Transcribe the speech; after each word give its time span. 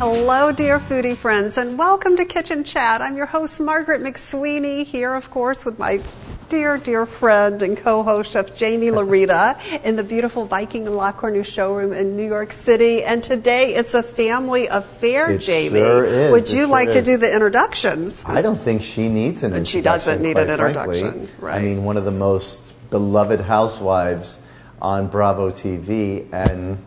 Hello, 0.00 0.50
dear 0.50 0.78
foodie 0.80 1.14
friends, 1.14 1.58
and 1.58 1.76
welcome 1.78 2.16
to 2.16 2.24
Kitchen 2.24 2.64
Chat. 2.64 3.02
I'm 3.02 3.18
your 3.18 3.26
host, 3.26 3.60
Margaret 3.60 4.00
McSweeney, 4.00 4.86
here, 4.86 5.12
of 5.12 5.30
course, 5.30 5.66
with 5.66 5.78
my 5.78 6.00
dear, 6.48 6.78
dear 6.78 7.04
friend 7.04 7.60
and 7.60 7.76
co-host 7.76 8.30
Chef 8.32 8.58
Jaime 8.58 8.86
Laurita 8.86 9.60
in 9.84 9.96
the 9.96 10.02
beautiful 10.02 10.46
Viking 10.46 10.86
and 10.86 10.96
La 10.96 11.12
Cornue 11.12 11.44
showroom 11.44 11.92
in 11.92 12.16
New 12.16 12.26
York 12.26 12.50
City. 12.50 13.04
And 13.04 13.22
today 13.22 13.74
it's 13.74 13.92
a 13.92 14.02
family 14.02 14.68
affair, 14.68 15.32
It 15.32 15.44
Jaime. 15.44 15.78
sure 15.78 16.04
is. 16.06 16.32
Would 16.32 16.44
It 16.44 16.52
you 16.54 16.60
sure 16.62 16.68
like 16.68 16.92
to 16.92 17.00
is. 17.00 17.04
do 17.04 17.16
the 17.18 17.30
introductions? 17.30 18.24
I 18.26 18.40
don't 18.40 18.56
think 18.58 18.80
she 18.80 19.10
needs 19.10 19.42
an 19.42 19.52
introduction. 19.52 19.56
And 19.58 19.68
she 19.68 19.80
doesn't 19.82 20.22
need 20.22 20.38
an 20.38 20.46
frankly. 20.56 21.00
introduction, 21.00 21.44
right. 21.44 21.58
I 21.60 21.62
mean, 21.62 21.84
one 21.84 21.98
of 21.98 22.06
the 22.06 22.10
most 22.10 22.72
beloved 22.88 23.42
housewives 23.42 24.40
on 24.80 25.08
Bravo 25.08 25.50
TV, 25.50 26.26
and 26.32 26.78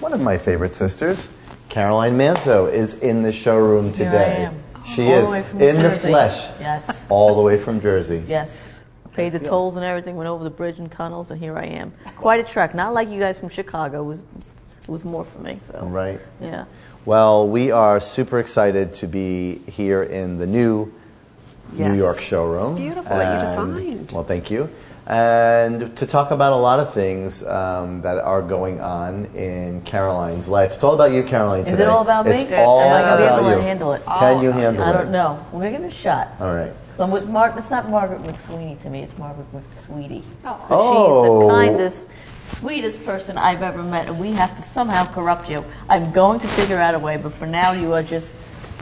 one 0.00 0.12
of 0.12 0.20
my 0.20 0.36
favorite 0.36 0.74
sisters, 0.74 1.30
Caroline 1.78 2.16
Manzo, 2.16 2.72
is 2.72 2.94
in 3.00 3.22
the 3.22 3.32
showroom 3.32 3.92
Here 3.92 4.06
I 4.06 4.12
today. 4.12 4.44
am. 4.44 4.62
She 4.84 5.08
All 5.08 5.18
is 5.18 5.26
the 5.26 5.32
way 5.32 5.42
from 5.42 5.60
in 5.60 5.76
the 5.76 5.82
Jersey. 5.82 6.08
flesh, 6.08 6.48
Yes, 6.60 7.04
all 7.08 7.34
the 7.34 7.42
way 7.42 7.58
from 7.58 7.80
Jersey. 7.80 8.22
yes. 8.28 8.80
Paid 9.14 9.32
the 9.32 9.40
tolls 9.40 9.74
and 9.74 9.84
everything, 9.84 10.14
went 10.16 10.28
over 10.28 10.44
the 10.44 10.50
bridge 10.50 10.78
and 10.78 10.88
tunnels, 10.90 11.32
and 11.32 11.40
here 11.40 11.58
I 11.58 11.64
am. 11.64 11.92
Quite 12.16 12.38
a 12.38 12.44
trek. 12.44 12.76
Not 12.76 12.94
like 12.94 13.08
you 13.08 13.18
guys 13.18 13.36
from 13.38 13.48
Chicago. 13.48 14.02
It 14.02 14.04
was, 14.04 14.18
it 14.20 14.88
was 14.88 15.04
more 15.04 15.24
for 15.24 15.38
me. 15.40 15.58
So 15.72 15.80
Right. 15.86 16.20
Yeah. 16.40 16.66
Well, 17.04 17.48
we 17.48 17.72
are 17.72 17.98
super 18.00 18.38
excited 18.38 18.92
to 18.94 19.08
be 19.08 19.56
here 19.68 20.04
in 20.04 20.38
the 20.38 20.46
new 20.46 20.92
Yes. 21.74 21.90
New 21.90 21.96
York 21.98 22.20
showroom. 22.20 22.76
It's 22.76 22.82
beautiful 22.82 23.16
that 23.16 23.34
you 23.42 23.48
designed. 23.48 24.12
Well, 24.12 24.22
thank 24.22 24.48
you. 24.48 24.68
And 25.06 25.94
to 25.98 26.06
talk 26.06 26.30
about 26.30 26.54
a 26.54 26.56
lot 26.56 26.80
of 26.80 26.94
things 26.94 27.44
um, 27.44 28.00
that 28.02 28.16
are 28.18 28.40
going 28.40 28.80
on 28.80 29.26
in 29.34 29.82
Caroline's 29.82 30.48
life. 30.48 30.72
It's 30.72 30.82
all 30.82 30.94
about 30.94 31.12
you, 31.12 31.22
Caroline, 31.22 31.60
Is 31.66 31.78
it 31.78 31.86
all 31.88 32.00
about 32.02 32.24
me? 32.24 32.32
It's 32.32 32.50
Am 32.52 32.66
all 32.66 32.80
I 32.80 33.02
gonna 33.02 33.16
be 33.18 33.22
about 33.24 33.38
able 33.40 33.50
to 33.50 33.56
you. 33.56 33.62
handle 33.62 33.92
it? 33.92 34.02
Can 34.06 34.42
you 34.42 34.50
handle 34.50 34.82
it? 34.82 34.86
I 34.86 34.92
don't 34.92 35.10
know. 35.12 35.44
We're 35.52 35.60
gonna 35.64 35.72
give 35.72 35.82
it 35.82 35.92
a 35.92 35.94
shot. 35.94 36.28
All 36.40 36.54
right. 36.54 36.72
But 36.96 37.12
with 37.12 37.28
Mark, 37.28 37.54
it's 37.58 37.70
not 37.70 37.90
Margaret 37.90 38.22
McSweeney 38.22 38.80
to 38.82 38.88
me. 38.88 39.02
It's 39.02 39.18
Margaret 39.18 39.46
McSweetie. 39.52 40.22
Oh. 40.44 40.56
She's 40.60 40.66
Oh. 40.70 41.42
the 41.42 41.48
kindest, 41.52 42.08
sweetest 42.40 43.04
person 43.04 43.36
I've 43.36 43.62
ever 43.62 43.82
met, 43.82 44.06
and 44.06 44.18
we 44.18 44.30
have 44.32 44.54
to 44.56 44.62
somehow 44.62 45.04
corrupt 45.12 45.50
you. 45.50 45.64
I'm 45.90 46.12
going 46.12 46.38
to 46.40 46.46
figure 46.46 46.78
out 46.78 46.94
a 46.94 46.98
way, 46.98 47.16
but 47.16 47.34
for 47.34 47.46
now, 47.46 47.72
you 47.72 47.92
are 47.92 48.02
just 48.02 48.36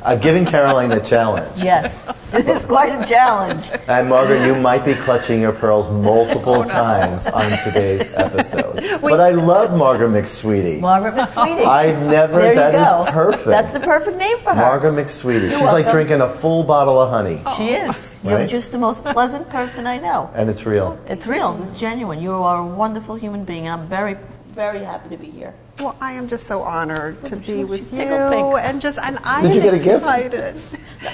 I'm 0.04 0.20
giving 0.20 0.44
Caroline 0.44 0.90
the 0.90 1.00
challenge. 1.00 1.62
yes. 1.62 2.10
it 2.32 2.48
is 2.48 2.62
quite 2.62 2.92
a 2.92 3.06
challenge. 3.06 3.70
And 3.88 4.08
Margaret, 4.08 4.46
you 4.46 4.54
might 4.56 4.84
be 4.84 4.94
clutching 4.94 5.40
your 5.40 5.52
pearls 5.52 5.88
Oh, 5.90 5.92
multiple 6.00 6.64
times 6.64 7.26
on 7.26 7.50
today's 7.64 8.12
episode. 8.14 8.80
But 9.02 9.20
I 9.20 9.30
love 9.30 9.76
Margaret 9.76 10.08
McSweetie. 10.10 10.80
Margaret 10.80 11.14
McSweetie. 11.14 11.66
I've 11.66 12.00
never. 12.06 12.38
There 12.40 12.52
you 12.54 12.58
that 12.58 12.74
is 12.74 13.10
perfect. 13.12 13.44
That's 13.46 13.72
the 13.72 13.80
perfect 13.80 14.16
name 14.16 14.38
for 14.38 14.50
her. 14.50 14.56
Margaret 14.56 14.92
McSweetie. 14.92 15.50
She's 15.50 15.60
like 15.60 15.90
drinking 15.90 16.20
a 16.22 16.28
full 16.28 16.64
bottle 16.64 16.98
of 17.00 17.10
honey, 17.10 17.42
She 17.56 17.70
is. 17.74 18.14
You're 18.24 18.46
just 18.46 18.72
the 18.72 18.78
most 18.78 19.04
pleasant 19.04 19.48
person 19.50 19.86
I 19.86 19.98
know. 19.98 20.30
and 20.34 20.48
it's 20.48 20.64
real. 20.64 20.98
It's 21.08 21.26
real. 21.26 21.60
It's 21.62 21.78
genuine. 21.78 22.20
You 22.22 22.32
are 22.32 22.58
a 22.62 22.66
wonderful 22.66 23.14
human 23.16 23.44
being. 23.44 23.68
I'm 23.68 23.86
very, 23.88 24.16
very 24.48 24.80
happy 24.80 25.10
to 25.10 25.16
be 25.16 25.30
here. 25.30 25.54
Well, 25.78 25.96
I 26.00 26.12
am 26.12 26.28
just 26.28 26.46
so 26.46 26.62
honored 26.62 27.24
to 27.26 27.36
be 27.36 27.44
She's 27.46 27.64
with 27.66 27.92
you, 27.92 27.98
pink. 28.04 28.56
and 28.60 28.80
just 28.80 28.98
and 28.98 29.18
I 29.24 29.42
Did 29.42 29.50
am 29.50 29.56
you 29.56 29.62
get 29.62 29.74
a 29.74 29.78
gift? 29.78 30.04
excited. 30.04 30.56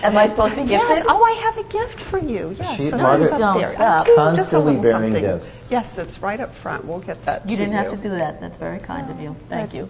Am 0.02 0.16
I 0.16 0.26
supposed 0.28 0.54
to 0.56 0.64
be 0.64 0.68
Yes. 0.70 0.86
gifted? 0.88 1.06
Oh, 1.08 1.22
I 1.24 1.32
have 1.44 1.56
a 1.56 1.64
gift 1.72 2.00
for 2.00 2.18
you. 2.18 2.54
Yes, 2.58 2.76
She- 2.76 2.90
so 2.90 2.98
Margaret- 2.98 3.32
up 3.32 3.38
Don't 3.38 3.58
there. 3.58 3.68
stop. 3.68 4.00
I 4.02 4.04
do, 4.04 4.06
just 4.06 4.18
a 4.18 4.20
Constantly 4.20 4.76
little 4.76 4.82
bearing 4.82 5.14
something. 5.14 5.22
gifts. 5.38 5.62
Yes, 5.70 5.96
it's 5.96 6.20
right 6.20 6.40
up 6.40 6.54
front. 6.54 6.84
We'll 6.84 6.98
get 6.98 7.24
that 7.24 7.42
You 7.48 7.56
to 7.56 7.62
didn't 7.62 7.72
you. 7.72 7.78
have 7.78 7.90
to 7.92 7.96
do 7.96 8.10
that. 8.10 8.40
That's 8.40 8.58
very 8.58 8.78
kind 8.80 9.08
of 9.10 9.18
you. 9.20 9.34
Thank 9.48 9.72
you. 9.72 9.88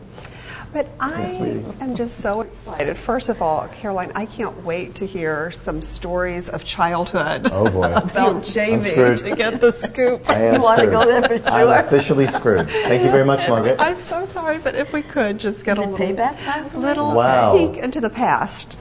But 0.73 0.87
I 1.01 1.37
sweetie. 1.37 1.65
am 1.81 1.97
just 1.97 2.19
so 2.19 2.43
excited. 2.43 2.97
First 2.97 3.29
of 3.31 3.41
all, 3.41 3.67
Caroline, 3.69 4.13
I 4.15 4.27
can't 4.27 4.65
wait 4.65 4.97
to 4.97 5.07
hear 5.07 5.51
some 5.51 5.81
stories 5.81 6.49
of 6.49 6.65
childhood. 6.65 7.49
Oh, 7.53 7.71
boy. 7.71 7.85
about 7.97 8.47
Jaime 8.47 8.83
to 9.17 9.35
get 9.37 9.61
the 9.61 9.73
scoop. 9.73 10.29
I 10.29 10.35
am 10.43 10.55
You 10.57 10.61
wanna 10.63 10.79
screwed. 10.79 10.93
go 10.93 11.07
there 11.07 11.41
for 11.41 11.49
I'm 11.49 11.69
officially 11.87 12.27
screwed. 12.27 12.69
Thank 12.71 13.03
you 13.03 13.11
very 13.11 13.25
much, 13.25 13.49
Margaret. 13.49 13.77
I'm 13.81 13.99
so 13.99 14.25
sorry, 14.27 14.59
but 14.59 14.75
if 14.75 14.93
we 14.93 15.03
could 15.03 15.39
just 15.39 15.65
get 15.65 15.79
Is 15.79 15.85
a 15.85 15.89
little 15.89 16.17
time 16.17 16.71
little 16.81 17.15
Wow. 17.15 17.57
peek 17.57 17.79
into 17.83 18.01
the 18.01 18.11
past. 18.11 18.79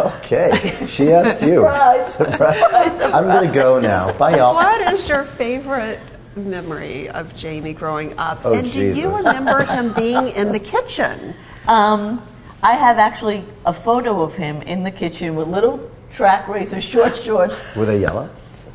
Okay, 0.00 0.50
she 0.88 1.12
asked 1.12 1.40
you. 1.40 1.60
Surprise. 1.60 2.14
Surprise. 2.14 3.00
I'm 3.00 3.24
gonna 3.28 3.52
go 3.52 3.78
now. 3.78 4.12
Bye, 4.18 4.36
y'all. 4.38 4.54
What 4.54 4.92
is 4.92 5.08
your 5.08 5.22
favorite 5.22 6.00
memory 6.36 7.08
of 7.08 7.40
Jaime 7.40 7.72
growing 7.72 8.16
up? 8.18 8.40
Oh, 8.44 8.54
and 8.54 8.70
do 8.70 8.94
you 8.94 9.14
remember 9.14 9.62
him 9.62 9.92
being 9.96 10.28
in 10.28 10.52
the 10.52 10.60
kitchen? 10.60 11.34
Um, 11.66 12.22
I 12.62 12.74
have 12.74 12.98
actually 12.98 13.44
a 13.64 13.72
photo 13.72 14.22
of 14.22 14.34
him 14.34 14.62
in 14.62 14.82
the 14.82 14.90
kitchen 14.90 15.36
with 15.36 15.48
little 15.48 15.90
track 16.12 16.48
racer 16.48 16.80
short 16.80 17.16
shorts. 17.24 17.54
Were 17.76 17.86
they 17.86 18.00
yellow? 18.00 18.28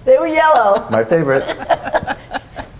They 0.05 0.17
were 0.17 0.27
yellow. 0.27 0.89
My 0.89 1.03
favorite. 1.03 1.43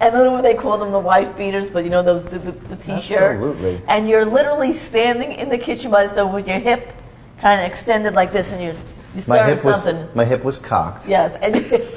And 0.04 0.14
then 0.14 0.34
what 0.34 0.42
they 0.42 0.54
call 0.54 0.78
them 0.80 0.92
the 0.92 1.00
wife 1.00 1.38
beaters, 1.38 1.70
but 1.70 1.86
you 1.86 1.90
know 1.90 2.04
those 2.04 2.26
the, 2.26 2.38
the, 2.38 2.52
the 2.52 2.76
t-shirt. 2.76 3.38
Absolutely. 3.38 3.82
And 3.88 4.10
you're 4.10 4.26
literally 4.26 4.74
standing 4.74 5.32
in 5.32 5.48
the 5.48 5.58
kitchen 5.58 5.92
by 5.92 6.04
the 6.04 6.10
stove 6.10 6.34
with 6.34 6.46
your 6.46 6.60
hip 6.60 6.92
kind 7.40 7.62
of 7.62 7.72
extended 7.72 8.14
like 8.14 8.34
this, 8.34 8.52
and 8.52 8.62
you 8.62 8.70
you 9.16 9.24
My 9.28 9.38
stirring 9.38 9.56
hip 9.56 9.64
was 9.64 9.86
my 10.14 10.26
hip 10.26 10.44
was 10.44 10.60
cocked. 10.60 11.08
Yes, 11.08 11.38
and 11.42 11.56
you 11.56 11.88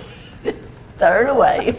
it 1.00 1.28
away. 1.28 1.78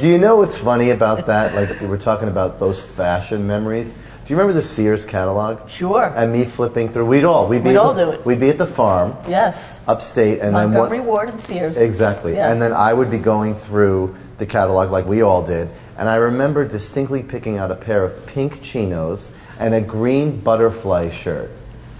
Do 0.00 0.08
you 0.08 0.18
know 0.18 0.36
what's 0.36 0.56
funny 0.56 0.90
about 0.90 1.26
that? 1.26 1.54
Like 1.54 1.80
we 1.80 1.86
were 1.86 1.98
talking 1.98 2.28
about 2.28 2.58
those 2.58 2.82
fashion 2.82 3.46
memories. 3.46 3.92
Do 3.92 4.32
you 4.32 4.36
remember 4.36 4.52
the 4.52 4.66
Sears 4.66 5.04
catalog? 5.04 5.68
Sure. 5.68 6.12
And 6.16 6.32
me 6.32 6.44
flipping 6.44 6.90
through. 6.90 7.06
We'd 7.06 7.24
all. 7.24 7.48
We'd 7.48 7.58
be 7.58 7.70
We'd 7.70 7.76
at 7.76 7.82
all 7.82 7.94
do 7.94 8.10
it. 8.10 8.24
We'd 8.24 8.38
be 8.40 8.50
at 8.50 8.58
the 8.58 8.66
farm 8.66 9.16
yes. 9.28 9.80
upstate, 9.88 10.38
and 10.38 10.54
then 10.54 10.70
Montgomery 10.70 11.00
one, 11.00 11.08
Ward 11.08 11.28
and 11.30 11.40
Sears. 11.40 11.76
Exactly. 11.76 12.34
Yes. 12.34 12.52
And 12.52 12.62
then 12.62 12.72
I 12.72 12.92
would 12.94 13.10
be 13.10 13.18
going 13.18 13.56
through 13.56 14.14
the 14.38 14.46
catalog 14.46 14.90
like 14.90 15.06
we 15.06 15.22
all 15.22 15.44
did. 15.44 15.68
And 15.98 16.08
I 16.08 16.16
remember 16.16 16.66
distinctly 16.66 17.22
picking 17.22 17.58
out 17.58 17.70
a 17.70 17.76
pair 17.76 18.04
of 18.04 18.26
pink 18.26 18.62
chinos 18.62 19.32
and 19.58 19.74
a 19.74 19.80
green 19.80 20.38
butterfly 20.40 21.10
shirt. 21.10 21.50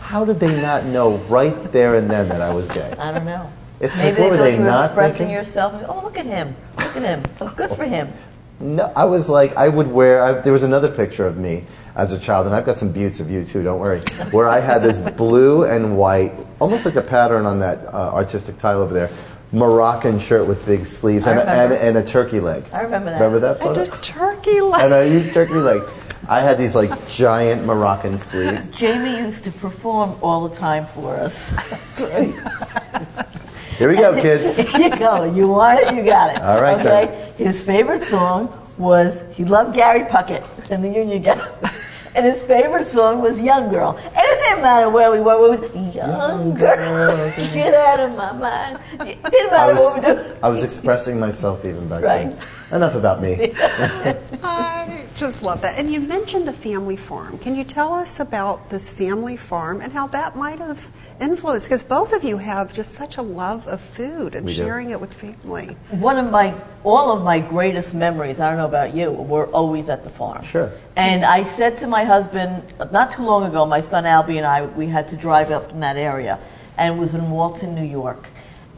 How 0.00 0.24
did 0.24 0.40
they 0.40 0.60
not 0.62 0.84
know 0.84 1.16
right 1.28 1.54
there 1.72 1.96
and 1.96 2.08
then 2.08 2.28
that 2.28 2.40
I 2.40 2.54
was 2.54 2.68
gay? 2.68 2.94
I 2.98 3.12
don't 3.12 3.24
know. 3.24 3.52
It's 3.82 3.96
Maybe 4.00 4.10
like, 4.12 4.18
what 4.20 4.30
were 4.30 4.36
they 4.36 4.56
you 4.56 4.62
not 4.62 4.84
expressing 4.86 5.16
thinking? 5.18 5.34
yourself. 5.34 5.74
Oh, 5.88 6.00
look 6.04 6.16
at 6.16 6.24
him! 6.24 6.54
Look 6.78 6.96
at 6.96 7.02
him! 7.02 7.22
Oh, 7.40 7.52
good 7.56 7.70
for 7.70 7.84
him. 7.84 8.12
No, 8.60 8.92
I 8.94 9.04
was 9.06 9.28
like, 9.28 9.56
I 9.56 9.68
would 9.68 9.88
wear, 9.88 10.22
I, 10.22 10.32
there 10.40 10.52
was 10.52 10.62
another 10.62 10.88
picture 10.88 11.26
of 11.26 11.36
me 11.36 11.64
as 11.96 12.12
a 12.12 12.18
child, 12.18 12.46
and 12.46 12.54
I've 12.54 12.64
got 12.64 12.76
some 12.76 12.92
buttes 12.92 13.18
of 13.18 13.28
you 13.28 13.44
too, 13.44 13.64
don't 13.64 13.80
worry, 13.80 13.98
where 14.30 14.48
I 14.48 14.60
had 14.60 14.84
this 14.84 15.00
blue 15.00 15.64
and 15.64 15.98
white, 15.98 16.32
almost 16.60 16.84
like 16.84 16.94
the 16.94 17.02
pattern 17.02 17.44
on 17.44 17.58
that 17.58 17.84
uh, 17.86 18.12
artistic 18.14 18.56
tile 18.56 18.80
over 18.80 18.94
there, 18.94 19.10
Moroccan 19.50 20.20
shirt 20.20 20.46
with 20.46 20.64
big 20.64 20.86
sleeves 20.86 21.26
and, 21.26 21.40
and, 21.40 21.72
and 21.72 21.96
a 21.98 22.04
turkey 22.04 22.38
leg. 22.38 22.62
I 22.72 22.82
remember 22.82 23.10
that. 23.10 23.20
Remember 23.20 23.40
that 23.40 23.60
And 23.66 23.76
a 23.78 23.96
turkey 23.98 24.60
leg. 24.60 24.80
and 24.84 24.94
I 24.94 25.02
used 25.02 25.34
turkey 25.34 25.54
leg. 25.54 25.82
I 26.28 26.40
had 26.40 26.56
these 26.56 26.76
like 26.76 27.08
giant 27.08 27.66
Moroccan 27.66 28.16
sleeves. 28.20 28.70
Jaime 28.78 29.18
used 29.18 29.42
to 29.42 29.50
perform 29.50 30.14
all 30.22 30.48
the 30.48 30.54
time 30.54 30.86
for 30.86 31.16
us. 31.16 31.52
Here 33.78 33.88
we 33.88 33.96
go, 33.96 34.14
kids. 34.20 34.56
Here 34.56 34.80
you 34.80 34.90
go. 34.96 35.24
You 35.24 35.48
want 35.48 35.80
it, 35.80 35.94
you 35.94 36.04
got 36.04 36.34
it. 36.36 36.42
All 36.42 36.60
right, 36.60 36.78
Okay. 36.84 37.32
His 37.36 37.60
favorite 37.60 38.02
song 38.02 38.48
was 38.78 39.22
he 39.32 39.44
loved 39.44 39.74
Gary 39.74 40.04
Puckett 40.04 40.44
and 40.70 40.82
the 40.84 40.88
Union 40.88 41.22
Gap. 41.22 41.40
And 42.14 42.26
his 42.26 42.42
favorite 42.42 42.86
song 42.86 43.22
was 43.22 43.40
Young 43.40 43.70
Girl. 43.70 43.96
And 43.96 44.14
it 44.14 44.38
didn't 44.40 44.60
matter 44.60 44.90
where 44.90 45.10
we 45.10 45.18
were. 45.20 45.48
We 45.50 45.56
was 45.56 45.94
Young 45.94 46.52
Girl, 46.52 47.16
get 47.54 47.72
out 47.72 48.00
of 48.00 48.14
my 48.18 48.32
mind. 48.32 48.78
It 49.00 49.22
didn't 49.30 49.50
matter 49.50 49.72
what 49.74 49.94
we 50.04 50.12
was, 50.12 50.26
do. 50.26 50.36
I 50.42 50.48
was 50.50 50.62
expressing 50.62 51.18
myself 51.18 51.64
even 51.64 51.88
back 51.88 52.02
Right. 52.02 52.28
then. 52.30 52.38
Enough 52.72 52.94
about 52.94 53.20
me. 53.20 53.52
I 54.42 55.04
just 55.16 55.42
love 55.42 55.60
that. 55.62 55.78
And 55.78 55.92
you 55.92 56.00
mentioned 56.00 56.48
the 56.48 56.52
family 56.52 56.96
farm. 56.96 57.38
Can 57.38 57.54
you 57.54 57.64
tell 57.64 57.92
us 57.92 58.18
about 58.18 58.70
this 58.70 58.92
family 58.92 59.36
farm 59.36 59.80
and 59.80 59.92
how 59.92 60.06
that 60.08 60.36
might 60.36 60.58
have 60.58 60.90
influenced? 61.20 61.66
Because 61.66 61.82
both 61.84 62.12
of 62.12 62.24
you 62.24 62.38
have 62.38 62.72
just 62.72 62.92
such 62.92 63.18
a 63.18 63.22
love 63.22 63.68
of 63.68 63.80
food 63.80 64.34
and 64.34 64.46
We 64.46 64.54
do. 64.54 64.62
sharing 64.62 64.90
it 64.90 65.00
with 65.00 65.12
family. 65.12 65.76
One 65.90 66.16
of 66.18 66.30
my, 66.30 66.54
all 66.82 67.12
of 67.12 67.22
my 67.22 67.40
greatest 67.40 67.92
memories, 67.94 68.40
I 68.40 68.48
don't 68.48 68.56
know 68.58 68.66
about 68.66 68.94
you, 68.94 69.10
were 69.10 69.46
always 69.48 69.88
at 69.90 70.02
the 70.04 70.10
farm. 70.10 70.42
Sure. 70.42 70.72
And 70.96 71.24
I 71.26 71.44
said 71.44 71.76
to 71.78 71.86
my 71.86 72.04
husband, 72.04 72.62
not 72.90 73.12
too 73.12 73.22
long 73.22 73.44
ago, 73.44 73.66
my 73.66 73.80
son 73.80 74.04
Albie 74.04 74.38
and 74.38 74.46
I, 74.46 74.64
we 74.64 74.86
had 74.86 75.08
to 75.08 75.16
drive 75.16 75.50
up 75.50 75.70
in 75.72 75.80
that 75.80 75.96
area. 75.96 76.38
and 76.78 76.96
it 76.96 76.98
was 76.98 77.12
in 77.14 77.30
Walton, 77.30 77.74
New 77.74 77.84
York. 77.84 78.28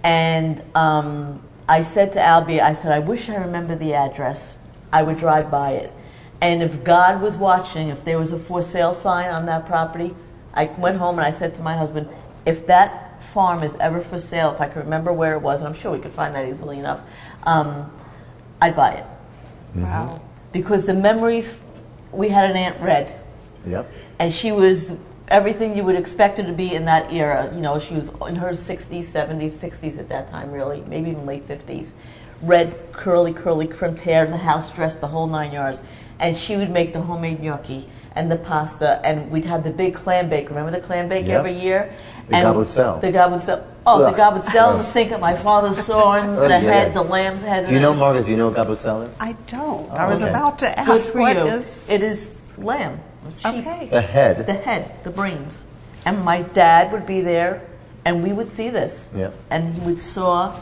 And 0.03 0.63
um, 0.75 1.41
I 1.69 1.83
said 1.83 2.13
to 2.13 2.19
Albie, 2.19 2.61
I 2.61 2.73
said, 2.75 2.93
I 2.93 2.99
wish 2.99 3.29
I 3.29 3.37
remember 3.37 3.75
the 3.75 3.95
address. 3.95 4.59
I 4.93 5.03
would 5.03 5.19
drive 5.19 5.51
by 5.51 5.73
it. 5.73 5.93
And 6.41 6.63
if 6.63 6.85
God 6.85 7.23
was 7.23 7.37
watching, 7.37 7.89
if 7.89 8.05
there 8.05 8.19
was 8.19 8.33
a 8.33 8.39
for 8.39 8.61
sale 8.63 8.93
sign 8.93 9.31
on 9.31 9.47
that 9.47 9.67
property, 9.67 10.15
I 10.53 10.67
went 10.67 10.99
home 10.99 11.19
and 11.19 11.27
I 11.27 11.31
said 11.31 11.55
to 11.57 11.63
my 11.63 11.77
husband, 11.77 12.09
if 12.45 12.67
that 12.67 13.23
farm 13.33 13.63
is 13.63 13.77
ever 13.77 14.01
for 14.01 14.21
sale, 14.21 14.53
if 14.53 14.61
I 14.61 14.69
could 14.69 14.85
remember 14.85 15.13
where 15.13 15.35
it 15.35 15.41
was, 15.41 15.61
and 15.61 15.69
I'm 15.69 15.75
sure 15.81 15.91
we 15.93 15.99
could 15.99 16.13
find 16.13 16.35
that 16.35 16.47
easily 16.49 16.79
enough, 16.79 17.01
um, 17.45 17.91
I'd 18.61 18.77
buy 18.77 18.93
it. 18.95 19.07
Wow. 19.75 20.21
Because 20.53 20.85
the 20.85 20.95
memories, 20.95 21.55
we 22.13 22.29
had 22.29 22.51
an 22.51 22.57
Aunt 22.57 22.81
Red, 22.81 23.23
Yep. 23.67 23.91
and 24.19 24.33
she 24.33 24.53
was 24.53 24.95
everything 25.29 25.77
you 25.77 25.85
would 25.85 25.97
expect 25.97 26.39
her 26.39 26.45
to 26.45 26.53
be 26.53 26.75
in 26.75 26.85
that 26.87 27.13
era. 27.13 27.51
You 27.55 27.61
know, 27.61 27.79
she 27.79 27.95
was 27.95 28.09
in 28.29 28.37
her 28.37 28.51
60s, 28.51 29.05
70s, 29.05 29.53
60s 29.53 29.99
at 29.99 30.09
that 30.09 30.29
time, 30.29 30.51
really, 30.53 30.83
maybe 30.89 31.11
even 31.11 31.25
late 31.27 31.47
50s. 31.49 31.91
Red, 32.43 32.93
curly, 32.93 33.33
curly, 33.33 33.67
crimped 33.67 34.01
hair, 34.01 34.25
and 34.25 34.33
the 34.33 34.39
house 34.39 34.71
dress, 34.75 34.95
the 34.97 35.07
whole 35.09 35.27
nine 35.27 35.53
yards. 35.53 35.83
And 36.19 36.37
she 36.37 36.57
would 36.57 36.71
make 36.71 36.93
the 36.93 37.01
homemade 37.01 37.41
gnocchi 37.43 37.89
and 38.15 38.31
the 38.31 38.37
pasta, 38.37 39.01
and 39.05 39.31
we'd 39.31 39.45
have 39.47 39.65
the 39.65 39.71
big 39.71 39.95
clam 39.95 40.29
bake. 40.29 40.49
Remember 40.49 40.71
the 40.71 40.81
clam 40.81 41.09
bake 41.09 41.27
Yep. 41.27 41.39
every 41.39 41.59
year? 41.59 41.93
The 42.29 42.37
and 42.37 42.47
gabutzel. 42.47 43.01
The 43.01 43.09
gabutzel. 43.11 43.65
Oh, 43.87 44.03
Ugh. 44.05 44.15
the 44.15 44.21
gabutzel 44.21 44.73
in 44.73 44.79
the 44.79 44.85
sink 44.85 45.11
at 45.11 45.21
my 45.21 45.35
father's 45.35 45.85
sawing 45.85 46.25
Oh, 46.39 46.43
the 46.43 46.49
yeah. 46.51 46.59
head, 46.61 46.95
the 46.95 47.03
lamb 47.03 47.39
head. 47.39 47.67
Do 47.67 47.75
you 47.75 47.81
know, 47.81 47.93
Margaret, 47.93 48.27
do 48.27 48.31
you 48.31 48.37
know 48.37 48.49
what 48.51 48.57
gabusel 48.57 49.03
is? 49.09 49.17
I 49.19 49.33
don't. 49.49 49.89
Oh, 49.91 49.97
I 49.97 50.07
was 50.09 50.23
okay. 50.23 50.31
about 50.31 50.59
to 50.61 50.67
Good 50.67 50.79
ask 50.79 51.13
for 51.13 51.21
what 51.21 51.37
you. 51.37 51.43
is. 51.43 51.89
It 51.91 52.03
is 52.03 52.45
lamb. 52.57 53.01
Okay. 53.45 53.89
The 53.91 54.01
head. 54.01 54.47
The 54.47 54.55
head, 54.55 54.95
the 55.05 55.11
brains. 55.11 55.65
And 56.05 56.25
my 56.25 56.43
dad 56.43 56.93
would 56.93 57.07
be 57.07 57.21
there, 57.21 57.63
and 58.05 58.23
we 58.23 58.33
would 58.33 58.49
see 58.49 58.71
this. 58.71 59.09
Yeah. 59.15 59.31
And 59.51 59.75
he 59.75 59.81
would 59.81 59.99
saw. 59.99 60.61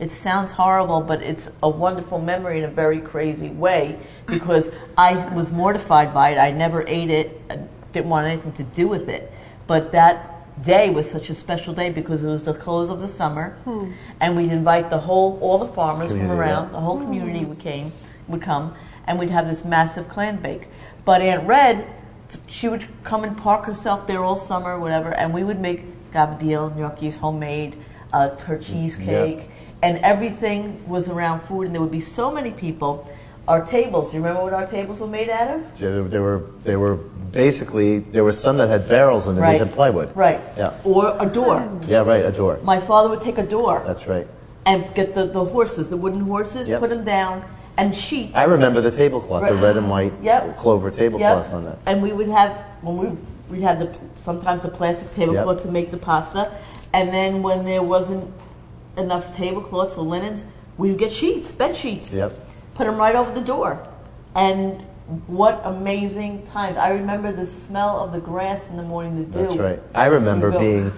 It 0.00 0.10
sounds 0.10 0.50
horrible, 0.50 1.00
but 1.00 1.22
it's 1.22 1.50
a 1.62 1.68
wonderful 1.68 2.20
memory 2.20 2.58
in 2.58 2.64
a 2.64 2.68
very 2.68 3.00
crazy 3.00 3.48
way 3.48 3.98
because 4.26 4.70
I 4.98 5.32
was 5.34 5.52
mortified 5.52 6.12
by 6.12 6.30
it. 6.30 6.38
I 6.38 6.50
never 6.50 6.86
ate 6.86 7.10
it. 7.10 7.40
I 7.48 7.60
didn't 7.92 8.10
want 8.10 8.26
anything 8.26 8.52
to 8.54 8.64
do 8.64 8.88
with 8.88 9.08
it. 9.08 9.32
But 9.66 9.92
that 9.92 10.34
day 10.62 10.90
was 10.90 11.10
such 11.10 11.30
a 11.30 11.34
special 11.34 11.74
day 11.74 11.90
because 11.90 12.22
it 12.22 12.26
was 12.26 12.44
the 12.44 12.54
close 12.54 12.90
of 12.90 13.00
the 13.00 13.08
summer, 13.08 13.56
hmm. 13.64 13.92
and 14.20 14.36
we'd 14.36 14.52
invite 14.52 14.90
the 14.90 14.98
whole, 14.98 15.38
all 15.40 15.58
the 15.58 15.72
farmers 15.72 16.10
from 16.10 16.30
around, 16.30 16.66
yeah. 16.66 16.72
the 16.72 16.80
whole 16.80 16.98
community 16.98 17.40
hmm. 17.40 17.48
would 17.48 17.58
came, 17.58 17.92
would 18.28 18.42
come, 18.42 18.74
and 19.06 19.18
we'd 19.18 19.30
have 19.30 19.46
this 19.46 19.64
massive 19.64 20.08
clan 20.08 20.36
bake. 20.36 20.68
But 21.04 21.20
Aunt 21.22 21.46
Red, 21.46 21.86
she 22.46 22.68
would 22.68 22.86
come 23.04 23.24
and 23.24 23.36
park 23.36 23.64
herself 23.66 24.06
there 24.06 24.22
all 24.24 24.38
summer, 24.38 24.78
whatever, 24.78 25.14
and 25.14 25.32
we 25.34 25.44
would 25.44 25.60
make 25.60 25.84
gabadil, 26.12 26.74
gnocchis, 26.76 27.16
homemade, 27.16 27.76
uh, 28.12 28.30
her 28.36 28.58
cheesecake, 28.58 29.48
and 29.82 29.98
everything 29.98 30.88
was 30.88 31.08
around 31.08 31.40
food. 31.40 31.66
And 31.66 31.74
there 31.74 31.82
would 31.82 31.90
be 31.90 32.00
so 32.00 32.30
many 32.30 32.50
people. 32.50 33.10
Our 33.46 33.62
tables. 33.66 34.10
Do 34.10 34.16
you 34.16 34.22
remember 34.22 34.42
what 34.42 34.54
our 34.54 34.64
tables 34.66 35.00
were 35.00 35.06
made 35.06 35.28
out 35.28 35.48
of? 35.54 35.78
They 35.78 36.00
they 36.08 36.18
were, 36.18 36.46
they 36.62 36.76
were 36.76 36.94
basically, 37.30 37.98
there 37.98 38.24
were 38.24 38.32
some 38.32 38.56
that 38.56 38.70
had 38.70 38.88
barrels 38.88 39.26
and 39.26 39.36
they 39.36 39.58
had 39.58 39.70
plywood. 39.72 40.16
Right. 40.16 40.40
Yeah. 40.56 40.72
Or 40.82 41.14
a 41.20 41.26
door. 41.26 41.60
Yeah, 41.86 42.04
right, 42.04 42.24
a 42.24 42.32
door. 42.32 42.58
My 42.62 42.80
father 42.80 43.10
would 43.10 43.20
take 43.20 43.36
a 43.36 43.42
door 43.46 43.82
That's 43.86 44.06
right. 44.06 44.26
and 44.64 44.82
get 44.94 45.14
the, 45.14 45.26
the 45.26 45.44
horses, 45.44 45.90
the 45.90 45.96
wooden 45.98 46.20
horses, 46.26 46.68
Yep. 46.68 46.80
put 46.80 46.88
them 46.88 47.04
down, 47.04 47.44
and 47.76 47.94
sheets. 47.94 48.36
I 48.36 48.44
remember 48.44 48.80
the 48.80 48.90
tablecloth, 48.90 49.48
the 49.48 49.54
red 49.54 49.76
and 49.76 49.90
white 49.90 50.12
Yep. 50.22 50.56
clover 50.56 50.90
tablecloths 50.90 51.52
on 51.52 51.64
that. 51.64 51.78
And 51.86 52.02
we 52.02 52.12
would 52.12 52.28
have 52.28 52.52
when 52.82 52.96
we 52.96 53.08
we 53.50 53.62
had 53.62 53.78
the 53.78 53.98
sometimes 54.14 54.62
the 54.62 54.68
plastic 54.68 55.12
tablecloth 55.14 55.62
to 55.62 55.70
make 55.70 55.90
the 55.90 55.96
pasta, 55.96 56.50
and 56.92 57.12
then 57.12 57.42
when 57.42 57.64
there 57.64 57.82
wasn't 57.82 58.32
enough 58.96 59.34
tablecloths 59.34 59.96
or 59.96 60.04
linens, 60.04 60.44
we 60.78 60.90
would 60.90 60.98
get 60.98 61.12
sheets, 61.12 61.52
bed 61.52 61.76
sheets. 61.76 62.12
Yep. 62.12 62.32
Put 62.74 62.86
them 62.86 62.96
right 62.96 63.14
over 63.14 63.32
the 63.32 63.44
door, 63.44 63.86
and 64.34 64.82
what 65.26 65.60
amazing 65.64 66.44
times! 66.46 66.76
I 66.76 66.90
remember 66.90 67.30
the 67.30 67.46
smell 67.46 68.02
of 68.02 68.12
the 68.12 68.20
grass 68.20 68.70
in 68.70 68.76
the 68.76 68.82
morning, 68.82 69.16
the 69.16 69.24
dew. 69.24 69.46
That's 69.46 69.56
right. 69.56 69.80
I 69.94 70.06
remember 70.06 70.50
go- 70.50 70.58
being 70.58 70.92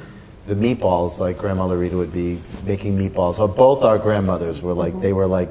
the 0.46 0.54
meatballs, 0.54 1.18
like 1.18 1.38
Grandma 1.38 1.66
Laurita 1.66 1.94
would 1.94 2.12
be 2.12 2.40
making 2.64 2.96
meatballs. 2.96 3.38
Or 3.38 3.48
both 3.48 3.82
our 3.82 3.98
grandmothers 3.98 4.62
were 4.62 4.74
like, 4.74 4.92
mm-hmm. 4.92 5.02
they 5.02 5.12
were 5.12 5.26
like, 5.26 5.50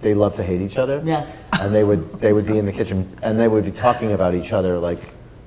they 0.00 0.14
love 0.14 0.34
to 0.36 0.42
hate 0.42 0.60
each 0.60 0.78
other. 0.78 1.02
Yes. 1.04 1.38
And 1.52 1.74
they 1.74 1.84
would, 1.84 2.20
they 2.20 2.32
would 2.32 2.46
be 2.46 2.58
in 2.58 2.66
the 2.66 2.72
kitchen 2.72 3.10
and 3.22 3.38
they 3.38 3.48
would 3.48 3.64
be 3.64 3.70
talking 3.72 4.12
about 4.12 4.34
each 4.34 4.52
other 4.52 4.78
like 4.78 4.98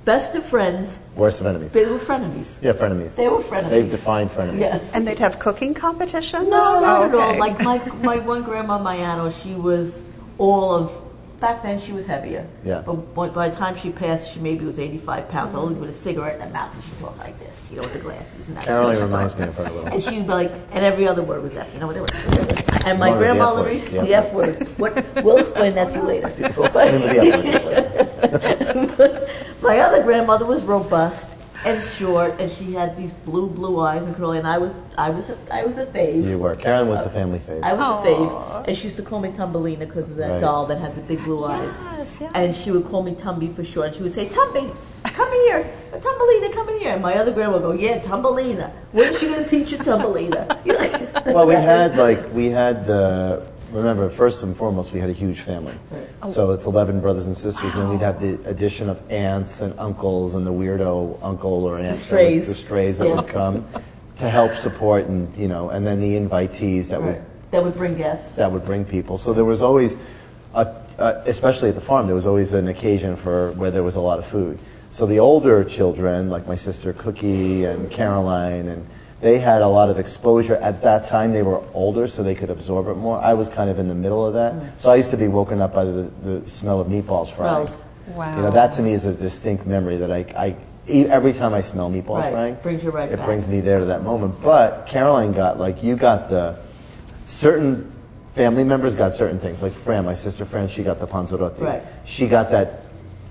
best 0.05 0.33
of 0.35 0.43
friends. 0.43 0.99
worst 1.15 1.39
of 1.41 1.45
enemies. 1.47 1.71
They 1.71 1.85
were 1.85 1.99
frenemies. 1.99 2.61
Yeah, 2.63 2.73
frenemies. 2.73 3.15
They 3.15 3.27
were 3.29 3.39
frenemies. 3.39 3.69
They've 3.69 3.89
defined 3.91 4.31
frenemies. 4.31 4.59
Yes. 4.59 4.93
and 4.93 5.05
they'd 5.07 5.19
have 5.19 5.37
cooking 5.39 5.73
competitions? 5.73 6.47
No, 6.47 6.79
not 6.79 7.01
Oh, 7.01 7.05
at 7.05 7.15
all. 7.15 7.37
Like 7.37 7.59
my 7.61 7.77
my 8.03 8.17
one 8.17 8.41
grandma, 8.43 8.79
Mayano, 8.79 9.31
she 9.31 9.53
was 9.53 10.03
all 10.37 10.73
of. 10.73 10.91
Back 11.39 11.63
then, 11.63 11.79
she 11.79 11.93
was 11.93 12.05
heavier. 12.05 12.45
Yeah. 12.65 12.81
But 12.85 13.13
by, 13.15 13.29
by 13.29 13.49
the 13.49 13.55
time 13.55 13.77
she 13.77 13.91
passed, 13.91 14.33
she 14.33 14.39
maybe 14.41 14.65
was 14.65 14.77
85 14.77 15.29
pounds, 15.29 15.55
always 15.55 15.77
with 15.77 15.89
a 15.89 15.93
cigarette 15.93 16.35
in 16.35 16.41
her 16.41 16.49
mouth, 16.49 16.73
and 16.73 16.83
she 16.83 16.91
talked 17.01 17.17
like 17.17 17.39
this, 17.39 17.69
you 17.71 17.77
know, 17.77 17.83
with 17.83 17.93
the 17.93 17.99
glasses. 17.99 18.49
And 18.49 18.57
that's 18.57 18.67
Caroline 18.67 18.99
reminds 18.99 19.37
me 19.37 19.47
of 19.47 19.55
her 19.55 19.63
a 19.63 19.71
little. 19.71 19.87
And 19.87 20.03
she 20.03 20.17
would 20.17 20.27
be 20.27 20.33
like, 20.33 20.51
and 20.71 20.83
every 20.83 21.07
other 21.07 21.21
word 21.21 21.41
was 21.41 21.55
F, 21.55 21.73
you 21.73 21.79
know, 21.79 21.87
whatever. 21.87 22.07
And 22.85 22.99
my 22.99 23.11
Margaret, 23.11 23.15
the 23.15 23.17
grandma, 23.17 23.61
F 23.61 23.63
word, 23.63 24.05
the 24.05 24.13
F 24.13 24.33
word. 24.33 24.67
What, 24.79 25.23
we'll 25.23 25.37
explain 25.37 25.75
that 25.75 25.93
to 25.93 25.99
you 25.99 26.03
later. 26.03 26.27
Explain 26.27 27.01
the 27.01 27.49
F 27.53 28.97
word. 28.97 29.29
My 29.61 29.79
other 29.79 30.03
grandmother 30.03 30.45
was 30.45 30.63
robust 30.63 31.29
and 31.65 31.81
short, 31.81 32.39
and 32.39 32.51
she 32.51 32.73
had 32.73 32.95
these 32.95 33.11
blue, 33.11 33.47
blue 33.49 33.81
eyes 33.81 34.05
and 34.05 34.15
curly. 34.15 34.37
And 34.37 34.47
I 34.47 34.57
was, 34.57 34.77
I 34.97 35.09
was, 35.09 35.29
a, 35.29 35.37
I 35.51 35.65
was 35.65 35.77
a 35.77 35.85
fave. 35.85 36.23
You 36.25 36.37
were. 36.39 36.55
Karen 36.55 36.87
was 36.87 37.03
the 37.03 37.09
family 37.09 37.39
fave. 37.39 37.61
I 37.63 37.73
was 37.73 38.05
a 38.05 38.07
fave, 38.09 38.67
and 38.67 38.77
she 38.77 38.85
used 38.85 38.95
to 38.97 39.03
call 39.03 39.19
me 39.19 39.29
Tumbelina 39.29 39.79
because 39.79 40.09
of 40.09 40.15
that 40.17 40.31
Right. 40.31 40.41
doll 40.41 40.65
that 40.67 40.79
had 40.79 40.95
the 40.95 41.01
big 41.01 41.23
blue 41.23 41.43
eyes. 41.45 41.81
Yes, 41.97 42.17
yes. 42.21 42.31
And 42.35 42.55
she 42.55 42.71
would 42.71 42.85
call 42.85 43.03
me 43.03 43.13
Tumby 43.15 43.53
for 43.55 43.63
short. 43.63 43.87
And 43.87 43.95
she 43.97 44.03
would 44.03 44.13
say, 44.13 44.27
Tumby, 44.27 44.73
come 45.03 45.31
here. 45.31 45.63
Tumbelina, 45.91 46.53
come 46.53 46.69
in 46.69 46.79
here. 46.79 46.93
And 46.93 47.01
my 47.01 47.15
other 47.17 47.31
grandma 47.31 47.53
would 47.53 47.61
go, 47.63 47.71
yeah, 47.71 47.99
Tumbelina. 47.99 48.71
When 48.91 49.09
is 49.13 49.19
she 49.19 49.27
going 49.27 49.43
to 49.43 49.49
teach 49.49 49.71
you 49.71 49.77
Tumbelina? 49.79 50.65
You 50.65 50.73
know? 51.25 51.33
well, 51.33 51.47
we 51.47 51.55
had 51.55 51.97
like 51.97 52.31
we 52.33 52.45
had 52.47 52.85
the 52.85 53.48
remember 53.71 54.09
first 54.09 54.43
and 54.43 54.55
foremost 54.55 54.91
we 54.93 54.99
had 54.99 55.09
a 55.09 55.13
huge 55.13 55.41
family. 55.41 55.73
So 56.27 56.51
it's 56.51 56.65
eleven 56.65 56.99
brothers 57.01 57.27
and 57.27 57.37
sisters, 57.37 57.73
and 57.73 57.83
then 57.83 57.89
we'd 57.89 58.01
have 58.01 58.21
the 58.21 58.39
addition 58.49 58.89
of 58.89 58.99
aunts 59.11 59.61
and 59.61 59.73
uncles 59.79 60.35
and 60.35 60.45
the 60.45 60.51
weirdo 60.51 61.19
uncle 61.21 61.65
or 61.65 61.75
aunt, 61.77 61.85
that 61.85 61.91
would- 61.91 61.99
strays. 61.99 62.47
the 62.47 62.53
strays 62.53 62.97
that 62.97 63.07
Yeah. 63.07 63.15
would 63.15 63.27
come 63.27 63.65
to 64.17 64.29
help 64.29 64.55
support 64.55 65.07
and 65.07 65.31
you 65.37 65.47
know, 65.47 65.69
and 65.69 65.85
then 65.85 65.99
the 66.01 66.15
invitees 66.19 66.89
that 66.89 67.01
would 67.01 67.21
That 67.51 67.63
would 67.63 67.75
bring 67.75 67.95
guests. 67.95 68.35
that 68.35 68.51
would 68.51 68.65
bring 68.65 68.85
people. 68.85 69.17
So 69.17 69.33
there 69.33 69.45
was 69.45 69.61
always, 69.61 69.97
a, 70.53 70.67
uh, 70.99 71.13
especially 71.25 71.69
at 71.69 71.75
the 71.75 71.81
farm, 71.81 72.05
there 72.05 72.15
was 72.15 72.25
always 72.27 72.53
an 72.53 72.67
occasion 72.67 73.15
for 73.15 73.51
where 73.53 73.71
there 73.71 73.83
was 73.83 73.95
a 73.95 74.01
lot 74.01 74.19
of 74.19 74.25
food. 74.25 74.59
So 74.91 75.05
the 75.05 75.19
older 75.19 75.63
children, 75.63 76.29
like 76.29 76.47
my 76.47 76.55
sister 76.55 76.93
Cookie 76.93 77.63
and 77.65 77.89
Caroline, 77.91 78.67
and 78.67 78.85
they 79.21 79.39
had 79.39 79.61
a 79.61 79.67
lot 79.67 79.89
of 79.89 79.99
exposure. 79.99 80.55
At 80.55 80.81
that 80.83 81.05
time, 81.05 81.31
they 81.33 81.43
were 81.43 81.61
older, 81.73 82.07
so 82.07 82.23
they 82.23 82.35
could 82.35 82.49
absorb 82.49 82.87
it 82.87 82.95
more. 82.95 83.17
I 83.21 83.33
was 83.33 83.49
kind 83.49 83.69
of 83.69 83.77
in 83.79 83.87
the 83.87 83.95
middle 83.95 84.25
of 84.25 84.33
that. 84.35 84.53
Mm. 84.53 84.79
So 84.79 84.89
I 84.91 84.95
used 84.95 85.09
to 85.11 85.17
be 85.17 85.27
woken 85.27 85.59
up 85.61 85.73
by 85.73 85.83
the, 85.83 86.11
the 86.23 86.47
smell 86.47 86.79
of 86.79 86.87
meatballs 86.87 87.29
frying. 87.31 87.67
Smells. 87.67 87.83
Wow. 88.15 88.35
You 88.37 88.43
know, 88.43 88.51
that 88.51 88.73
to 88.73 88.81
me 88.81 88.93
is 88.93 89.05
a 89.05 89.13
distinct 89.13 89.65
memory 89.67 89.97
that 89.97 90.11
I, 90.11 90.25
I 90.35 90.55
every 90.89 91.33
time 91.33 91.53
I 91.53 91.61
smell 91.61 91.91
meatballs 91.91 92.21
Right. 92.21 92.31
frying, 92.31 92.57
Brings 92.63 92.83
you 92.83 92.89
right 92.89 93.07
it 93.11 93.17
back. 93.17 93.25
brings 93.25 93.45
me 93.45 93.59
there 93.59 93.79
to 93.79 93.85
that 93.85 94.03
moment. 94.03 94.41
But 94.41 94.87
Caroline 94.87 95.33
got 95.33 95.59
like 95.59 95.83
you 95.83 95.95
got 95.95 96.29
the 96.29 96.57
certain 97.27 97.91
family 98.33 98.63
members 98.63 98.95
got 98.95 99.13
certain 99.13 99.37
things. 99.39 99.61
Like 99.61 99.73
Fran, 99.73 100.05
my 100.05 100.13
sister 100.13 100.45
Fran, 100.45 100.67
she 100.67 100.81
got 100.83 100.99
the 100.99 101.07
panzerotti. 101.07 101.59
Right. 101.61 101.83
She 102.05 102.27
got 102.27 102.51
that. 102.51 102.83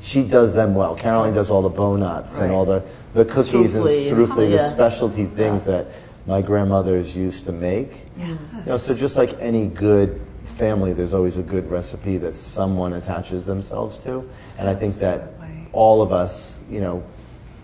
She 0.02 0.23
does 0.23 0.54
them 0.54 0.75
well. 0.76 0.95
Caroline 0.95 1.35
does 1.35 1.50
all 1.50 1.62
the 1.62 1.68
bonuts 1.68 2.38
and 2.38 2.50
Right. 2.50 2.54
all 2.57 2.64
the, 2.64 2.85
the 3.15 3.25
cookies 3.25 3.75
and 3.75 3.85
Strufli 3.85 4.09
and- 4.11 4.29
strufli, 4.29 4.50
the 4.50 4.59
specialty 4.59 5.27
things 5.27 5.65
that 5.65 5.87
my 6.27 6.43
grandmothers 6.43 7.17
used 7.17 7.47
to 7.47 7.53
make. 7.53 8.07
You 8.19 8.38
know, 8.67 8.77
so 8.77 8.95
just 8.95 9.17
like 9.17 9.35
any 9.41 9.67
good 9.67 10.21
family, 10.57 10.93
there's 10.93 11.15
always 11.15 11.37
a 11.38 11.43
good 11.43 11.71
recipe 11.71 12.19
that 12.19 12.35
someone 12.35 12.93
attaches 12.95 13.47
themselves 13.47 13.99
to. 14.00 14.29
And 14.59 14.69
I 14.69 14.75
think 14.75 14.97
that 14.99 15.21
Absolutely. 15.41 15.69
all 15.73 16.03
of 16.03 16.12
us, 16.12 16.61
you 16.71 16.81
know, 16.81 17.03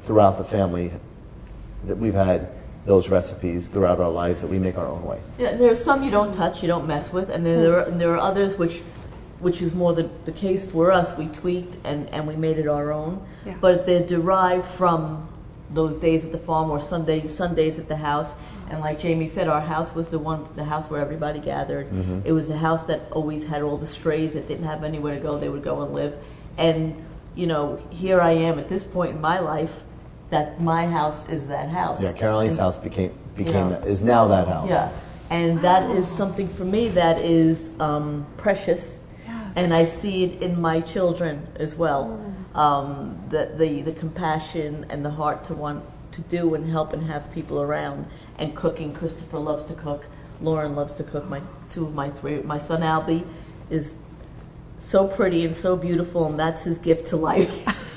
throughout 0.05 0.39
the 0.39 0.45
family, 0.45 0.93
that 1.85 1.97
we've 1.99 2.15
had 2.15 2.49
those 2.87 3.09
recipes 3.11 3.69
throughout 3.69 4.01
our 4.01 4.11
lives 4.11 4.41
that 4.41 4.49
we 4.49 4.59
make 4.59 4.79
our 4.79 4.87
own 4.87 5.05
way. 5.05 5.19
Yeah, 5.39 5.57
there 5.57 5.71
are 5.71 5.77
some 5.77 6.03
you 6.03 6.11
don't 6.11 6.33
touch, 6.35 6.63
you 6.63 6.69
don't 6.69 6.87
mess 6.87 7.13
with, 7.13 7.29
and 7.31 7.45
then 7.45 7.63
there 7.63 7.77
are, 7.79 7.83
and 7.89 8.01
there 8.01 8.13
are 8.15 8.19
others 8.19 8.57
which, 8.57 8.81
which 9.41 9.61
is 9.61 9.75
more 9.75 9.93
the, 9.95 10.09
the 10.25 10.33
case 10.33 10.65
for 10.65 10.91
us. 10.93 11.17
We 11.19 11.27
tweaked 11.29 11.77
and, 11.85 12.09
and 12.11 12.27
we 12.27 12.37
made 12.37 12.59
it 12.59 12.69
our 12.69 12.93
own, 12.93 13.27
Yes. 13.45 13.59
but 13.61 13.85
they're 13.87 14.07
derived 14.07 14.67
from 14.67 15.29
those 15.75 15.99
days 15.99 16.25
at 16.25 16.33
the 16.33 16.39
farm 16.39 16.71
or 16.71 16.81
Sunday 16.81 17.27
Sundays 17.27 17.79
at 17.79 17.89
the 17.89 17.97
house. 17.97 18.35
And 18.71 18.81
like 18.81 19.03
Jaime 19.03 19.29
said, 19.29 19.49
our 19.49 19.61
house 19.61 19.95
was 19.95 20.09
the 20.09 20.19
one, 20.19 20.47
the 20.57 20.65
house 20.65 20.89
where 20.89 21.01
everybody 21.01 21.39
gathered. 21.39 21.87
It 22.25 22.33
was 22.33 22.49
a 22.51 22.57
house 22.57 22.85
that 22.85 23.11
always 23.13 23.47
had 23.47 23.63
all 23.63 23.77
the 23.77 23.87
strays 23.87 24.35
that 24.35 24.49
didn't 24.49 24.65
have 24.65 24.85
anywhere 24.85 25.15
to 25.17 25.21
go. 25.21 25.39
They 25.39 25.49
would 25.51 25.63
go 25.65 25.83
and 25.83 25.93
live. 25.93 26.15
And 26.57 27.05
you 27.35 27.47
know, 27.49 27.77
here 27.91 28.21
I 28.21 28.31
am 28.31 28.59
at 28.61 28.69
this 28.69 28.85
point 28.85 29.17
in 29.17 29.21
my 29.21 29.41
life, 29.41 29.83
that 30.31 30.61
my 30.61 30.87
house 30.87 31.29
is 31.29 31.49
that 31.49 31.69
house. 31.69 32.01
Yeah, 32.01 32.13
Caroline's 32.13 32.53
And- 32.53 32.61
house 32.61 32.79
became 32.79 33.13
became 33.37 33.71
Yeah. 33.71 33.83
is 33.85 34.01
now 34.01 34.29
that 34.29 34.47
house. 34.47 34.71
Yeah, 34.71 34.89
and 35.31 35.59
that 35.61 35.91
is 35.91 36.07
something 36.07 36.47
for 36.49 36.65
me 36.65 36.89
that 36.91 37.21
is 37.21 37.73
um, 37.81 38.25
precious. 38.37 39.01
And 39.57 39.73
I 39.73 39.85
see 39.85 40.25
it 40.25 40.43
in 40.43 40.61
my 40.61 40.81
children 40.81 41.47
as 41.57 41.75
well. 41.75 42.21
Um, 42.55 43.21
the, 43.31 43.53
the 43.57 43.83
the 43.83 43.93
compassion 43.93 44.87
and 44.89 45.05
the 45.05 45.11
heart 45.11 45.45
to 45.45 45.55
want 45.55 45.85
to 46.13 46.23
do 46.23 46.55
and 46.55 46.71
help 46.71 46.93
and 46.93 47.05
have 47.05 47.33
people 47.33 47.61
around, 47.61 48.07
and 48.39 48.55
cooking. 48.55 48.95
Christopher 48.95 49.39
loves 49.39 49.67
to 49.67 49.75
cook. 49.75 50.07
Lauren 50.41 50.75
loves 50.75 50.95
to 50.95 51.05
cook. 51.05 51.29
My 51.29 51.41
two 51.71 51.87
of 51.87 51.95
my 51.95 52.11
three. 52.11 52.39
My 52.43 52.59
son 52.59 52.83
Albie 52.83 53.27
is 53.71 53.97
so 54.79 55.09
pretty 55.09 55.45
and 55.45 55.57
so 55.57 55.77
beautiful, 55.77 56.27
and 56.27 56.39
that's 56.39 56.65
his 56.65 56.79
gift 56.79 57.09
to 57.09 57.17
life. 57.17 57.49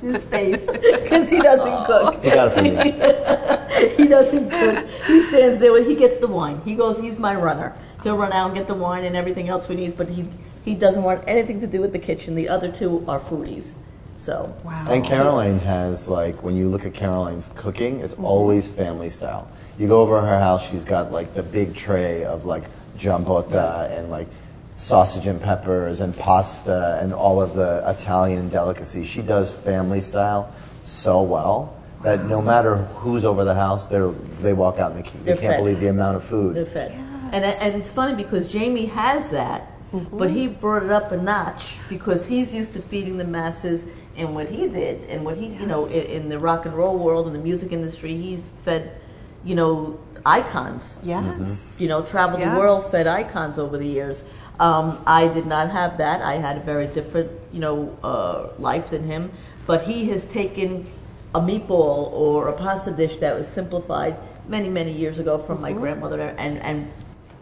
his 0.00 0.24
face, 0.24 0.66
because 0.66 1.28
he 1.28 1.40
doesn't 1.40 1.84
cook 1.86 2.22
He 2.22 2.30
got 2.30 2.48
it 2.48 2.54
from 2.54 2.64
me. 2.64 3.96
he 3.96 4.08
doesn't 4.08 4.50
cook. 4.50 4.88
He 5.06 5.22
stands 5.22 5.58
there. 5.58 5.82
He 5.82 5.94
gets 5.94 6.18
the 6.18 6.26
wine. 6.26 6.60
He 6.64 6.74
goes. 6.74 7.00
He's 7.00 7.18
my 7.18 7.34
runner. 7.34 7.74
He'll 8.02 8.16
run 8.16 8.32
out 8.32 8.46
and 8.46 8.54
get 8.54 8.66
the 8.66 8.74
wine 8.74 9.04
and 9.04 9.14
everything 9.14 9.48
else 9.48 9.68
we 9.68 9.76
need. 9.76 9.96
But 9.96 10.08
he 10.08 10.26
he 10.70 10.76
doesn't 10.76 11.02
want 11.02 11.24
anything 11.26 11.60
to 11.60 11.66
do 11.66 11.80
with 11.80 11.90
the 11.92 11.98
kitchen. 11.98 12.36
The 12.36 12.48
other 12.48 12.70
two 12.70 13.04
are 13.08 13.18
foodies. 13.18 13.72
So 14.16 14.54
Wow. 14.64 14.86
And 14.88 15.04
Caroline 15.04 15.58
has 15.60 16.08
like 16.08 16.42
when 16.44 16.54
you 16.56 16.68
look 16.68 16.86
at 16.86 16.94
Caroline's 16.94 17.50
cooking, 17.56 18.00
it's 18.00 18.14
mm-hmm. 18.14 18.24
always 18.24 18.68
family 18.68 19.08
style. 19.08 19.50
You 19.78 19.88
go 19.88 20.00
over 20.00 20.20
her 20.20 20.38
house, 20.38 20.70
she's 20.70 20.84
got 20.84 21.10
like 21.10 21.34
the 21.34 21.42
big 21.42 21.74
tray 21.74 22.22
of 22.24 22.44
like 22.44 22.64
jambota 22.96 23.90
and 23.98 24.10
like 24.10 24.28
sausage 24.76 25.26
and 25.26 25.40
peppers 25.42 25.98
and 26.00 26.16
pasta 26.16 27.00
and 27.02 27.12
all 27.12 27.42
of 27.42 27.54
the 27.54 27.82
Italian 27.88 28.48
delicacies. 28.48 29.08
She 29.08 29.22
does 29.22 29.52
family 29.52 30.00
style 30.00 30.52
so 30.84 31.22
well 31.22 31.74
that 32.04 32.24
no 32.26 32.40
matter 32.40 32.76
who's 33.02 33.24
over 33.24 33.44
the 33.44 33.54
house, 33.54 33.88
they 33.88 33.98
they 34.40 34.52
walk 34.52 34.78
out 34.78 34.92
and 34.92 35.00
they, 35.00 35.08
can't- 35.10 35.24
they 35.24 35.32
They're 35.32 35.36
can't 35.40 35.52
fed. 35.54 35.60
believe 35.60 35.80
the 35.80 35.88
amount 35.88 36.16
of 36.16 36.22
food. 36.24 36.54
they're 36.54 36.64
food. 36.64 36.92
fed. 36.92 36.92
And 37.32 37.44
and 37.44 37.74
it's 37.80 37.90
funny 37.90 38.14
because 38.14 38.52
Jaime 38.52 38.86
has 38.86 39.30
that, 39.30 39.69
but 40.12 40.30
he 40.30 40.46
brought 40.46 40.82
it 40.82 40.90
up 40.90 41.12
a 41.12 41.16
notch 41.16 41.76
because 41.88 42.26
he's 42.26 42.52
used 42.54 42.72
to 42.74 42.82
feeding 42.82 43.18
the 43.18 43.24
masses. 43.24 43.86
And 44.16 44.34
what 44.34 44.50
he 44.50 44.68
did, 44.68 45.08
and 45.08 45.24
what 45.24 45.36
he, 45.38 45.46
you 45.46 45.66
know, 45.66 45.86
in, 45.86 46.04
in 46.04 46.28
the 46.28 46.38
rock 46.38 46.66
and 46.66 46.74
roll 46.74 46.98
world 46.98 47.26
and 47.26 47.34
the 47.34 47.40
music 47.40 47.72
industry, 47.72 48.16
he's 48.16 48.44
fed, 48.64 49.00
you 49.44 49.54
know, 49.54 49.98
icons. 50.26 50.98
Yes. 51.02 51.76
you 51.80 51.88
know, 51.88 52.02
traveled 52.02 52.40
Yes. 52.40 52.52
the 52.52 52.58
world, 52.60 52.90
fed 52.90 53.06
icons 53.06 53.58
over 53.58 53.78
the 53.78 53.86
years. 53.86 54.22
Um, 54.58 55.02
I 55.06 55.28
did 55.28 55.46
not 55.46 55.70
have 55.70 55.96
that. 55.98 56.20
I 56.20 56.34
had 56.34 56.58
a 56.58 56.60
very 56.60 56.86
different, 56.86 57.30
you 57.52 57.60
know, 57.60 57.96
uh, 58.04 58.48
life 58.58 58.90
than 58.90 59.04
him. 59.04 59.30
But 59.66 59.82
he 59.82 60.10
has 60.10 60.26
taken 60.26 60.86
a 61.34 61.40
meatball 61.40 62.12
or 62.12 62.48
a 62.48 62.52
pasta 62.52 62.90
dish 62.90 63.16
that 63.18 63.36
was 63.36 63.48
simplified 63.48 64.16
many, 64.48 64.68
many 64.68 64.92
years 64.92 65.18
ago 65.18 65.38
from 65.38 65.60
my 65.62 65.72
grandmother 65.72 66.20
and, 66.20 66.58
and 66.58 66.90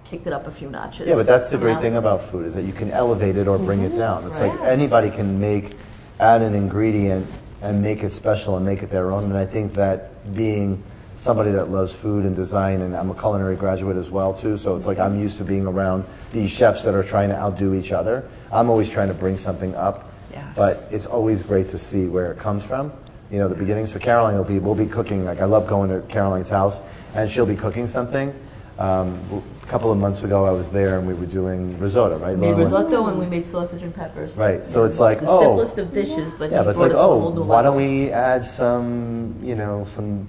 kicked 0.08 0.26
it 0.26 0.32
up 0.32 0.46
a 0.46 0.50
few 0.50 0.70
notches. 0.70 1.06
Yeah, 1.06 1.16
but 1.16 1.26
that's 1.26 1.50
the 1.50 1.58
great 1.58 1.80
thing 1.80 1.96
about 1.96 2.22
food 2.22 2.46
is 2.46 2.54
that 2.54 2.64
you 2.64 2.72
can 2.72 2.90
elevate 2.90 3.36
it 3.36 3.46
or 3.46 3.58
bring 3.58 3.82
it 3.82 3.94
down. 3.94 4.26
It's 4.26 4.40
like 4.40 4.58
anybody 4.62 5.10
can 5.10 5.38
make, 5.38 5.76
add 6.18 6.40
an 6.40 6.54
ingredient 6.54 7.26
and 7.60 7.82
make 7.82 8.02
it 8.02 8.10
special 8.10 8.56
and 8.56 8.64
make 8.64 8.82
it 8.82 8.90
their 8.90 9.10
own. 9.10 9.24
And 9.24 9.36
I 9.36 9.44
think 9.44 9.74
that 9.74 10.34
being 10.34 10.82
somebody 11.16 11.50
that 11.50 11.70
loves 11.70 11.92
food 11.92 12.24
and 12.24 12.34
design, 12.34 12.80
and 12.80 12.96
I'm 12.96 13.10
a 13.10 13.14
culinary 13.14 13.56
graduate 13.56 13.96
as 13.96 14.08
well 14.08 14.32
too, 14.32 14.56
so 14.56 14.76
it's 14.76 14.86
like 14.86 14.98
I'm 14.98 15.20
used 15.20 15.36
to 15.38 15.44
being 15.44 15.66
around 15.66 16.04
these 16.32 16.50
chefs 16.50 16.84
that 16.84 16.94
are 16.94 17.02
trying 17.02 17.28
to 17.28 17.36
outdo 17.36 17.74
each 17.74 17.92
other. 17.92 18.26
I'm 18.50 18.70
always 18.70 18.88
trying 18.88 19.08
to 19.08 19.14
bring 19.14 19.36
something 19.36 19.74
up, 19.74 20.10
Yes. 20.32 20.54
but 20.56 20.86
it's 20.90 21.06
always 21.06 21.42
great 21.42 21.68
to 21.70 21.78
see 21.78 22.06
where 22.06 22.32
it 22.32 22.38
comes 22.38 22.62
from. 22.64 22.92
You 23.30 23.38
know, 23.38 23.48
the 23.48 23.56
beginning. 23.56 23.84
So 23.84 23.98
Caroline 23.98 24.38
will 24.38 24.44
be, 24.44 24.58
we'll 24.58 24.74
be 24.74 24.86
cooking. 24.86 25.26
Like 25.26 25.40
I 25.40 25.44
love 25.44 25.66
going 25.66 25.90
to 25.90 26.00
Caroline's 26.08 26.48
house, 26.48 26.80
and 27.14 27.28
she'll 27.28 27.44
be 27.44 27.56
cooking 27.56 27.86
something. 27.86 28.32
Um, 28.78 29.20
couple 29.68 29.92
of 29.92 29.98
months 29.98 30.22
ago, 30.22 30.44
I 30.44 30.50
was 30.50 30.70
there, 30.70 30.98
and 30.98 31.06
we 31.06 31.14
were 31.14 31.26
doing 31.26 31.78
risotto, 31.78 32.16
right? 32.18 32.30
We 32.30 32.40
made 32.40 32.46
Lauren? 32.52 32.64
risotto 32.64 33.06
and 33.08 33.18
we 33.18 33.26
made 33.26 33.46
sausage 33.46 33.82
and 33.82 33.94
peppers. 33.94 34.34
Right. 34.36 34.64
So 34.64 34.84
it's 34.84 34.98
like, 34.98 35.20
The 35.20 35.26
oh, 35.28 35.40
simplest 35.40 35.78
of 35.78 35.92
dishes, 35.92 36.32
but 36.32 36.50
yeah, 36.50 36.62
but 36.62 36.70
it's 36.70 36.78
like, 36.78 36.92
us 36.92 36.96
a 36.96 37.02
whole 37.02 37.38
oh, 37.38 37.42
why 37.42 37.62
don't 37.62 37.76
we 37.76 38.10
add 38.10 38.44
some, 38.44 39.34
you 39.42 39.54
know, 39.54 39.84
some 39.84 40.26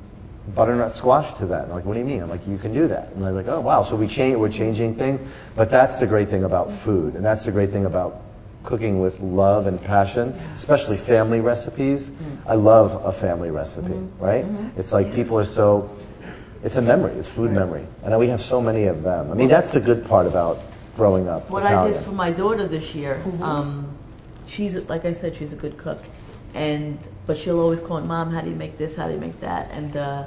butternut 0.55 0.91
squash 0.91 1.33
to 1.39 1.45
that? 1.47 1.63
And 1.65 1.73
like, 1.73 1.85
what 1.85 1.93
do 1.93 1.99
you 1.99 2.05
mean? 2.05 2.21
I'm 2.21 2.29
like, 2.29 2.45
you 2.47 2.57
can 2.57 2.73
do 2.73 2.87
that. 2.89 3.13
And 3.13 3.23
they're 3.23 3.31
like, 3.31 3.47
oh, 3.47 3.61
wow. 3.61 3.81
So 3.81 3.95
we 3.95 4.07
change, 4.07 4.35
we're 4.37 4.49
changing 4.49 4.95
things. 4.95 5.21
But 5.55 5.69
that's 5.69 5.97
the 5.97 6.05
great 6.07 6.27
thing 6.29 6.43
about 6.43 6.71
food, 6.71 7.15
and 7.15 7.23
that's 7.23 7.45
the 7.45 7.51
great 7.51 7.69
thing 7.71 7.85
about 7.85 8.21
cooking 8.63 8.99
with 8.99 9.19
love 9.21 9.67
and 9.67 9.81
passion, 9.81 10.29
especially 10.55 10.97
family 10.97 11.39
recipes. 11.39 12.11
I 12.45 12.55
love 12.55 13.05
a 13.05 13.11
family 13.11 13.51
recipe, 13.51 13.87
Mm-hmm. 13.93 14.23
right? 14.23 14.45
It's 14.77 14.91
like 14.91 15.13
people 15.15 15.37
are 15.39 15.45
so. 15.45 15.89
It's 16.63 16.75
a 16.75 16.81
memory. 16.81 17.13
It's 17.13 17.29
food 17.29 17.51
memory, 17.51 17.85
and 18.03 18.17
we 18.19 18.27
have 18.27 18.41
so 18.41 18.61
many 18.61 18.85
of 18.85 19.03
them. 19.03 19.31
I 19.31 19.33
mean, 19.33 19.47
that's 19.47 19.71
the 19.71 19.79
good 19.79 20.05
part 20.05 20.27
about 20.27 20.61
growing 20.95 21.27
up 21.29 21.49
What 21.49 21.63
Italian. 21.63 21.93
I 21.93 21.97
did 21.97 22.05
for 22.05 22.11
my 22.11 22.31
daughter 22.31 22.67
this 22.67 22.93
year, 22.93 23.21
um, 23.41 23.97
she's 24.47 24.75
like 24.89 25.05
I 25.05 25.13
said, 25.13 25.37
she's 25.37 25.53
a 25.53 25.55
good 25.55 25.77
cook, 25.77 26.03
and 26.53 26.99
but 27.25 27.37
she'll 27.37 27.61
always 27.61 27.79
call 27.79 28.01
me, 28.01 28.07
"Mom, 28.07 28.33
how 28.33 28.41
do 28.41 28.49
you 28.49 28.55
make 28.55 28.77
this? 28.77 28.95
How 28.95 29.07
do 29.07 29.13
you 29.13 29.19
make 29.19 29.39
that?" 29.39 29.71
And 29.71 29.95
uh, 29.95 30.25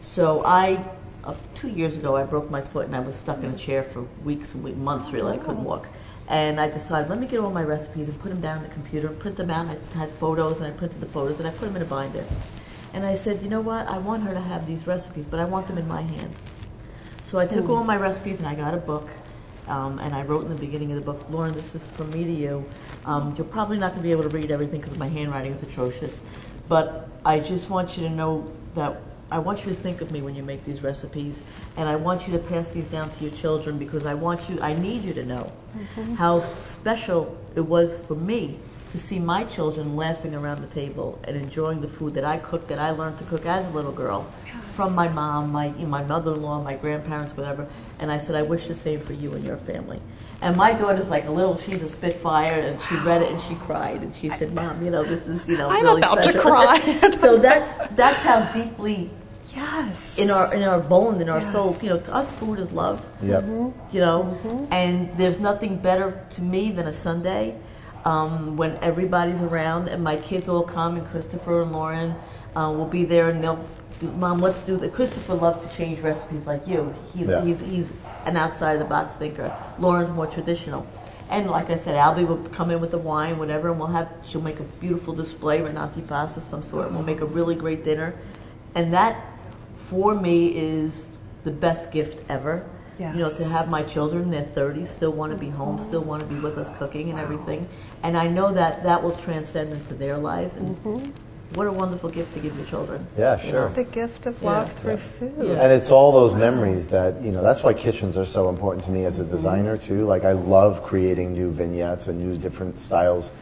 so 0.00 0.42
I, 0.44 0.82
uh, 1.24 1.34
two 1.54 1.68
years 1.68 1.96
ago, 1.96 2.16
I 2.16 2.24
broke 2.24 2.50
my 2.50 2.62
foot 2.62 2.86
and 2.86 2.96
I 2.96 3.00
was 3.00 3.14
stuck 3.14 3.38
in 3.38 3.50
a 3.50 3.56
chair 3.56 3.82
for 3.82 4.02
weeks 4.24 4.54
and 4.54 4.64
weeks, 4.64 4.78
months. 4.78 5.10
Really, 5.12 5.32
I 5.32 5.36
couldn't 5.38 5.64
walk. 5.64 5.88
And 6.26 6.58
I 6.58 6.70
decided, 6.70 7.10
let 7.10 7.20
me 7.20 7.26
get 7.26 7.40
all 7.40 7.50
my 7.50 7.62
recipes 7.62 8.08
and 8.08 8.18
put 8.18 8.30
them 8.30 8.40
down 8.40 8.56
on 8.56 8.62
the 8.62 8.70
computer, 8.70 9.08
print 9.08 9.36
them 9.36 9.50
out. 9.50 9.68
I 9.68 9.98
had 9.98 10.08
photos, 10.12 10.58
and 10.58 10.66
I 10.66 10.70
printed 10.70 11.00
the 11.00 11.06
photos, 11.06 11.38
and 11.38 11.46
I 11.46 11.50
put 11.50 11.66
them 11.66 11.76
in 11.76 11.82
a 11.82 11.84
binder. 11.84 12.24
And 12.94 13.04
I 13.04 13.16
said, 13.16 13.42
you 13.42 13.48
know 13.48 13.60
what? 13.60 13.88
I 13.88 13.98
want 13.98 14.22
her 14.22 14.30
to 14.30 14.40
have 14.40 14.68
these 14.68 14.86
recipes, 14.86 15.26
but 15.26 15.40
I 15.40 15.44
want 15.44 15.66
them 15.66 15.78
in 15.78 15.88
my 15.88 16.02
hand. 16.02 16.32
So 17.24 17.40
I 17.40 17.46
took 17.46 17.68
all 17.68 17.82
my 17.82 17.96
recipes 17.96 18.38
and 18.38 18.46
I 18.46 18.54
got 18.54 18.72
a 18.72 18.76
book, 18.76 19.10
um, 19.66 19.98
and 19.98 20.14
I 20.14 20.22
wrote 20.22 20.42
in 20.42 20.48
the 20.48 20.54
beginning 20.54 20.92
of 20.92 20.96
the 20.96 21.12
book, 21.12 21.26
Lauren, 21.28 21.52
this 21.54 21.74
is 21.74 21.88
from 21.88 22.10
me 22.10 22.22
to 22.22 22.30
you. 22.30 22.64
Um, 23.04 23.34
you're 23.36 23.46
probably 23.46 23.78
not 23.78 23.92
going 23.92 24.02
to 24.02 24.04
be 24.04 24.12
able 24.12 24.22
to 24.22 24.28
read 24.28 24.52
everything 24.52 24.80
because 24.80 24.96
my 24.96 25.08
handwriting 25.08 25.52
is 25.52 25.62
atrocious, 25.64 26.20
but 26.68 27.08
I 27.24 27.40
just 27.40 27.68
want 27.68 27.96
you 27.96 28.04
to 28.04 28.10
know 28.10 28.48
that 28.76 29.00
I 29.30 29.38
want 29.38 29.64
you 29.64 29.70
to 29.70 29.74
think 29.74 30.00
of 30.00 30.12
me 30.12 30.22
when 30.22 30.36
you 30.36 30.44
make 30.44 30.62
these 30.64 30.82
recipes, 30.82 31.42
and 31.76 31.88
I 31.88 31.96
want 31.96 32.28
you 32.28 32.32
to 32.34 32.38
pass 32.38 32.68
these 32.68 32.86
down 32.86 33.10
to 33.10 33.24
your 33.24 33.34
children 33.34 33.78
because 33.78 34.06
I 34.06 34.14
want 34.14 34.48
you, 34.48 34.60
I 34.60 34.74
need 34.74 35.02
you 35.02 35.14
to 35.14 35.24
know 35.24 35.50
how 36.16 36.42
special 36.42 37.36
it 37.56 37.62
was 37.62 37.98
for 38.06 38.14
me 38.14 38.60
to 38.94 39.00
see 39.00 39.18
my 39.18 39.42
children 39.42 39.96
laughing 39.96 40.36
around 40.36 40.62
the 40.62 40.68
table 40.68 41.18
and 41.24 41.36
enjoying 41.36 41.80
the 41.80 41.88
food 41.88 42.14
that 42.14 42.24
I 42.24 42.36
cooked, 42.36 42.68
that 42.68 42.78
I 42.78 42.90
learned 42.90 43.18
to 43.18 43.24
cook 43.24 43.44
as 43.44 43.66
a 43.66 43.70
little 43.70 43.90
girl 43.90 44.22
from 44.76 44.94
my 44.94 45.08
mom, 45.08 45.50
my 45.50 45.66
you 45.66 45.82
know, 45.82 45.86
my 45.86 46.04
mother-in-law, 46.04 46.62
my 46.62 46.76
grandparents, 46.76 47.36
whatever. 47.36 47.66
And 47.98 48.12
I 48.12 48.18
said, 48.18 48.36
I 48.36 48.42
wish 48.42 48.68
the 48.68 48.74
same 48.74 49.00
for 49.00 49.12
you 49.12 49.34
and 49.34 49.44
your 49.44 49.56
family. 49.56 50.00
And 50.40 50.56
my 50.56 50.74
daughter's 50.74 51.08
like 51.08 51.26
a 51.26 51.32
little, 51.32 51.58
she's 51.58 51.82
a 51.82 51.88
spitfire, 51.88 52.60
and 52.60 52.80
she 52.82 52.94
read 52.98 53.22
it 53.22 53.32
and 53.32 53.42
she 53.42 53.56
cried 53.56 54.00
and 54.02 54.14
she 54.14 54.30
said, 54.30 54.54
Mom, 54.54 54.84
you 54.84 54.92
know, 54.92 55.02
this 55.02 55.26
is 55.26 55.48
you 55.48 55.56
know 55.56 55.68
I'm 55.70 55.82
really 55.82 56.00
about 56.00 56.22
to 56.22 56.38
cry. 56.38 56.78
so 57.18 57.36
that's 57.36 57.88
that's 57.96 58.18
how 58.18 58.42
deeply 58.52 59.10
Yes. 59.56 60.18
in 60.18 60.30
our 60.30 60.54
in 60.54 60.62
our 60.62 60.78
bones, 60.78 61.20
in 61.20 61.28
our 61.28 61.40
Yes. 61.40 61.50
soul, 61.50 61.76
you 61.82 61.88
know, 61.90 61.98
to 61.98 62.14
us 62.14 62.30
food 62.32 62.60
is 62.60 62.70
love 62.70 63.04
Yep. 63.22 63.42
Mm-hmm. 63.42 63.96
you 63.96 64.00
know 64.00 64.38
mm-hmm. 64.44 64.72
and 64.72 65.16
there's 65.16 65.38
nothing 65.40 65.78
better 65.78 66.24
to 66.30 66.42
me 66.42 66.70
than 66.72 66.86
a 66.88 66.92
sunday 66.92 67.54
um, 68.04 68.56
when 68.56 68.76
everybody's 68.82 69.40
around 69.40 69.88
and 69.88 70.02
my 70.02 70.16
kids 70.16 70.48
all 70.48 70.62
come 70.62 70.96
and 70.96 71.06
christopher 71.08 71.62
and 71.62 71.72
lauren 71.72 72.14
uh, 72.56 72.70
will 72.70 72.86
be 72.86 73.04
there 73.04 73.28
and 73.28 73.42
they'll 73.42 73.64
mom 74.16 74.40
let's 74.40 74.60
do 74.62 74.76
that 74.76 74.92
christopher 74.92 75.34
loves 75.34 75.60
to 75.66 75.76
change 75.76 76.00
recipes 76.00 76.46
like 76.46 76.66
you 76.66 76.94
he, 77.14 77.24
Yeah. 77.24 77.44
he's, 77.44 77.60
he's 77.60 77.92
an 78.26 78.36
outside 78.36 78.72
of 78.72 78.78
the 78.80 78.84
box 78.84 79.12
thinker 79.14 79.54
lauren's 79.78 80.10
more 80.10 80.26
traditional 80.26 80.86
and 81.30 81.50
like 81.50 81.70
I 81.70 81.76
said, 81.76 81.94
Albie 81.94 82.26
will 82.28 82.36
come 82.50 82.70
in 82.70 82.82
with 82.82 82.90
the 82.90 82.98
wine, 82.98 83.38
whatever, 83.38 83.70
and 83.70 83.78
we'll 83.78 83.88
have. 83.88 84.10
She'll 84.26 84.42
make 84.42 84.60
a 84.60 84.62
beautiful 84.62 85.14
display, 85.14 85.62
renati 85.62 86.02
pasta 86.02 86.38
of 86.38 86.44
some 86.44 86.62
sort, 86.62 86.86
and 86.88 86.94
we'll 86.94 87.04
make 87.04 87.22
a 87.22 87.26
really 87.26 87.54
great 87.54 87.82
dinner. 87.82 88.14
And 88.74 88.92
that, 88.92 89.20
for 89.88 90.14
me, 90.14 90.48
is 90.54 91.08
the 91.44 91.50
best 91.50 91.90
gift 91.92 92.22
ever. 92.28 92.68
You 92.98 93.06
know, 93.20 93.36
to 93.36 93.44
have 93.44 93.68
my 93.68 93.82
children 93.82 94.22
in 94.22 94.30
their 94.30 94.44
30s 94.44 94.86
still 94.86 95.12
want 95.12 95.32
to 95.32 95.38
be 95.38 95.48
home, 95.48 95.78
still 95.78 96.02
want 96.02 96.22
to 96.22 96.28
be 96.28 96.36
with 96.36 96.58
us 96.58 96.70
cooking 96.78 97.10
and 97.10 97.18
everything. 97.18 97.68
And 98.02 98.16
I 98.16 98.28
know 98.28 98.52
that 98.52 98.82
that 98.84 99.02
will 99.02 99.16
transcend 99.16 99.72
into 99.72 99.94
their 99.94 100.16
lives. 100.16 100.56
And 100.56 100.76
mm-hmm. 100.76 101.10
what 101.54 101.66
a 101.66 101.72
wonderful 101.72 102.10
gift 102.10 102.34
to 102.34 102.40
give 102.40 102.56
your 102.56 102.66
children. 102.66 103.06
Yeah, 103.18 103.42
you 103.42 103.50
sure. 103.50 103.68
know. 103.68 103.74
the 103.74 103.84
gift 103.84 104.26
of 104.26 104.40
Yeah. 104.40 104.50
love 104.50 104.72
through 104.72 104.98
food. 104.98 105.34
Yeah. 105.38 105.54
And 105.54 105.72
it's 105.72 105.90
all 105.90 106.12
those 106.12 106.34
memories 106.34 106.88
that, 106.90 107.20
you 107.20 107.32
know, 107.32 107.42
that's 107.42 107.64
why 107.64 107.74
kitchens 107.74 108.16
are 108.16 108.24
so 108.24 108.48
important 108.48 108.84
to 108.84 108.92
me 108.92 109.04
as 109.06 109.18
a 109.18 109.24
mm-hmm. 109.24 109.34
designer 109.34 109.76
too. 109.76 110.06
Like 110.06 110.24
I 110.24 110.32
love 110.32 110.84
creating 110.84 111.32
new 111.32 111.50
vignettes 111.50 112.06
and 112.06 112.18
new 112.20 112.36
different 112.36 112.78
styles. 112.78 113.32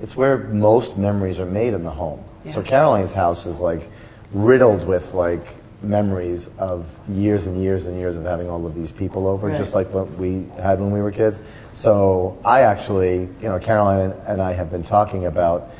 It's 0.00 0.14
where 0.14 0.38
most 0.38 0.96
memories 0.96 1.40
are 1.40 1.46
made 1.46 1.74
in 1.74 1.82
the 1.82 1.90
home. 1.90 2.22
So 2.44 2.62
Caroline's 2.62 3.12
house 3.12 3.46
is 3.46 3.60
like 3.60 3.88
riddled 4.32 4.86
with 4.86 5.14
like 5.14 5.44
memories 5.82 6.48
of 6.58 6.86
years 7.08 7.46
and 7.46 7.60
years 7.62 7.86
and 7.86 7.98
years 7.98 8.16
of 8.16 8.24
having 8.24 8.48
all 8.48 8.66
of 8.66 8.74
these 8.74 8.92
people 8.92 9.26
over, 9.26 9.48
Right. 9.48 9.58
just 9.58 9.74
like 9.74 9.92
what 9.92 10.10
we 10.12 10.46
had 10.58 10.80
when 10.80 10.90
we 10.90 11.00
were 11.00 11.12
kids. 11.12 11.42
So 11.74 12.38
I 12.44 12.62
actually, 12.62 13.28
you 13.40 13.48
know, 13.48 13.58
Caroline 13.58 14.14
and 14.26 14.40
I 14.40 14.52
have 14.52 14.70
been 14.70 14.82
talking 14.82 15.26
about 15.26 15.70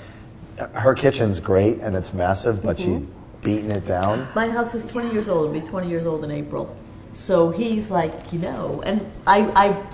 her 0.72 0.94
kitchen's 0.94 1.40
great 1.40 1.80
and 1.80 1.96
it's 1.96 2.12
massive, 2.14 2.62
but 2.62 2.78
she's 2.78 2.98
mm-hmm. 2.98 3.42
beating 3.42 3.70
it 3.70 3.84
down. 3.84 4.28
My 4.34 4.48
house 4.48 4.74
is 4.74 4.84
20 4.84 5.12
years 5.12 5.28
old. 5.28 5.50
It'll 5.50 5.60
be 5.60 5.66
20 5.66 5.88
years 5.88 6.06
old 6.06 6.24
in 6.24 6.30
April. 6.30 6.74
So 7.12 7.50
he's 7.50 7.90
like, 7.90 8.32
you 8.32 8.38
know, 8.38 8.82
and 8.84 9.00
I, 9.26 9.40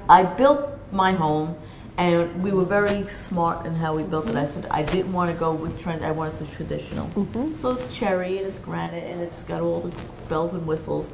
I, 0.09 0.21
I 0.21 0.23
built 0.25 0.69
my 0.91 1.13
home, 1.13 1.57
and 2.03 2.43
we 2.43 2.51
were 2.51 2.65
very 2.65 3.07
smart 3.07 3.65
in 3.65 3.75
how 3.75 3.95
we 3.95 4.03
built 4.03 4.29
it. 4.29 4.35
I 4.35 4.47
said 4.47 4.67
I 4.71 4.83
didn't 4.83 5.13
want 5.13 5.33
to 5.33 5.39
go 5.39 5.53
with 5.53 5.81
trend. 5.81 6.05
I 6.05 6.11
wanted 6.11 6.39
to 6.39 6.57
traditional. 6.57 7.07
Mm-hmm. 7.09 7.55
So 7.57 7.71
it's 7.71 7.97
cherry 7.97 8.39
and 8.39 8.47
it's 8.47 8.59
granite 8.59 9.05
and 9.05 9.21
it's 9.21 9.45
got 9.45 9.63
all 9.63 9.81
the 9.81 9.95
bells 10.29 10.53
and 10.55 10.67
whistles. 10.67 11.11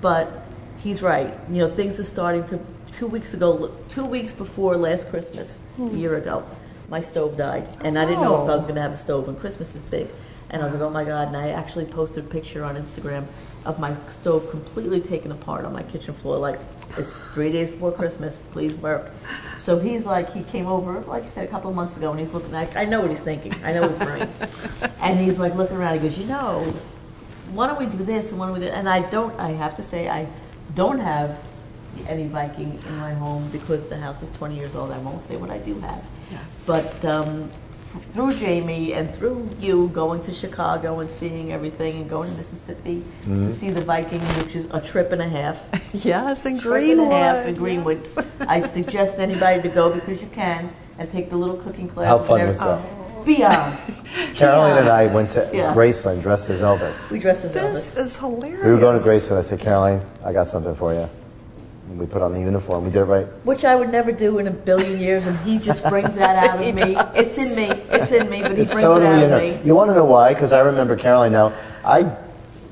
But 0.00 0.44
he's 0.78 1.00
right. 1.00 1.32
You 1.48 1.58
know, 1.58 1.74
things 1.74 2.00
are 2.00 2.04
starting 2.04 2.46
to. 2.48 2.60
Two 2.92 3.06
weeks 3.06 3.32
ago, 3.32 3.74
two 3.88 4.04
weeks 4.04 4.34
before 4.34 4.76
last 4.76 5.08
Christmas, 5.08 5.60
a 5.78 5.80
hmm. 5.80 5.96
year 5.96 6.18
ago, 6.18 6.44
my 6.90 7.00
stove 7.00 7.38
died, 7.38 7.66
and 7.82 7.98
I 7.98 8.04
didn't 8.04 8.20
know 8.20 8.42
if 8.42 8.50
I 8.50 8.54
was 8.54 8.64
oh. 8.64 8.68
going 8.68 8.74
to 8.74 8.82
have 8.82 8.92
a 8.92 8.98
stove. 8.98 9.28
And 9.28 9.40
Christmas 9.40 9.74
is 9.74 9.80
big, 9.80 10.08
and 10.50 10.60
I 10.60 10.66
was 10.66 10.74
like, 10.74 10.82
oh 10.82 10.90
my 10.90 11.04
god! 11.04 11.28
And 11.28 11.36
I 11.38 11.48
actually 11.52 11.86
posted 11.86 12.26
a 12.26 12.28
picture 12.28 12.62
on 12.64 12.76
Instagram 12.76 13.24
of 13.64 13.80
my 13.80 13.96
stove 14.10 14.50
completely 14.50 15.00
taken 15.00 15.32
apart 15.32 15.64
on 15.64 15.72
my 15.72 15.82
kitchen 15.82 16.12
floor, 16.12 16.36
like 16.36 16.60
it's 16.96 17.10
three 17.34 17.52
days 17.52 17.70
before 17.70 17.92
Christmas. 17.92 18.36
Please 18.52 18.74
work. 18.74 19.10
So 19.56 19.78
he's 19.78 20.04
like, 20.04 20.32
he 20.32 20.42
came 20.44 20.66
over, 20.66 21.00
like 21.00 21.24
I 21.24 21.28
said, 21.28 21.44
a 21.44 21.50
couple 21.50 21.70
of 21.70 21.76
months 21.76 21.96
ago, 21.96 22.10
and 22.10 22.20
he's 22.20 22.32
looking. 22.32 22.54
at 22.54 22.76
I 22.76 22.84
know 22.84 23.00
what 23.00 23.10
he's 23.10 23.22
thinking. 23.22 23.54
I 23.64 23.72
know 23.72 23.88
his 23.88 23.98
brain, 23.98 24.28
and 25.00 25.18
he's 25.18 25.38
like 25.38 25.54
looking 25.54 25.76
around. 25.76 26.00
He 26.00 26.08
goes, 26.08 26.18
you 26.18 26.26
know, 26.26 26.62
why 27.52 27.66
don't 27.66 27.78
we 27.78 27.86
do 27.86 28.04
this 28.04 28.30
and 28.30 28.38
why 28.38 28.46
don't 28.46 28.54
we 28.54 28.60
do? 28.60 28.66
That? 28.66 28.74
And 28.78 28.88
I 28.88 29.08
don't. 29.08 29.38
I 29.38 29.50
have 29.50 29.76
to 29.76 29.82
say, 29.82 30.08
I 30.08 30.26
don't 30.74 30.98
have 30.98 31.38
any 32.08 32.26
Viking 32.26 32.82
in 32.86 32.96
my 32.98 33.12
home 33.14 33.48
because 33.50 33.88
the 33.88 33.98
house 33.98 34.22
is 34.22 34.30
20 34.30 34.56
years 34.56 34.74
old. 34.74 34.90
I 34.90 34.98
won't 34.98 35.22
say 35.22 35.36
what 35.36 35.50
I 35.50 35.58
do 35.58 35.78
have, 35.80 36.06
but. 36.66 37.04
Um, 37.04 37.50
through 38.12 38.32
Jaime 38.34 38.92
and 38.94 39.14
through 39.14 39.48
you 39.58 39.88
going 39.88 40.22
to 40.22 40.32
Chicago 40.32 41.00
and 41.00 41.10
seeing 41.10 41.52
everything 41.52 42.00
and 42.00 42.10
going 42.10 42.30
to 42.30 42.36
Mississippi 42.36 43.02
to 43.24 43.28
mm-hmm. 43.28 43.52
see 43.52 43.70
the 43.70 43.82
Vikings, 43.82 44.24
which 44.42 44.54
is 44.54 44.66
a 44.70 44.80
trip 44.80 45.12
and 45.12 45.22
a 45.22 45.28
half. 45.28 45.58
Yes, 45.94 46.46
in 46.46 46.58
Trip 46.58 46.82
and 46.84 47.00
a 47.00 47.04
half 47.04 47.46
in 47.46 47.54
Greenwood. 47.54 48.02
Greenwood. 48.02 48.48
I 48.48 48.66
suggest 48.66 49.18
anybody 49.18 49.60
to 49.60 49.68
go 49.68 49.92
because 49.92 50.22
you 50.22 50.28
can 50.28 50.72
and 50.98 51.10
take 51.12 51.28
the 51.28 51.36
little 51.36 51.56
cooking 51.56 51.86
class. 51.86 52.06
How 52.06 52.18
fun 52.18 52.46
was 52.48 52.58
that? 52.58 52.82
Beyond. 53.26 53.52
Uh, 53.54 53.76
Caroline 54.34 54.78
and 54.78 54.88
uh, 54.88 54.94
I 54.94 55.06
went 55.06 55.30
to 55.32 55.50
Yeah. 55.52 55.74
Graceland 55.74 56.22
dressed 56.22 56.48
as 56.48 56.62
Elvis. 56.62 57.10
We 57.10 57.18
dressed 57.18 57.44
as 57.44 57.52
This 57.52 57.62
Elvis. 57.62 57.94
This 57.94 58.12
is 58.12 58.16
hilarious. 58.16 58.64
We 58.64 58.72
were 58.72 58.80
going 58.80 58.98
to 58.98 59.06
Graceland. 59.06 59.38
I 59.38 59.42
said, 59.42 59.60
Caroline, 59.60 60.00
I 60.24 60.32
got 60.32 60.48
something 60.48 60.74
for 60.74 60.94
you. 60.94 61.08
And 61.92 62.00
we 62.00 62.06
put 62.06 62.22
on 62.22 62.32
the 62.32 62.40
uniform. 62.40 62.84
We 62.84 62.90
did 62.90 63.00
it 63.00 63.04
right. 63.04 63.26
Which 63.44 63.66
I 63.66 63.74
would 63.76 63.92
never 63.92 64.12
do 64.12 64.38
in 64.38 64.46
a 64.46 64.50
billion 64.50 64.98
years, 64.98 65.26
and 65.26 65.36
he 65.40 65.58
just 65.58 65.84
brings 65.84 66.14
that 66.14 66.42
out 66.42 66.58
of 66.58 66.74
me. 66.74 66.96
It's 67.14 67.36
in 67.36 67.54
me. 67.54 67.64
It's 67.90 68.10
in 68.10 68.30
me, 68.30 68.40
but 68.40 68.56
he 68.56 68.62
It's 68.62 68.72
brings 68.72 68.82
totally 68.82 69.10
it 69.10 69.24
out 69.24 69.30
her. 69.30 69.36
of 69.36 69.60
me. 69.60 69.60
You 69.62 69.74
want 69.74 69.90
to 69.90 69.94
know 69.94 70.06
why? 70.06 70.32
Because 70.32 70.54
I 70.54 70.60
remember 70.60 70.96
Caroline. 70.96 71.32
Now, 71.32 71.52
I 71.84 72.10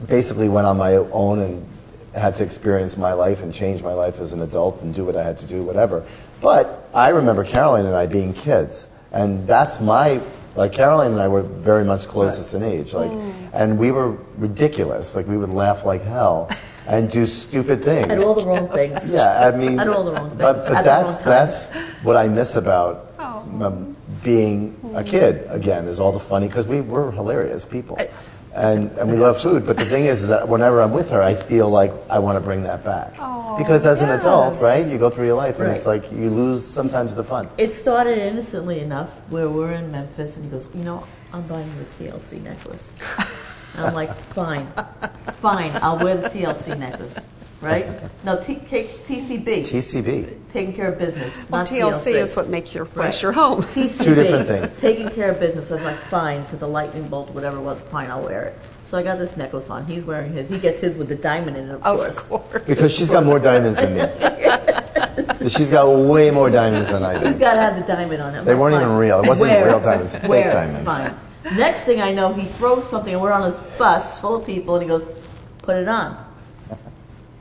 basically 0.09 0.49
went 0.49 0.67
on 0.67 0.79
my 0.79 0.95
own 0.95 1.41
and 1.41 1.67
had 2.15 2.35
to 2.37 2.45
experience 2.45 2.97
my 2.97 3.13
life 3.13 3.43
and 3.43 3.53
change 3.53 3.83
my 3.83 3.93
life 3.93 4.21
as 4.21 4.33
an 4.33 4.41
adult 4.41 4.81
and 4.81 4.95
do 4.95 5.05
what 5.05 5.17
I 5.17 5.23
had 5.23 5.37
to 5.39 5.47
do, 5.47 5.63
whatever. 5.65 6.03
But 6.41 6.89
I 6.95 7.11
remember 7.11 7.45
Caroline 7.45 7.85
and 7.85 7.95
I 7.95 8.07
being 8.07 8.33
kids, 8.33 8.89
and 9.13 9.47
that's 9.47 9.83
my 9.83 10.23
like 10.57 10.73
Caroline 10.73 11.13
and 11.13 11.21
I 11.21 11.29
were 11.29 11.43
very 11.43 11.85
much 11.85 12.09
closest 12.09 12.55
in 12.55 12.63
age, 12.63 12.93
like, 12.93 13.11
mm. 13.11 13.33
and 13.53 13.79
we 13.79 13.93
were 13.93 14.13
ridiculous. 14.37 15.15
Like 15.15 15.29
we 15.29 15.37
would 15.37 15.51
laugh 15.51 15.85
like 15.85 16.03
hell 16.03 16.51
and 16.91 17.11
do 17.11 17.25
stupid 17.25 17.85
things. 17.85 18.11
I 18.11 18.17
do 18.17 18.25
all 18.27 18.35
the 18.35 18.45
wrong 18.47 18.69
things. 18.69 19.11
Yeah, 19.17 19.47
I 19.49 19.57
mean, 19.57 19.79
I 19.79 19.85
do 19.85 19.95
all 19.95 20.05
the 20.05 20.13
wrong 20.13 20.29
things 20.31 20.41
but 20.43 20.57
at 20.59 20.67
the 20.67 20.83
that's 20.83 21.13
wrong 21.15 21.23
time. 21.23 21.25
that's 21.31 21.65
what 22.05 22.17
I 22.17 22.27
miss 22.29 22.57
about 22.57 23.15
um, 23.19 23.97
being 24.25 24.77
a 24.95 25.05
kid. 25.05 25.47
Again, 25.49 25.87
is 25.87 26.01
all 26.01 26.13
the 26.13 26.21
funny 26.21 26.49
because 26.49 26.67
we 26.67 26.81
were 26.81 27.13
hilarious 27.13 27.65
people, 27.65 27.97
and 28.55 28.91
and 28.99 29.09
we 29.11 29.17
love 29.17 29.41
food. 29.41 29.67
But 29.67 29.77
the 29.79 29.85
thing 29.85 30.05
is, 30.07 30.23
is 30.23 30.29
that 30.29 30.49
whenever 30.49 30.81
I'm 30.83 30.93
with 30.93 31.11
her, 31.11 31.23
I 31.23 31.35
feel 31.35 31.69
like 31.71 31.93
I 32.11 32.19
want 32.19 32.37
to 32.37 32.45
bring 32.45 32.65
that 32.65 32.85
back 32.85 33.15
Oh, 33.21 33.57
because 33.59 33.87
as 33.87 34.03
an 34.03 34.11
adult, 34.11 34.59
right, 34.61 34.85
you 34.87 34.99
go 34.99 35.11
through 35.11 35.27
your 35.27 35.37
life 35.37 35.59
and 35.61 35.69
Right. 35.69 35.77
it's 35.77 35.87
like 35.87 36.11
you 36.11 36.29
lose 36.31 36.67
sometimes 36.67 37.15
the 37.15 37.25
fun. 37.25 37.49
It 37.57 37.73
started 37.73 38.19
innocently 38.19 38.81
enough 38.81 39.11
where 39.31 39.49
we're 39.49 39.73
in 39.73 39.91
Memphis 39.93 40.37
and 40.37 40.45
he 40.45 40.51
goes, 40.51 40.67
you 40.75 40.83
know, 40.83 41.07
I'm 41.33 41.43
buying 41.47 41.71
you 41.77 42.09
a 42.09 42.11
TLC 42.13 42.43
necklace. 42.43 42.93
And 43.77 43.87
I'm 43.87 43.95
like, 43.95 44.15
fine, 44.35 44.67
fine, 45.41 45.73
I'll 45.83 45.99
wear 45.99 46.17
the 46.17 46.29
TLC 46.29 46.79
necklace, 46.79 47.17
right? 47.61 47.87
No, 48.25 48.41
T- 48.41 48.57
K- 48.57 48.85
TCB, 49.07 49.61
TCB, 49.61 50.37
taking 50.53 50.75
care 50.75 50.93
of 50.93 50.99
business, 50.99 51.49
Well, 51.49 51.61
not 51.61 51.69
TLC 51.69 52.15
is 52.15 52.35
what 52.37 52.49
makes 52.49 52.75
your 52.75 52.85
flesh 52.85 53.15
Right. 53.17 53.23
your 53.23 53.33
home. 53.33 53.63
TCB, 53.63 54.05
Two 54.05 54.15
different 54.15 54.49
things. 54.49 54.79
Taking 54.81 55.09
care 55.11 55.31
of 55.31 55.39
business. 55.41 55.71
I 55.71 55.75
was 55.77 55.85
like, 55.85 55.97
fine, 55.97 56.45
for 56.47 56.57
the 56.57 56.67
lightning 56.69 57.09
bolt, 57.09 57.31
whatever 57.31 57.59
it 57.59 57.63
was, 57.63 57.79
fine, 57.91 58.11
I'll 58.11 58.23
wear 58.23 58.43
it. 58.45 58.59
So 58.85 58.99
I 58.99 59.05
got 59.05 59.19
this 59.21 59.37
necklace 59.37 59.71
on. 59.71 59.87
He's 59.87 60.03
wearing 60.03 60.33
his. 60.33 60.49
He 60.49 60.59
gets 60.59 60.81
his 60.81 60.97
with 60.97 61.09
the 61.09 61.15
diamond 61.15 61.57
in 61.57 61.69
it, 61.69 61.75
of 61.75 61.83
course. 61.83 62.19
Of 62.29 62.29
course. 62.51 62.65
because 62.65 62.93
she's 62.93 63.09
got 63.09 63.25
more 63.25 63.39
diamonds 63.39 63.79
than 63.81 63.95
me. 63.95 65.49
she's 65.49 65.71
got 65.71 65.89
way 65.89 66.33
more 66.33 66.51
diamonds 66.51 66.91
than 66.91 67.05
I 67.05 67.15
He's 67.19 67.35
do. 67.35 67.39
got 67.39 67.55
to 67.55 67.61
have 67.61 67.77
the 67.77 67.87
diamond 67.87 68.21
on 68.21 68.35
it. 68.35 68.45
They 68.45 68.55
weren't 68.57 68.75
fine. 68.75 68.83
even 68.85 68.97
real. 68.97 69.21
It 69.23 69.29
wasn't 69.29 69.53
even 69.53 69.65
real 69.65 69.79
diamonds, 69.81 70.17
fake 70.17 70.29
Wear 70.29 70.49
it. 70.49 70.53
diamonds. 70.53 70.85
Fine. 70.85 71.15
Next 71.55 71.85
thing 71.85 72.01
I 72.01 72.13
know, 72.13 72.33
he 72.33 72.45
throws 72.47 72.89
something, 72.89 73.13
and 73.15 73.23
we're 73.23 73.33
on 73.33 73.51
this 73.51 73.59
bus 73.79 74.19
full 74.19 74.37
of 74.37 74.47
people, 74.47 74.75
and 74.75 74.83
he 74.83 74.89
goes, 74.89 75.05
"Put 75.63 75.77
it 75.77 75.89
on." 75.89 76.17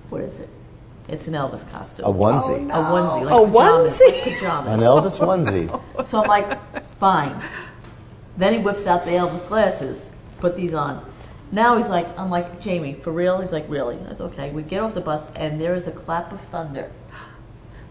What 0.09 0.21
is 0.21 0.39
it? 0.39 0.49
It's 1.07 1.27
an 1.27 1.33
Elvis 1.33 1.69
costume. 1.71 2.05
A 2.05 2.09
onesie, 2.13 2.69
oh, 2.71 2.81
A 2.81 2.85
onesie, 2.85 3.25
like 3.25 3.33
A 3.33 3.51
pajamas, 3.51 3.99
onesie? 3.99 4.11
like 4.13 4.23
pajamas. 4.23 4.73
an 4.73 4.79
Elvis 4.79 5.19
onesie. 5.19 6.07
So 6.07 6.21
I'm 6.21 6.27
like, 6.27 6.83
fine. 6.95 7.41
Then 8.37 8.53
he 8.53 8.59
whips 8.59 8.87
out 8.87 9.05
the 9.05 9.11
Elvis 9.11 9.45
glasses, 9.47 10.11
put 10.39 10.55
these 10.55 10.73
on. 10.73 11.03
Now 11.51 11.77
he's 11.77 11.89
like, 11.89 12.07
I'm 12.17 12.29
like, 12.29 12.63
Jaime, 12.63 12.93
for 12.93 13.11
real? 13.11 13.41
He's 13.41 13.51
like, 13.51 13.65
really? 13.67 13.97
That's 13.97 14.21
okay. 14.21 14.51
We 14.51 14.61
get 14.61 14.81
off 14.81 14.93
the 14.93 15.01
bus, 15.01 15.29
and 15.35 15.59
there 15.59 15.73
is 15.75 15.87
a 15.87 15.91
clap 15.91 16.31
of 16.31 16.41
thunder. 16.41 16.91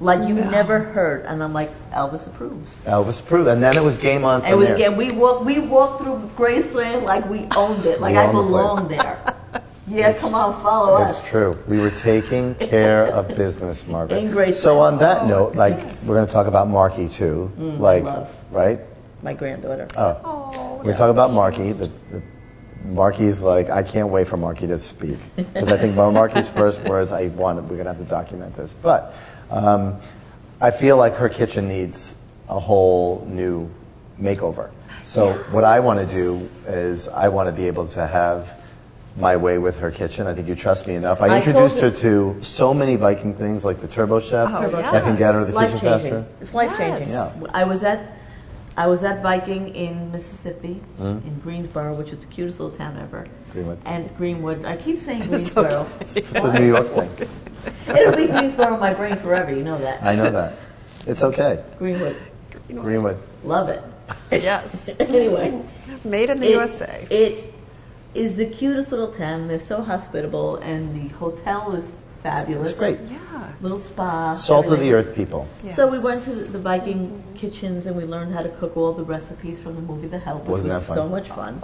Like 0.01 0.29
you 0.29 0.35
never 0.35 0.79
heard. 0.79 1.27
And 1.27 1.43
I'm 1.43 1.53
like, 1.53 1.71
Elvis 1.91 2.27
approves. 2.27 2.73
Elvis 2.85 3.21
approved, 3.21 3.49
and 3.49 3.61
then 3.63 3.77
it 3.77 3.83
was 3.83 3.99
game 3.99 4.25
on 4.25 4.43
from 4.43 4.53
It 4.53 4.57
was 4.57 4.69
there. 4.69 4.77
again. 4.77 4.97
We 4.97 5.11
walked. 5.11 5.45
We 5.45 5.59
walked 5.59 6.03
through 6.03 6.31
Graceland 6.37 7.05
like 7.05 7.29
we 7.29 7.47
owned 7.57 7.85
it. 7.85 8.01
Like 8.01 8.13
We 8.13 8.19
I 8.19 8.27
owned 8.27 8.39
the 8.39 8.43
belonged 8.43 8.91
there. 8.91 9.35
Yeah, 9.89 10.13
come 10.13 10.35
on, 10.35 10.61
follow 10.63 10.95
us. 10.97 11.19
It's 11.19 11.29
true. 11.29 11.57
We 11.67 11.79
were 11.81 11.91
taking 11.91 12.55
care 12.57 13.07
of 13.07 13.27
business, 13.37 13.87
Margaret. 13.87 14.19
In 14.23 14.31
Graceland. 14.31 14.55
So 14.55 14.79
on 14.81 14.99
that 14.99 15.23
oh, 15.23 15.29
note, 15.29 15.55
like 15.57 15.77
we're 16.05 16.15
going 16.15 16.27
to 16.27 16.33
talk 16.33 16.47
about 16.47 16.69
Marky 16.69 17.09
too, 17.09 17.51
mm, 17.59 17.79
like 17.81 18.05
love. 18.05 18.37
right? 18.51 18.81
My 19.23 19.33
granddaughter. 19.33 19.89
Oh, 19.97 20.77
We're 20.77 20.83
going 20.85 20.95
to 20.95 20.99
talk 20.99 21.11
about 21.11 21.33
Marky. 21.33 21.73
The, 21.73 21.87
the, 22.13 22.23
Marky's 22.85 23.43
like 23.43 23.71
I 23.71 23.83
can't 23.83 24.09
wait 24.09 24.29
for 24.29 24.37
Marky 24.37 24.67
to 24.67 24.79
speak 24.79 25.19
because 25.37 25.71
I 25.71 25.77
think 25.77 25.95
Marky's 25.97 26.49
first 26.49 26.81
words 26.83 27.13
I 27.13 27.29
want. 27.29 27.61
We're 27.63 27.69
going 27.77 27.85
to 27.85 27.93
have 27.93 27.99
to 27.99 28.05
document 28.05 28.55
this, 28.57 28.73
but 28.73 29.15
um, 29.51 30.01
I 30.61 30.71
feel 30.71 30.97
like 30.97 31.15
her 31.17 31.29
kitchen 31.29 31.69
needs 31.69 32.15
a 32.49 32.59
whole 32.59 33.25
new 33.29 33.71
makeover. 34.21 34.71
So 35.03 35.33
what 35.53 35.65
I 35.65 35.81
want 35.81 36.01
to 36.01 36.15
do 36.15 36.49
is 36.67 37.09
I 37.09 37.29
want 37.29 37.49
to 37.49 37.53
be 37.53 37.67
able 37.67 37.87
to 37.89 38.07
have 38.07 38.59
my 39.17 39.37
way 39.37 39.59
with 39.59 39.77
her 39.79 39.91
kitchen. 39.91 40.27
I 40.27 40.35
think 40.35 40.49
you 40.49 40.55
trust 40.55 40.87
me 40.87 40.95
enough. 40.95 41.21
I 41.21 41.29
I 41.29 41.37
introduced 41.39 41.79
her 41.79 41.91
to 41.91 42.37
so 42.43 42.73
many 42.73 42.97
Viking 42.97 43.35
things 43.35 43.65
like 43.65 43.81
the 43.81 43.89
Turbo 43.89 44.21
Chef. 44.21 44.49
Oh, 44.51 44.77
I 44.77 45.01
can 45.01 45.17
get 45.17 45.35
her 45.35 45.45
the 45.45 45.53
life 45.53 45.73
kitchen 45.73 45.89
changing. 45.89 46.11
faster. 46.11 46.27
It's 46.41 46.55
life 46.55 46.77
changing. 46.77 47.09
Yes. 47.09 47.39
Yeah. 47.41 47.49
I 47.53 47.65
was 47.65 47.83
at 47.83 48.18
I 48.79 48.87
was 48.87 49.03
at 49.03 49.23
Viking 49.25 49.75
in 49.75 50.13
Mississippi, 50.13 50.81
in 51.01 51.41
Greensboro, 51.43 51.95
which 51.95 52.11
is 52.11 52.21
the 52.21 52.27
cutest 52.27 52.61
little 52.61 52.77
town 52.77 52.97
ever. 52.97 53.27
Greenwood. 53.53 53.81
And 53.85 54.17
Greenwood. 54.17 54.65
I 54.65 54.77
keep 54.77 54.99
saying 54.99 55.27
Greensboro. 55.27 55.89
It's 56.01 56.15
a 56.15 56.61
New 56.61 56.69
York 56.69 56.87
thing. 56.87 57.29
It'll 57.89 58.15
be 58.15 58.29
Greensboro 58.29 58.75
in 58.75 58.81
my 58.81 58.95
brain 58.95 59.17
forever. 59.17 59.53
You 59.53 59.65
know 59.65 59.79
that. 59.79 60.01
I 60.05 60.15
know 60.15 60.31
that. 60.31 60.55
It's 61.09 61.25
okay. 61.25 61.65
Greenwood. 61.77 62.17
Greenwood. 62.69 63.21
Love 63.43 63.69
it. 63.69 63.83
yes. 64.31 64.89
anyway. 65.01 65.61
Made 66.05 66.31
in 66.31 66.39
the 66.39 66.47
it- 66.47 66.53
USA. 66.53 67.05
It 67.11 67.53
is 68.15 68.37
the 68.37 68.47
cutest 68.47 68.93
little 68.93 69.13
town. 69.13 69.49
They're 69.49 69.59
so 69.59 69.83
hospitable, 69.83 70.55
and 70.59 70.95
the 70.95 71.13
hotel 71.17 71.75
is 71.75 71.91
fabulous. 72.23 72.71
It's 72.71 72.79
great. 72.79 73.01
yeah. 73.11 73.53
Little 73.61 73.81
spa. 73.81 74.35
Salt 74.35 74.67
of 74.67 74.81
the 74.81 74.93
earth 74.93 75.15
people. 75.15 75.49
So 75.71 75.89
we 75.89 75.99
went 75.99 76.25
to 76.25 76.35
the 76.35 76.59
Viking 76.59 77.23
kitchens 77.35 77.87
and 77.87 77.97
we 77.97 78.05
learned 78.05 78.35
how 78.35 78.43
to 78.43 78.49
cook 78.49 78.77
all 78.77 78.93
the 78.93 79.03
recipes 79.03 79.59
from 79.59 79.75
the 79.75 79.81
movie 79.83 80.07
The 80.09 80.19
Help, 80.19 80.43
which 80.43 80.51
Wasn't 80.51 80.73
was 80.73 80.87
that 80.87 80.95
so 80.95 81.09
much 81.09 81.29
fun. 81.29 81.63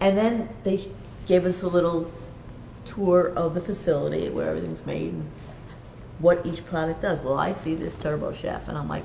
And 0.00 0.16
then 0.16 0.48
they 0.64 0.88
gave 1.26 1.46
us 1.46 1.62
a 1.62 1.68
little 1.68 2.12
tour 2.84 3.32
of 3.36 3.54
the 3.54 3.60
facility 3.60 4.28
where 4.28 4.48
everything's 4.48 4.84
made 4.86 5.12
and 5.12 5.30
what 6.18 6.44
each 6.44 6.64
product 6.66 7.02
does. 7.02 7.20
Well, 7.20 7.38
I 7.38 7.52
see 7.54 7.74
this 7.74 7.96
Turbo 7.96 8.32
Chef, 8.32 8.68
and 8.68 8.76
I'm 8.76 8.88
like, 8.88 9.04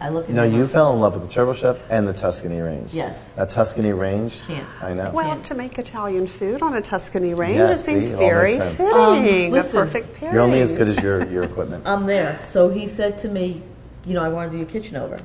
I 0.00 0.10
look 0.10 0.28
at 0.28 0.34
No, 0.34 0.44
you 0.44 0.66
fell 0.66 0.92
in 0.92 1.00
love 1.00 1.14
with 1.14 1.26
the 1.26 1.28
Turbo 1.32 1.52
Chef 1.54 1.78
and 1.90 2.06
the 2.06 2.12
Tuscany 2.12 2.60
Range. 2.60 2.92
Yes. 2.94 3.28
That 3.36 3.50
Tuscany 3.50 3.92
Range. 3.92 4.40
Can't. 4.46 4.66
I 4.80 4.94
know. 4.94 5.10
Well, 5.10 5.28
can't. 5.28 5.44
to 5.46 5.54
make 5.54 5.78
Italian 5.78 6.26
food 6.28 6.62
on 6.62 6.74
a 6.74 6.80
Tuscany 6.80 7.34
range, 7.34 7.58
Yeah, 7.58 7.72
it 7.72 7.78
seems 7.80 8.06
see, 8.06 8.14
all 8.14 8.20
very 8.20 8.52
makes 8.52 8.64
sense. 8.64 8.76
fitting. 8.76 8.96
Um, 8.96 9.24
a 9.24 9.50
listen, 9.50 9.80
perfect 9.80 10.14
pairing. 10.16 10.34
You're 10.34 10.42
only 10.42 10.60
as 10.60 10.72
good 10.72 10.88
as 10.88 11.02
your, 11.02 11.26
your 11.28 11.42
equipment. 11.42 11.84
I'm 11.86 12.06
there. 12.06 12.40
So 12.44 12.68
he 12.68 12.86
said 12.86 13.18
to 13.18 13.28
me, 13.28 13.60
you 14.06 14.14
know, 14.14 14.22
I 14.22 14.28
want 14.28 14.50
to 14.50 14.56
do 14.56 14.58
your 14.58 14.70
kitchen 14.70 14.96
over. 14.96 15.18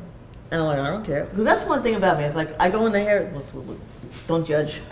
And 0.52 0.62
I'm 0.62 0.68
like, 0.68 0.80
I 0.80 0.88
don't 0.90 1.06
care. 1.06 1.26
Because 1.26 1.46
that's 1.46 1.64
one 1.66 1.82
thing 1.84 1.96
about 1.96 2.18
me. 2.18 2.26
It's 2.26 2.36
like, 2.36 2.56
I 2.60 2.70
go 2.70 2.86
in 2.86 2.92
the 2.94 3.00
hair, 3.00 3.30
what's, 3.34 3.54
what, 3.54 3.78
Don't 4.28 4.46
judge. 4.46 4.82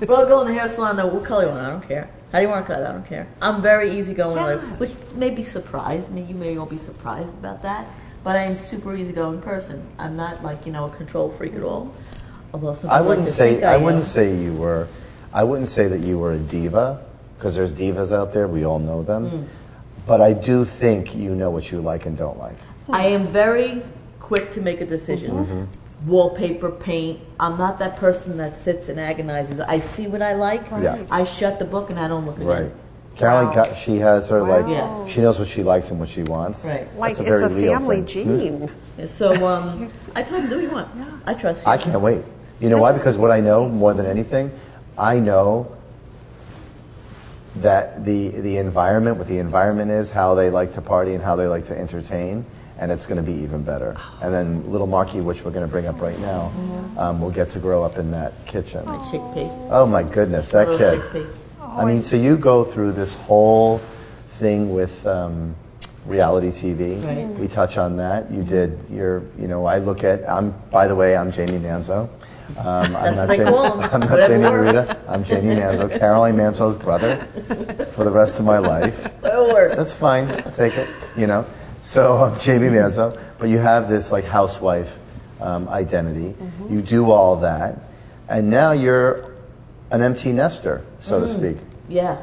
but 0.00 0.10
I'll 0.10 0.26
go 0.26 0.40
in 0.42 0.48
the 0.48 0.54
hair 0.54 0.68
salon. 0.68 0.96
Though, 0.96 1.06
what 1.06 1.24
color 1.24 1.44
you 1.44 1.48
want? 1.50 1.66
I 1.66 1.70
don't 1.70 1.86
care. 1.86 2.10
How 2.32 2.38
do 2.38 2.44
you 2.44 2.48
want 2.48 2.66
to 2.66 2.72
cut? 2.72 2.82
It? 2.82 2.86
I 2.86 2.92
don't 2.92 3.06
care. 3.06 3.28
I'm 3.40 3.60
very 3.60 3.98
easygoing, 3.98 4.36
like, 4.36 4.60
which 4.78 4.92
may 5.14 5.30
be 5.30 5.42
surprised. 5.42 6.10
Me, 6.10 6.22
you 6.22 6.34
may 6.34 6.56
all 6.56 6.66
be 6.66 6.78
surprised 6.78 7.28
about 7.28 7.62
that. 7.62 7.86
But 8.24 8.36
I 8.36 8.44
am 8.44 8.56
super 8.56 8.94
easygoing 8.94 9.40
person. 9.42 9.84
I'm 9.98 10.16
not 10.16 10.42
like 10.42 10.66
you 10.66 10.72
know 10.72 10.84
a 10.84 10.90
control 10.90 11.30
freak 11.30 11.54
at 11.54 11.62
all. 11.62 11.92
Although 12.54 12.74
some 12.74 12.90
I 12.90 13.00
wouldn't 13.00 13.26
like 13.26 13.34
say 13.34 13.52
think 13.54 13.64
I 13.64 13.76
wouldn't 13.76 14.04
say 14.04 14.36
you 14.36 14.54
were. 14.54 14.88
I 15.32 15.44
wouldn't 15.44 15.68
say 15.68 15.88
that 15.88 16.00
you 16.00 16.18
were 16.18 16.32
a 16.32 16.38
diva 16.38 17.04
because 17.36 17.54
there's 17.54 17.74
divas 17.74 18.12
out 18.12 18.32
there. 18.32 18.46
We 18.46 18.64
all 18.64 18.78
know 18.78 19.02
them. 19.02 19.30
Mm. 19.30 19.46
But 20.06 20.20
I 20.20 20.32
do 20.32 20.64
think 20.64 21.14
you 21.14 21.34
know 21.34 21.50
what 21.50 21.70
you 21.70 21.80
like 21.80 22.06
and 22.06 22.16
don't 22.16 22.38
like. 22.38 22.56
I 22.90 23.06
am 23.06 23.24
very 23.24 23.82
quick 24.20 24.52
to 24.52 24.60
make 24.60 24.80
a 24.80 24.86
decision. 24.86 25.30
Mm-hmm. 25.30 26.08
Wallpaper, 26.10 26.70
paint. 26.70 27.20
I'm 27.38 27.56
not 27.56 27.78
that 27.78 27.96
person 27.96 28.36
that 28.38 28.56
sits 28.56 28.88
and 28.88 28.98
agonizes. 28.98 29.60
I 29.60 29.78
see 29.78 30.08
what 30.08 30.20
I 30.20 30.34
like. 30.34 30.68
Yeah. 30.70 31.04
I 31.10 31.22
shut 31.24 31.60
the 31.60 31.64
book 31.64 31.90
and 31.90 31.98
I 31.98 32.08
don't 32.08 32.26
look 32.26 32.40
at 32.40 32.46
Right. 32.46 32.62
it. 32.64 32.74
Caroline, 33.16 33.48
Wow. 33.48 33.54
got, 33.54 33.76
she 33.76 33.96
has 33.98 34.28
her 34.30 34.40
like 34.42 34.66
Wow. 34.66 35.06
she 35.06 35.20
knows 35.20 35.38
what 35.38 35.48
she 35.48 35.62
likes 35.62 35.90
and 35.90 36.00
what 36.00 36.08
she 36.08 36.22
wants. 36.22 36.64
Right. 36.64 36.88
Like 36.96 37.16
That's 37.16 37.28
it's 37.28 37.40
a 37.46 37.48
Leo 37.48 37.72
family 37.74 38.02
thing. 38.02 38.26
Hmm? 38.26 38.66
gene. 38.98 39.06
So 39.06 39.46
um, 39.46 39.90
I 40.14 40.22
told 40.22 40.42
him, 40.44 40.48
do 40.50 40.56
what 40.56 40.62
you 40.64 40.70
want. 40.70 40.88
I 41.26 41.34
trust 41.34 41.64
you. 41.64 41.70
I 41.70 41.76
can't 41.76 42.00
wait. 42.00 42.22
You 42.60 42.68
know 42.70 42.78
why? 42.78 42.92
This 42.92 43.00
is 43.00 43.04
Because 43.04 43.18
what 43.18 43.30
I 43.30 43.40
know 43.40 43.68
more 43.68 43.92
than 43.94 44.06
anything, 44.06 44.50
I 44.96 45.18
know 45.18 45.76
that 47.56 48.04
the 48.04 48.28
the 48.30 48.56
environment, 48.56 49.18
what 49.18 49.28
the 49.28 49.38
environment 49.38 49.90
is, 49.90 50.10
how 50.10 50.34
they 50.34 50.48
like 50.50 50.72
to 50.72 50.80
party 50.82 51.12
and 51.14 51.22
how 51.22 51.36
they 51.36 51.46
like 51.46 51.66
to 51.66 51.78
entertain, 51.78 52.46
and 52.78 52.90
it's 52.90 53.04
going 53.04 53.22
to 53.22 53.30
be 53.30 53.38
even 53.42 53.62
better. 53.62 53.94
And 54.22 54.32
then 54.32 54.70
little 54.70 54.86
Marky, 54.86 55.20
which 55.20 55.44
we're 55.44 55.50
going 55.50 55.66
to 55.66 55.70
bring 55.70 55.86
up 55.86 56.00
right 56.00 56.18
now, 56.20 56.50
um, 56.96 57.20
will 57.20 57.30
get 57.30 57.50
to 57.50 57.58
grow 57.58 57.84
up 57.84 57.98
in 57.98 58.10
that 58.12 58.32
kitchen. 58.46 58.84
My 58.86 58.96
Chickpea. 59.10 59.68
Oh 59.70 59.86
my 59.86 60.02
goodness, 60.02 60.50
that 60.50 60.66
kid. 60.78 61.00
chickpea. 61.00 61.36
I 61.76 61.84
mean, 61.84 62.02
so 62.02 62.16
you 62.16 62.36
go 62.36 62.64
through 62.64 62.92
this 62.92 63.14
whole 63.14 63.78
thing 64.32 64.74
with 64.74 65.06
um, 65.06 65.56
reality 66.06 66.48
TV. 66.48 67.02
Right. 67.02 67.26
We 67.38 67.48
touch 67.48 67.78
on 67.78 67.96
that. 67.96 68.30
You 68.30 68.42
did 68.42 68.78
your, 68.90 69.22
you 69.38 69.48
know, 69.48 69.64
I 69.66 69.78
look 69.78 70.04
at. 70.04 70.28
I'm, 70.28 70.52
by 70.70 70.86
the 70.86 70.94
way, 70.94 71.16
I'm 71.16 71.32
Jaime 71.32 71.58
Manzo. 71.58 72.08
Um, 72.58 72.94
I'm 72.96 73.16
not 73.16 73.28
Jaime. 73.28 73.44
I'm 73.46 74.00
not 74.00 74.10
Whatever 74.10 74.64
Jaime 74.64 74.72
works. 74.72 74.94
I'm 75.08 75.24
Jaime 75.24 75.56
Manzo, 75.56 75.98
Caroline 75.98 76.36
Manzo's 76.36 76.74
brother, 76.74 77.16
for 77.94 78.04
the 78.04 78.10
rest 78.10 78.38
of 78.38 78.44
my 78.44 78.58
life. 78.58 79.20
That'll 79.22 79.48
work. 79.48 79.74
That's 79.74 79.92
fine. 79.92 80.28
I'll 80.28 80.52
take 80.52 80.76
it. 80.76 80.88
You 81.16 81.26
know. 81.26 81.46
So 81.80 82.18
I'm 82.18 82.38
Jaime 82.38 82.68
Manzo, 82.68 83.18
but 83.38 83.48
you 83.48 83.58
have 83.58 83.88
this 83.88 84.12
like 84.12 84.24
housewife 84.24 84.98
um, 85.40 85.68
identity. 85.68 86.34
Mm-hmm. 86.34 86.74
You 86.74 86.82
do 86.82 87.10
all 87.10 87.36
that, 87.36 87.78
and 88.28 88.50
now 88.50 88.72
you're 88.72 89.31
an 89.92 90.02
empty 90.02 90.32
nester, 90.32 90.82
so 91.00 91.20
Mm. 91.20 91.22
to 91.22 91.28
speak. 91.28 91.56
Yeah, 91.88 92.16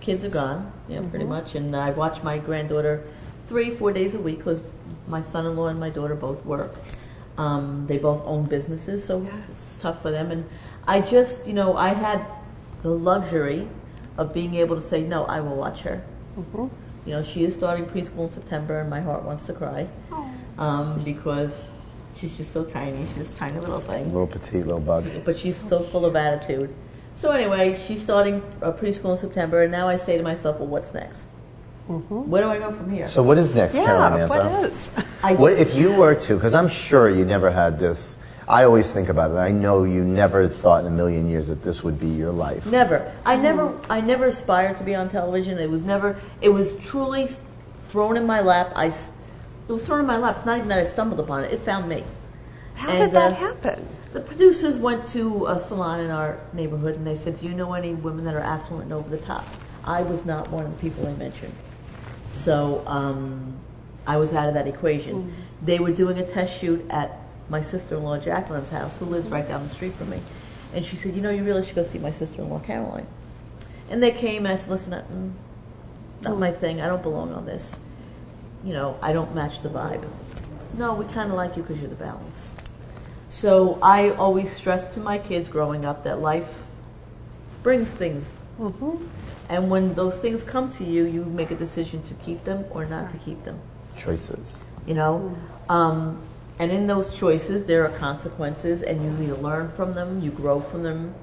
kids 0.00 0.24
are 0.24 0.28
gone, 0.28 0.70
yeah, 0.88 1.00
pretty 1.10 1.24
much. 1.24 1.54
And 1.54 1.74
I 1.74 1.90
watch 1.90 2.22
my 2.22 2.38
granddaughter 2.38 3.02
three, 3.48 3.70
four 3.70 3.90
days 3.92 4.14
a 4.14 4.18
week 4.18 4.38
because 4.38 4.60
my 5.08 5.20
son-in-law 5.22 5.68
and 5.68 5.80
my 5.80 5.90
daughter 5.90 6.14
both 6.14 6.44
work. 6.44 6.74
Um, 7.38 7.84
they 7.88 7.98
both 7.98 8.22
own 8.24 8.44
businesses, 8.44 9.04
so 9.04 9.26
it's 9.48 9.76
tough 9.80 10.02
for 10.02 10.10
them. 10.10 10.30
And 10.30 10.44
I 10.86 11.00
just, 11.00 11.46
you 11.46 11.52
know, 11.54 11.76
I 11.76 11.88
had 11.94 12.24
the 12.82 12.90
luxury 12.90 13.66
of 14.18 14.32
being 14.32 14.54
able 14.54 14.76
to 14.76 14.80
say, 14.82 15.02
no, 15.02 15.24
I 15.24 15.40
will 15.40 15.56
watch 15.56 15.80
her. 15.82 16.02
You 16.54 16.70
know, 17.12 17.22
she 17.22 17.44
is 17.44 17.54
starting 17.54 17.86
preschool 17.86 18.26
in 18.26 18.30
September, 18.30 18.80
and 18.80 18.90
my 18.90 19.00
heart 19.00 19.22
wants 19.24 19.46
to 19.46 19.52
cry 19.54 19.86
um, 20.58 21.00
because 21.04 21.66
she's 22.14 22.36
just 22.36 22.52
so 22.52 22.64
tiny. 22.64 23.06
She's 23.14 23.30
a 23.30 23.32
tiny 23.34 23.58
little 23.60 23.80
thing 23.80 24.04
Little 24.12 24.26
petite, 24.26 24.66
little 24.66 24.80
bug. 24.80 25.04
but 25.24 25.38
she's 25.38 25.56
so 25.56 25.80
full 25.80 26.04
of 26.04 26.16
attitude. 26.16 26.74
So 27.16 27.30
anyway, 27.30 27.74
she's 27.76 28.02
starting 28.02 28.42
uh, 28.62 28.72
preschool 28.72 29.10
in 29.12 29.16
September, 29.16 29.62
and 29.62 29.72
now 29.72 29.88
I 29.88 29.96
say 29.96 30.16
to 30.16 30.22
myself, 30.22 30.58
well, 30.58 30.68
what's 30.68 30.92
next? 30.94 31.24
Where 31.86 32.42
do 32.42 32.48
I 32.48 32.58
go 32.58 32.72
from 32.72 32.90
here? 32.90 33.06
So 33.08 33.22
what 33.22 33.38
is 33.38 33.54
next, 33.54 33.76
Caroline 33.76 34.18
Yeah, 34.18 34.28
Manzo? 34.28 34.50
what 34.60 34.70
is? 34.70 34.90
I, 35.22 35.34
What 35.34 35.52
if 35.54 35.74
you 35.76 35.92
were 35.94 36.14
to? 36.16 36.34
Because 36.34 36.52
I'm 36.52 36.68
sure 36.68 37.08
you 37.08 37.24
never 37.24 37.50
had 37.50 37.78
this. 37.78 38.16
I 38.48 38.64
always 38.64 38.90
think 38.92 39.08
about 39.08 39.30
it. 39.30 39.36
I 39.36 39.50
know 39.50 39.84
you 39.84 40.04
never 40.04 40.48
thought 40.48 40.80
in 40.84 40.86
a 40.92 40.94
million 40.94 41.28
years 41.30 41.46
that 41.48 41.62
this 41.62 41.82
would 41.84 41.98
be 42.00 42.08
your 42.08 42.32
life. 42.32 42.66
never. 42.66 43.12
I 43.24 43.36
never. 43.36 43.76
I 43.88 44.00
never 44.00 44.26
aspired 44.26 44.76
to 44.78 44.84
be 44.84 44.94
on 44.94 45.08
television. 45.08 45.58
It 45.58 45.70
was 45.70 45.82
never. 45.82 46.20
It 46.40 46.50
was 46.50 46.76
truly 46.78 47.28
thrown 47.88 48.16
in 48.16 48.26
my 48.26 48.40
lap. 48.40 48.72
I. 48.76 48.88
s- 48.88 49.08
It 49.68 49.72
was 49.72 49.86
thrown 49.86 50.00
in 50.00 50.06
my 50.06 50.16
lap. 50.16 50.36
It's 50.36 50.46
not 50.46 50.58
even 50.58 50.68
that 50.68 50.78
I 50.80 50.84
stumbled 50.84 51.18
upon 51.20 51.44
it. 51.44 51.52
It 51.52 51.60
found 51.60 51.88
me. 51.88 52.04
How 52.74 52.90
And, 52.90 52.98
did 53.10 53.12
that 53.12 53.32
uh, 53.32 53.34
happen? 53.36 53.88
The 54.12 54.20
producers 54.20 54.76
went 54.76 55.06
to 55.08 55.46
a 55.46 55.58
salon 55.58 56.00
in 56.00 56.10
our 56.10 56.40
neighborhood 56.52 56.96
and 56.96 57.06
they 57.06 57.14
said, 57.14 57.40
Do 57.40 57.46
you 57.46 57.54
know 57.54 57.74
any 57.74 57.94
women 57.94 58.24
that 58.24 58.34
are 58.34 58.40
affluent 58.40 58.84
and 58.84 58.92
over 58.92 59.08
the 59.08 59.22
top? 59.22 59.46
I 59.84 60.02
was 60.02 60.24
not 60.24 60.50
one 60.50 60.64
of 60.64 60.76
the 60.76 60.80
people 60.80 61.04
they 61.04 61.14
mentioned. 61.14 61.52
So 62.30 62.82
um, 62.86 63.56
I 64.06 64.16
was 64.16 64.32
out 64.32 64.48
of 64.48 64.54
that 64.54 64.66
equation. 64.66 65.32
They 65.62 65.78
were 65.78 65.92
doing 65.92 66.18
a 66.18 66.26
test 66.26 66.58
shoot 66.58 66.84
at 66.90 67.18
my 67.48 67.60
sister 67.60 67.96
in 67.96 68.02
law 68.02 68.18
Jacqueline's 68.18 68.70
house, 68.70 68.96
who 68.96 69.04
lives 69.04 69.28
right 69.28 69.46
down 69.46 69.62
the 69.62 69.68
street 69.68 69.94
from 69.94 70.10
me. 70.10 70.20
And 70.74 70.84
she 70.84 70.96
said, 70.96 71.14
You 71.14 71.22
know, 71.22 71.30
you 71.30 71.44
really 71.44 71.64
should 71.64 71.76
go 71.76 71.82
see 71.82 71.98
my 71.98 72.10
sister 72.10 72.42
in 72.42 72.50
law 72.50 72.58
Caroline. 72.58 73.06
And 73.88 74.02
they 74.02 74.10
came 74.10 74.46
and 74.46 74.52
I 74.52 74.56
said, 74.56 74.70
Listen, 74.70 74.92
uh, 74.94 75.04
mm, 75.10 75.32
not 76.22 76.38
my 76.38 76.50
thing. 76.50 76.80
I 76.80 76.86
don't 76.86 77.02
belong 77.02 77.32
on 77.32 77.46
this. 77.46 77.76
You 78.64 78.72
know, 78.72 78.98
I 79.00 79.12
don't 79.12 79.34
match 79.34 79.62
the 79.62 79.68
vibe. 79.68 80.08
No, 80.76 80.94
we 80.94 81.04
kind 81.06 81.30
of 81.30 81.36
like 81.36 81.56
you 81.56 81.62
because 81.62 81.78
you're 81.78 81.88
the 81.88 81.94
balance. 81.94 82.52
So 83.28 83.78
I 83.82 84.10
always 84.10 84.54
stress 84.54 84.86
to 84.94 85.00
my 85.00 85.18
kids 85.18 85.48
growing 85.48 85.84
up 85.84 86.04
that 86.04 86.20
life 86.20 86.58
brings 87.62 87.92
things. 87.92 88.42
Mm-hmm. 88.58 89.04
And 89.48 89.70
when 89.70 89.94
those 89.94 90.20
things 90.20 90.42
come 90.42 90.70
to 90.72 90.84
you, 90.84 91.04
you 91.04 91.24
make 91.24 91.50
a 91.50 91.54
decision 91.54 92.02
to 92.04 92.14
keep 92.14 92.44
them 92.44 92.64
or 92.70 92.84
not 92.84 93.10
to 93.10 93.16
keep 93.18 93.44
them. 93.44 93.58
Choices. 93.96 94.64
You 94.86 94.94
know? 94.94 95.36
Mm. 95.68 95.70
Um, 95.70 96.22
and 96.58 96.72
in 96.72 96.86
those 96.86 97.14
choices, 97.14 97.66
there 97.66 97.84
are 97.84 97.98
consequences, 97.98 98.82
and 98.82 99.04
you 99.04 99.26
either 99.26 99.40
learn 99.40 99.70
from 99.70 99.94
them, 99.94 100.22
you 100.22 100.30
grow 100.30 100.60
from 100.60 100.82
them, 100.82 101.14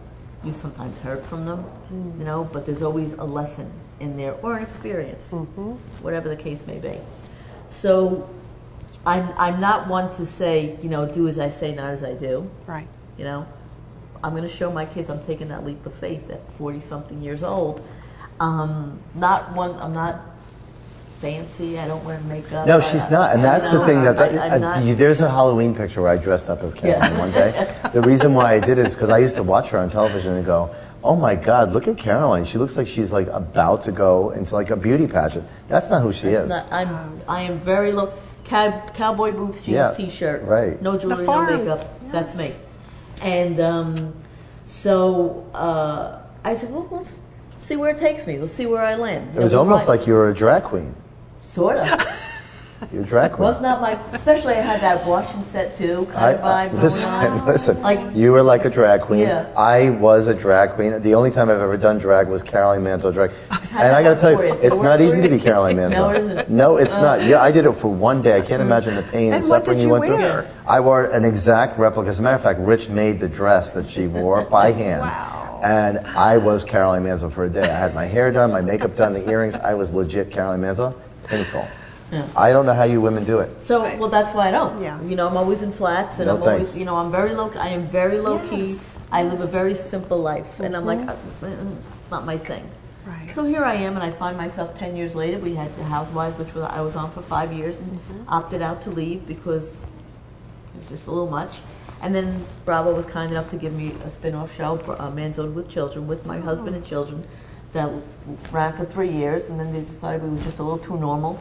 you 0.44 0.54
sometimes 0.54 1.00
hurt 1.00 1.26
from 1.26 1.46
them, 1.46 1.66
mm. 1.92 2.20
you 2.20 2.26
know, 2.26 2.44
but 2.52 2.66
there's 2.66 2.84
always 2.84 3.14
a 3.14 3.24
lesson 3.24 3.72
in 4.00 4.16
there 4.16 4.34
or 4.44 4.58
an 4.58 4.64
experience, 4.64 5.32
mm-hmm. 5.34 5.72
whatever 6.04 6.30
the 6.30 6.36
case 6.36 6.68
may 6.68 6.78
be. 6.78 7.00
So 7.68 8.30
I'm, 9.06 9.30
I'm 9.38 9.60
not 9.60 9.88
one 9.88 10.14
to 10.16 10.26
say, 10.26 10.78
you 10.82 10.90
know, 10.90 11.06
do 11.06 11.28
as 11.28 11.38
I 11.40 11.50
say, 11.50 11.74
not 11.76 11.90
as 11.90 12.04
I 12.04 12.14
do. 12.14 12.50
Right. 12.66 12.88
You 13.18 13.26
know, 13.26 13.46
I'm 14.24 14.32
going 14.32 14.44
to 14.44 14.50
show 14.50 14.72
my 14.72 14.86
kids 14.86 15.10
I'm 15.10 15.22
taking 15.24 15.50
that 15.50 15.66
leap 15.66 15.86
of 15.86 15.94
faith 15.96 16.30
at 16.30 16.50
40 16.54 16.80
something 16.80 17.22
years 17.22 17.44
old. 17.44 17.86
Um, 18.40 19.00
not 19.16 19.52
one, 19.54 19.76
I'm 19.76 19.94
not 19.94 20.22
fancy. 21.20 21.78
I 21.80 21.88
don't 21.88 22.04
wear 22.06 22.20
makeup. 22.22 22.66
No, 22.66 22.78
I- 22.78 22.82
she's 22.82 23.10
not, 23.10 23.32
and 23.32 23.42
you 23.42 23.48
that's 23.48 23.72
the 23.72 23.86
thing 23.86 24.04
that, 24.04 24.18
I- 24.20 24.30
that- 24.30 24.52
I'm 24.54 24.62
not- 24.62 24.84
you- 24.84 24.96
there's 24.96 25.22
a 25.22 25.30
Halloween 25.30 25.76
picture 25.76 26.02
where 26.02 26.12
I 26.12 26.18
dressed 26.18 26.50
up 26.50 26.64
as 26.64 26.74
Caroline 26.74 27.12
Yeah. 27.12 27.20
one 27.20 27.32
day. 27.32 27.76
The 27.94 28.02
reason 28.02 28.34
why 28.34 28.54
I 28.54 28.60
did 28.60 28.78
it 28.78 28.88
is 28.88 28.94
because 28.96 29.10
I 29.10 29.20
used 29.20 29.36
to 29.36 29.44
watch 29.44 29.70
her 29.72 29.78
on 29.78 29.90
television 29.90 30.34
and 30.34 30.46
go, 30.46 30.70
"Oh 31.04 31.16
my 31.16 31.36
God, 31.36 31.72
look 31.74 31.88
at 31.88 31.98
Caroline! 31.98 32.44
She 32.46 32.58
looks 32.58 32.76
like 32.76 32.88
she's 32.88 33.12
like 33.14 33.28
about 33.28 33.82
to 33.84 33.92
go 33.92 34.32
into 34.32 34.54
like 34.56 34.70
a 34.72 34.76
beauty 34.76 35.08
pageant." 35.08 35.46
That's 35.70 35.90
not 35.90 36.02
who 36.02 36.12
she 36.12 36.28
It's 36.30 36.46
is. 36.46 36.50
not, 36.50 36.66
I'm, 36.72 37.22
I 37.28 37.44
am 37.44 37.60
very 37.60 37.92
low. 37.94 38.12
Cow, 38.46 38.82
cowboy 38.94 39.32
boots, 39.32 39.60
jeans, 39.60 39.68
Yeah, 39.70 39.94
t-shirt, 39.96 40.44
right. 40.44 40.82
no 40.82 40.98
jewelry, 40.98 41.20
no 41.20 41.26
farm, 41.26 41.58
makeup. 41.58 42.12
That's 42.12 42.36
me. 42.36 42.54
And 43.22 43.60
um, 43.60 44.14
so 44.66 45.50
uh, 45.54 46.20
I 46.44 46.54
said, 46.54 46.72
well, 46.72 46.88
let's 46.92 47.20
see 47.60 47.76
where 47.78 47.92
it 47.92 48.00
takes 48.00 48.28
me. 48.28 48.38
Let's 48.38 48.52
see 48.52 48.66
where 48.66 48.82
I 48.84 48.96
land. 48.96 49.36
it 49.36 49.40
was 49.42 49.54
almost 49.54 49.88
like 49.88 50.06
you 50.08 50.14
were 50.14 50.30
a 50.30 50.34
drag 50.36 50.64
queen. 50.64 50.94
sort 51.44 51.78
of. 51.78 52.02
You're 52.92 53.04
a 53.04 53.06
drag 53.06 53.32
queen. 53.34 53.44
was 53.48 53.62
not 53.62 53.82
my, 53.82 53.92
especially 54.14 54.54
I 54.54 54.62
had 54.62 54.82
that 54.82 55.06
Washington 55.08 55.46
set 55.46 55.78
too, 55.78 56.08
kind 56.12 56.38
of 56.38 56.44
I- 56.44 56.68
vibe 56.68 56.72
going 56.72 56.84
listen, 56.84 57.46
listen. 57.46 57.82
Like- 57.82 58.16
you 58.16 58.32
were 58.32 58.44
like 58.44 58.66
a 58.66 58.70
drag 58.70 59.02
queen. 59.02 59.22
Yeah. 59.22 59.48
I 59.56 59.92
was 59.92 60.28
a 60.28 60.34
drag 60.34 60.72
queen. 60.72 61.02
The 61.02 61.16
only 61.16 61.32
time 61.32 61.50
I've 61.50 61.62
ever 61.62 61.78
done 61.78 61.98
drag 62.00 62.28
was 62.28 62.44
Caroline 62.44 62.82
Manzo 62.84 63.14
drag. 63.14 63.32
And 63.74 63.96
I 63.96 64.04
got 64.04 64.14
to 64.16 64.22
tell 64.22 64.32
you, 64.34 64.54
it's 64.62 64.80
not 64.80 65.02
easy 65.02 65.20
to 65.22 65.30
be. 65.30 65.40
Caroline 65.44 65.78
Manzo. 65.78 65.92
No, 65.96 66.10
it 66.12 66.18
isn't. 66.22 66.38
Uh. 66.38 66.46
No, 66.48 66.78
it's 66.78 66.96
not. 66.98 67.24
Yeah, 67.24 67.42
I 67.42 67.52
did 67.52 67.66
it 67.66 67.72
for 67.74 67.88
one 67.92 68.22
day. 68.22 68.38
I 68.38 68.42
can't 68.42 68.62
imagine 68.62 68.96
the 68.96 69.02
pain 69.02 69.28
and, 69.34 69.36
And 69.38 69.44
suffering 69.44 69.80
you 69.80 69.86
you 69.86 69.90
went 69.90 70.14
wear? 70.14 70.44
through. 70.44 70.52
I 70.68 70.80
wore 70.80 71.06
an 71.06 71.26
exact 71.26 71.80
replica. 71.80 72.10
As 72.10 72.20
a 72.20 72.22
matter 72.22 72.36
of 72.36 72.44
fact, 72.44 72.60
Rich 72.60 72.90
made 72.90 73.20
the 73.20 73.28
dress 73.28 73.72
that 73.72 73.90
she 73.90 74.06
wore 74.06 74.44
by 74.44 74.72
hand. 74.72 75.02
Wow. 75.02 75.60
And 75.64 75.98
I 76.00 76.38
was 76.38 76.64
Caroline 76.64 77.04
Manzo 77.04 77.32
for 77.32 77.46
a 77.46 77.50
day. 77.50 77.62
I 77.64 77.76
had 77.80 77.96
my 77.96 78.06
hair 78.06 78.32
done, 78.32 78.52
my 78.52 78.62
makeup 78.62 78.96
done, 78.96 79.14
the 79.14 79.28
earrings. 79.28 79.56
I 79.56 79.74
was 79.74 79.92
legit 79.92 80.30
Caroline 80.30 80.62
Manzo. 80.62 80.94
Painful. 81.26 81.66
Yeah. 82.14 82.28
I 82.38 82.52
don't 82.52 82.68
know 82.68 82.74
how 82.76 82.84
you 82.84 83.02
women 83.02 83.24
do 83.24 83.40
it. 83.40 83.64
So, 83.64 83.82
well, 83.98 84.10
that's 84.10 84.34
why 84.36 84.50
I 84.50 84.52
don't. 84.52 84.82
Yeah. 84.82 85.02
You 85.02 85.16
know, 85.16 85.28
I'm 85.28 85.36
always 85.36 85.64
in 85.64 85.74
flats, 85.74 86.20
and 86.20 86.28
No 86.28 86.36
I'm 86.36 86.44
always, 86.44 86.78
you 86.78 86.86
know, 86.86 86.96
I'm 86.96 87.12
very 87.12 87.34
low. 87.34 87.52
I 87.54 87.70
am 87.70 87.88
very 87.88 88.20
low 88.20 88.38
key. 88.50 88.68
Yes, 88.68 88.98
I 89.12 89.24
live 89.24 89.42
a 89.42 89.48
very 89.48 89.74
simple 89.74 90.20
life, 90.20 90.60
and 90.60 90.78
I'm 90.78 90.86
like, 90.86 91.00
uh, 91.00 91.16
uh, 91.42 91.48
not 92.12 92.26
my 92.26 92.38
thing. 92.38 92.70
Right. 93.06 93.32
So 93.32 93.44
here 93.46 93.66
I 93.66 93.74
am, 93.74 93.96
and 93.96 94.04
I 94.04 94.12
find 94.12 94.38
myself 94.38 94.78
ten 94.78 94.96
years 94.96 95.16
later. 95.16 95.40
We 95.40 95.56
had 95.56 95.76
the 95.76 95.86
Housewives, 95.86 96.38
which 96.38 96.54
was, 96.54 96.64
I 96.66 96.82
was 96.82 96.96
on 96.96 97.12
for 97.12 97.24
five 97.24 97.52
years, 97.52 97.80
and 97.80 98.00
opted 98.28 98.62
out 98.62 98.84
to 98.84 98.92
leave 98.92 99.26
because 99.26 99.74
it 99.74 100.80
was 100.80 100.90
just 100.90 101.08
a 101.08 101.12
little 101.12 101.30
much. 101.30 101.62
And 102.04 102.14
then 102.14 102.46
Bravo 102.64 102.94
was 102.94 103.06
kind 103.06 103.32
enough 103.32 103.50
to 103.50 103.56
give 103.56 103.74
me 103.74 103.94
a 104.06 104.10
spin-off 104.10 104.56
show, 104.56 104.78
uh, 105.00 105.10
Manzo'd 105.10 105.56
with 105.56 105.70
Children, 105.70 106.06
with 106.06 106.28
my 106.28 106.40
husband 106.40 106.76
and 106.76 106.86
children, 106.86 107.26
that 107.72 107.90
ran 108.52 108.74
for 108.74 108.86
three 108.86 109.10
years, 109.10 109.50
and 109.50 109.60
then 109.60 109.74
they 109.74 109.80
decided 109.80 110.22
we 110.22 110.30
were 110.30 110.44
just 110.44 110.60
a 110.60 110.64
little 110.64 110.80
too 110.80 110.98
normal 110.98 111.40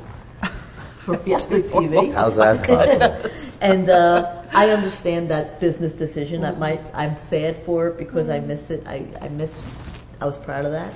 for 1.05 1.15
TV. 1.17 2.13
How's 2.15 2.37
that 2.37 2.67
possible? 2.67 3.59
And 3.61 3.91
uh, 3.91 4.43
I 4.53 4.71
understand 4.71 5.29
that 5.31 5.61
business 5.61 5.93
decision. 5.93 6.45
I 6.45 6.53
might, 6.53 6.81
I'm 6.95 7.17
sad 7.17 7.57
for 7.65 7.89
it 7.89 7.99
because 7.99 8.29
I 8.29 8.41
miss 8.41 8.71
it. 8.71 8.87
I, 8.87 9.05
I 9.21 9.29
miss. 9.29 9.63
I 10.21 10.27
was 10.27 10.37
proud 10.37 10.65
of 10.65 10.73
that 10.73 10.93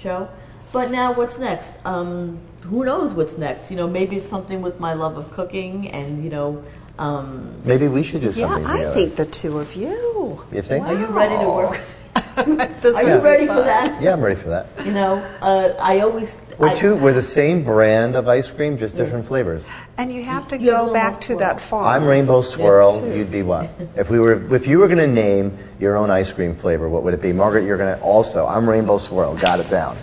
show. 0.00 0.28
But 0.72 0.90
now, 0.90 1.12
what's 1.14 1.38
next? 1.38 1.74
Um, 1.86 2.38
who 2.62 2.84
knows 2.84 3.14
what's 3.14 3.38
next? 3.38 3.70
You 3.70 3.76
know, 3.78 3.88
maybe 3.88 4.16
it's 4.16 4.28
something 4.28 4.60
with 4.60 4.78
my 4.78 4.92
love 4.92 5.16
of 5.16 5.30
cooking, 5.32 5.88
and 5.88 6.22
you 6.22 6.28
know, 6.28 6.62
um, 6.98 7.54
Maybe 7.64 7.88
we 7.88 8.02
should 8.02 8.20
do 8.20 8.26
Yeah, 8.26 8.32
something 8.48 8.66
I 8.66 8.76
together. 8.76 8.94
think 8.94 9.16
the 9.16 9.26
two 9.26 9.58
of 9.58 9.74
you. 9.74 10.44
You 10.52 10.60
think? 10.62 10.84
are 10.86 10.92
you 10.92 11.06
ready 11.06 11.38
to 11.42 11.48
work? 11.48 11.80
This 12.80 12.96
Are 12.96 13.02
you 13.02 13.16
be 13.16 13.24
ready 13.24 13.46
for 13.46 13.54
that? 13.54 14.00
Yeah, 14.00 14.12
I'm 14.12 14.20
ready 14.20 14.36
for 14.40 14.48
that. 14.48 14.68
You 14.84 14.92
know, 14.92 15.16
uh, 15.42 15.74
I 15.80 16.00
always. 16.00 16.40
We're 16.58 16.68
I- 16.68 16.74
two. 16.74 16.94
We're 16.94 17.12
the 17.12 17.22
same 17.22 17.64
brand 17.64 18.14
of 18.16 18.28
ice 18.28 18.50
cream, 18.50 18.78
just 18.78 18.96
different 18.96 19.26
flavors. 19.26 19.66
And 19.96 20.12
you 20.12 20.22
have 20.22 20.46
to 20.48 20.58
You 20.58 20.70
go 20.70 20.78
little 20.78 20.94
back 20.94 21.12
more 21.14 21.20
to 21.22 21.36
that 21.36 21.60
farm. 21.60 21.86
I'm 21.86 22.06
Rainbow 22.06 22.42
Swirl. 22.42 23.00
too. 23.00 23.16
You'd 23.16 23.32
be 23.32 23.42
what? 23.42 23.68
If 23.96 24.10
we 24.10 24.20
were, 24.20 24.54
if 24.54 24.66
you 24.66 24.78
were 24.78 24.86
going 24.86 24.98
to 24.98 25.06
name 25.08 25.56
your 25.80 25.96
own 25.96 26.10
ice 26.10 26.30
cream 26.30 26.54
flavor, 26.54 26.88
what 26.88 27.02
would 27.02 27.14
it 27.14 27.20
be? 27.22 27.32
Margaret, 27.32 27.64
you're 27.64 27.76
going 27.78 27.96
to 27.96 28.00
also. 28.02 28.46
I'm 28.46 28.68
Rainbow 28.68 28.98
Swirl. 28.98 29.34
Got 29.36 29.58
it 29.60 29.68
down. 29.68 29.96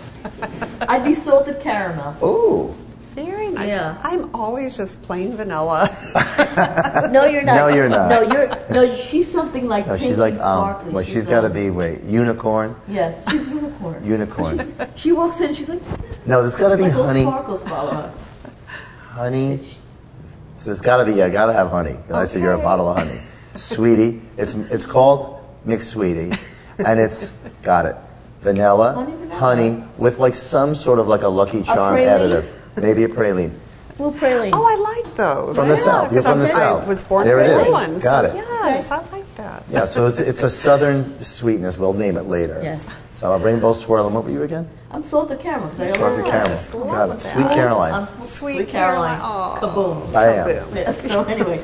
I'd 0.82 1.04
be 1.04 1.14
salted 1.14 1.60
caramel. 1.60 2.14
Ooh. 2.22 2.74
Very 3.56 3.68
nice. 3.68 3.76
Yeah. 3.76 3.98
I'm 4.02 4.34
always 4.34 4.76
just 4.76 5.00
plain 5.02 5.36
vanilla. 5.36 5.88
No, 7.10 7.26
you're 7.26 7.42
not. 7.42 7.56
No, 7.56 7.68
you're 7.68 7.88
not. 7.88 8.08
No, 8.10 8.20
you're. 8.22 8.48
No, 8.70 8.94
she's 8.96 9.30
something 9.30 9.68
like. 9.68 9.86
No, 9.86 9.96
pink 9.96 10.06
she's 10.08 10.18
like 10.18 10.32
and 10.34 10.42
um. 10.42 10.62
sparkly. 10.62 10.92
Well, 10.92 11.04
she's 11.04 11.26
got 11.26 11.42
to 11.42 11.50
be 11.50 11.68
wait 11.70 12.02
unicorn. 12.04 12.74
Yes, 12.88 13.22
she's 13.30 13.48
unicorn. 13.48 14.04
Unicorn. 14.04 14.74
She 14.96 15.12
walks 15.12 15.40
in, 15.40 15.54
she's 15.54 15.68
like, 15.68 15.82
No, 16.26 16.40
there's 16.42 16.56
got 16.56 16.70
to 16.70 16.76
be 16.76 16.84
like 16.84 16.94
those 16.94 17.06
honey. 17.06 17.22
sparkles 17.22 17.62
follow 17.64 17.90
her. 17.92 18.14
Honey. 19.10 19.60
So 20.56 20.66
there's 20.66 20.80
got 20.80 21.04
to 21.04 21.12
be. 21.12 21.22
I 21.22 21.28
got 21.28 21.46
to 21.46 21.52
have 21.52 21.68
honey. 21.70 21.96
And 22.08 22.16
I 22.16 22.24
said 22.24 22.40
you're 22.40 22.54
a 22.54 22.58
bottle 22.58 22.88
of 22.88 22.96
honey. 22.98 23.20
Sweetie. 23.56 24.22
It's 24.38 24.54
it's 24.54 24.86
called 24.86 25.44
McSweetie, 25.66 26.38
and 26.78 26.98
it's 27.00 27.34
got 27.62 27.84
it. 27.86 27.96
Vanilla, 28.40 28.92
Honey 28.94 29.12
vanilla. 29.16 29.34
honey, 29.34 29.84
with 29.98 30.18
like 30.18 30.34
some 30.34 30.74
sort 30.74 30.98
of 30.98 31.08
like 31.08 31.22
a 31.22 31.28
Lucky 31.28 31.62
Charm 31.62 31.96
praline? 31.96 32.06
additive. 32.42 32.55
Maybe 32.76 33.04
a 33.04 33.08
praline. 33.08 33.52
Little 33.98 34.12
praline. 34.12 34.50
oh, 34.52 34.62
I 34.62 34.76
like 35.04 35.14
those. 35.16 35.56
From 35.56 35.68
the 35.68 35.74
Yeah, 35.76 35.80
South. 35.80 36.12
You're 36.12 36.22
'cause 36.22 36.30
from 36.32 36.40
the 36.40 36.46
I'm- 36.48 36.54
South. 36.56 36.84
I 36.84 36.88
was 36.88 37.04
born 37.04 37.26
There 37.26 37.40
in 37.40 37.50
it 37.50 37.54
New 37.54 37.76
is. 37.96 38.02
Got 38.02 38.24
it. 38.26 38.34
Yes, 38.34 38.90
I 38.90 38.96
like 39.10 39.36
that. 39.36 39.62
Yeah, 39.70 39.84
so 39.86 40.06
it's, 40.06 40.18
it's 40.18 40.42
a 40.42 40.50
southern 40.50 41.22
sweetness. 41.22 41.78
We'll 41.78 41.94
name 41.94 42.18
it 42.18 42.28
later. 42.28 42.60
Yes. 42.62 43.00
So 43.14 43.32
a 43.32 43.38
rainbow 43.38 43.72
swirl. 43.72 44.04
And 44.06 44.14
what 44.14 44.24
were 44.24 44.30
you 44.30 44.42
again? 44.42 44.68
I'm 44.90 45.02
salted 45.02 45.40
caramel. 45.40 45.70
Did 45.70 45.80
I 45.80 45.86
Salted 45.86 46.02
already- 46.02 46.30
caramel. 46.30 46.50
Yes, 46.52 46.70
Got 46.70 46.86
love 46.86 47.10
it. 47.12 47.20
Sweet 47.22 47.48
Caroline. 47.52 47.94
I'm 47.94 48.06
sweet, 48.26 48.56
Sweet 48.56 48.68
Caroline. 48.68 49.18
Caroline. 49.20 49.60
Kaboom. 49.60 50.14
I 50.14 50.26
am. 50.26 50.76
Yeah, 50.76 50.92
so 51.08 51.22
anyway, 51.24 51.58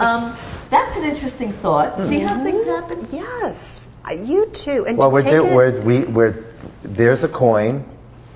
um, 0.00 0.36
that's 0.70 0.96
an 0.96 1.04
interesting 1.04 1.52
thought. 1.52 2.00
See 2.08 2.18
how 2.18 2.42
things 2.42 2.64
happen? 2.64 3.06
Yes, 3.12 3.86
Uh, 4.08 4.12
you 4.14 4.46
too. 4.46 4.84
And 4.88 4.98
Well, 4.98 5.10
we're, 5.12 5.22
take 5.22 5.30
do, 5.32 5.46
it- 5.46 5.54
we're, 5.54 5.80
we, 5.82 6.04
we're, 6.04 6.34
there's 6.82 7.22
a 7.22 7.28
coin. 7.28 7.84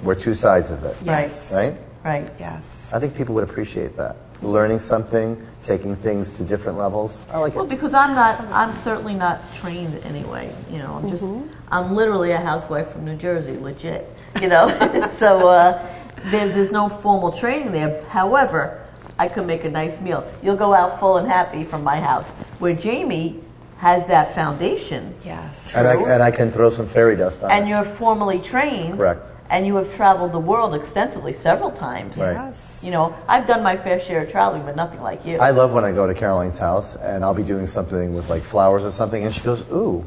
We're 0.05 0.15
two 0.15 0.35
sides 0.35 0.71
of 0.71 0.85
it. 0.85 0.97
Yes. 1.03 1.51
Right? 1.53 1.77
Right. 2.05 2.31
Yes. 2.39 2.91
I 2.93 2.99
think 2.99 3.15
people 3.15 3.35
would 3.35 3.45
appreciate 3.45 3.97
that. 3.97 4.17
Learning 4.43 4.79
something, 4.79 5.47
taking 5.63 5.95
things 5.97 6.35
to 6.39 6.45
different 6.45 6.79
levels. 6.79 7.23
I 7.31 7.39
like 7.39 7.53
it. 7.53 7.57
Well, 7.57 7.67
it. 7.67 7.69
because 7.69 7.93
I'm 7.93 8.15
not, 8.15 8.41
I'm 8.47 8.75
certainly 8.75 9.15
not 9.15 9.41
trained 9.57 9.95
anyway. 10.05 10.51
You 10.71 10.79
know, 10.79 10.95
I'm 10.95 11.11
just, 11.11 11.27
I'm 11.71 11.95
literally 11.95 12.33
a 12.33 12.39
housewife 12.39 12.91
from 12.91 13.05
New 13.05 13.17
Jersey, 13.17 13.59
legit. 13.59 14.09
You 14.41 14.49
know, 14.49 14.69
so 15.13 15.49
uh, 15.49 15.95
there's 16.25 16.55
there's 16.55 16.73
no 16.73 16.89
formal 16.89 17.33
training 17.33 17.73
there. 17.73 18.03
However, 18.05 18.87
I 19.19 19.29
could 19.29 19.47
make 19.47 19.65
a 19.65 19.71
nice 19.71 20.01
meal. 20.01 20.27
You'll 20.43 20.57
go 20.57 20.73
out 20.73 20.99
full 21.01 21.19
and 21.19 21.29
happy 21.29 21.65
from 21.65 21.85
my 21.85 22.01
house. 22.01 22.31
Where 22.59 22.75
Jaime 22.75 23.43
has 23.77 24.07
that 24.07 24.35
foundation, 24.35 25.15
Yes. 25.25 25.75
And 25.75 25.89
I, 25.89 25.95
and 25.95 26.23
I 26.23 26.31
can 26.31 26.51
throw 26.51 26.69
some 26.69 26.87
fairy 26.87 27.17
dust 27.17 27.43
on 27.43 27.51
and 27.51 27.59
it. 27.59 27.61
And 27.61 27.69
you're 27.71 27.97
formally 27.97 28.39
trained. 28.39 28.99
Correct. 28.99 29.33
And 29.51 29.67
you 29.67 29.75
have 29.77 29.93
traveled 29.97 30.31
the 30.33 30.39
world 30.39 30.75
extensively 30.75 31.33
several 31.33 31.73
times. 31.73 32.17
Right. 32.17 32.35
Yes. 32.35 32.83
You 32.85 32.93
know, 32.93 33.15
I've 33.27 33.47
done 33.47 33.63
my 33.65 33.77
fair 33.77 33.99
share 33.99 34.23
of 34.23 34.31
traveling, 34.31 34.63
but 34.65 34.77
nothing 34.77 35.03
like 35.03 35.27
you. 35.27 35.39
I 35.39 35.51
love 35.51 35.73
when 35.73 35.85
I 35.85 35.91
go 35.91 36.07
to 36.07 36.15
Caroline's 36.15 36.57
house 36.59 36.95
and 36.95 37.25
I'll 37.25 37.35
be 37.35 37.43
doing 37.43 37.67
something 37.67 38.15
with 38.15 38.31
like 38.31 38.43
flowers 38.43 38.85
or 38.85 38.93
something, 38.93 39.25
and 39.25 39.35
she 39.35 39.41
goes, 39.41 39.65
"Ooh, 39.73 40.07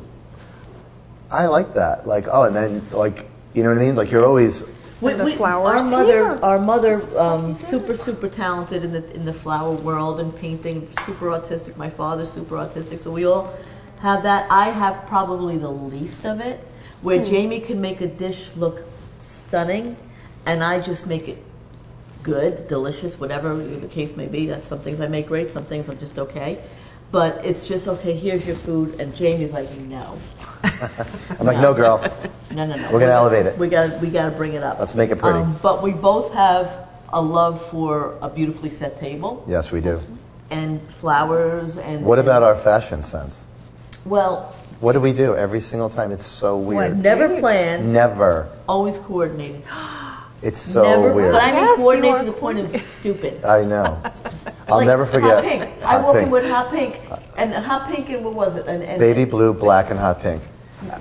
I 1.29 1.47
like 1.47 1.73
that." 1.73 2.07
Like, 2.07 2.27
oh, 2.31 2.43
and 2.43 2.55
then 2.55 2.81
like, 2.91 3.29
you 3.53 3.63
know 3.63 3.69
what 3.69 3.79
I 3.79 3.81
mean? 3.81 3.95
Like, 3.95 4.11
you're 4.11 4.25
always 4.25 4.63
We- 5.01 5.11
the 5.13 5.25
we- 5.25 5.35
flowers 5.35 5.81
Our 5.83 5.89
mother, 5.91 6.05
here. 6.35 6.39
our 6.41 6.59
mother, 6.59 6.95
This 6.95 7.05
is 7.07 7.13
what 7.15 7.25
um, 7.25 7.55
super 7.55 7.95
super 7.95 8.29
talented 8.29 8.85
in 8.85 8.93
the 8.93 9.13
in 9.13 9.25
the 9.25 9.33
flower 9.33 9.71
world 9.73 10.21
and 10.21 10.33
painting. 10.33 10.87
Super 11.05 11.25
autistic. 11.27 11.75
My 11.75 11.89
father's 11.89 12.31
super 12.31 12.55
autistic. 12.55 12.99
So 12.99 13.11
we 13.11 13.25
all 13.25 13.51
have 13.99 14.23
that. 14.23 14.47
I 14.49 14.69
have 14.69 15.05
probably 15.07 15.57
the 15.57 15.69
least 15.71 16.25
of 16.25 16.39
it. 16.39 16.65
Where 17.01 17.19
Hmm. 17.19 17.25
Jaime 17.29 17.59
can 17.59 17.81
make 17.81 17.99
a 17.99 18.07
dish 18.07 18.47
look 18.55 18.83
stunning, 19.53 19.95
and 20.47 20.63
I 20.63 20.79
just 20.79 21.05
make 21.05 21.27
it 21.27 21.37
good, 22.23 22.67
delicious, 22.67 23.19
whatever 23.19 23.55
the 23.55 23.87
case 23.87 24.15
may 24.15 24.25
be. 24.25 24.47
That's 24.47 24.65
some 24.65 24.79
things 24.79 24.99
I 24.99 25.05
make 25.05 25.27
great. 25.27 25.51
Some 25.51 25.63
things 25.63 25.87
I'm 25.89 25.99
just 25.99 26.17
okay. 26.17 26.59
But 27.11 27.45
it's 27.45 27.67
just 27.67 27.87
okay. 27.87 28.15
Here's 28.15 28.47
your 28.47 28.55
food, 28.55 28.99
and 28.99 29.13
Jaime's 29.15 29.53
like, 29.53 29.69
no, 29.77 30.17
I'm 30.63 31.45
like, 31.45 31.59
no, 31.59 31.75
girl. 31.75 32.01
no, 32.49 32.65
no, 32.65 32.75
no. 32.75 32.91
We're 32.91 32.99
gonna 32.99 33.11
elevate 33.11 33.45
it. 33.45 33.55
We 33.59 33.69
got 33.69 34.01
we 34.01 34.09
got 34.09 34.31
to 34.31 34.35
bring 34.35 34.53
it 34.53 34.63
up. 34.63 34.79
Let's 34.79 34.95
make 34.95 35.11
it 35.11 35.19
pretty. 35.19 35.37
Um, 35.37 35.55
but 35.61 35.83
we 35.83 35.91
both 35.91 36.33
have 36.33 36.89
a 37.09 37.21
love 37.21 37.63
for 37.69 38.17
a 38.23 38.29
beautifully 38.31 38.71
set 38.71 38.99
table 38.99 39.45
Yes, 39.47 39.71
we 39.71 39.81
do. 39.81 40.01
and 40.49 40.81
flowers 40.93 41.77
and. 41.77 42.03
What 42.03 42.17
and- 42.17 42.27
about 42.27 42.41
our 42.41 42.55
fashion 42.55 43.03
sense? 43.03 43.45
Well, 44.03 44.51
What 44.83 44.91
do 44.91 44.99
we 44.99 45.13
do 45.13 45.33
every 45.33 45.61
single 45.61 45.89
time? 45.89 46.11
It's 46.11 46.25
so 46.25 46.57
weird. 46.57 46.99
never 46.99 47.39
planned, 47.39 47.93
Never. 47.93 48.49
always 48.67 48.97
coordinated. 48.97 49.63
It's 50.41 50.59
so 50.59 50.83
never, 50.83 51.13
weird. 51.13 51.31
but 51.31 51.41
I 51.41 51.53
mean 51.53 51.63
Yes, 51.63 51.77
coordinated 51.77 52.19
to 52.19 52.25
the 52.25 52.33
point 52.33 52.59
of 52.59 52.81
stupid. 52.81 53.45
I 53.45 53.63
know. 53.63 53.97
I'll 54.67 54.79
Like 54.79 54.87
never 54.87 55.05
forget. 55.05 55.35
Hot 55.35 55.43
pink. 55.45 55.63
I 55.81 55.91
Hot 55.93 56.03
woke 56.03 56.15
pink. 56.15 56.25
in 56.25 56.31
with 56.31 56.49
hot 56.49 56.69
pink, 56.69 56.99
and 57.37 57.53
hot 57.53 57.87
pink 57.87 58.09
and 58.09 58.25
what 58.25 58.33
was 58.33 58.57
it? 58.57 58.67
And, 58.67 58.83
and 58.83 58.99
Baby 58.99 59.23
blue, 59.23 59.53
black, 59.53 59.89
and 59.89 59.97
hot 59.97 60.21
pink. 60.21 60.41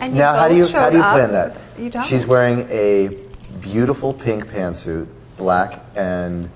And 0.01 0.13
you 0.13 0.21
now, 0.21 0.35
how 0.37 0.47
do 0.47 0.55
both 0.61 0.71
you 0.71 0.79
how 0.79 0.91
do 0.91 0.97
you 0.99 1.03
plan 1.03 1.33
that? 1.33 1.57
You 1.77 1.91
don't. 1.91 2.07
She's 2.07 2.25
wearing 2.25 2.69
a 2.71 3.19
beautiful 3.61 4.15
pink 4.15 4.47
pantsuit, 4.47 5.09
black, 5.37 5.81
and 5.97 6.49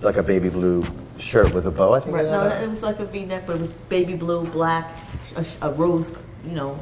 like 0.00 0.16
a 0.16 0.22
baby 0.22 0.48
blue 0.48 0.82
shirt 1.18 1.52
with 1.52 1.66
a 1.66 1.70
bow. 1.70 1.92
I 1.92 2.00
think. 2.00 2.16
Right, 2.16 2.24
it 2.24 2.30
no, 2.30 2.46
is. 2.46 2.66
it 2.66 2.70
was 2.70 2.82
like 2.82 3.00
a 3.00 3.04
V-neck, 3.04 3.46
but 3.46 3.58
with 3.60 3.88
baby 3.90 4.14
blue, 4.14 4.46
black, 4.46 4.96
a, 5.36 5.44
a 5.60 5.72
rose, 5.72 6.10
you 6.44 6.52
know, 6.52 6.78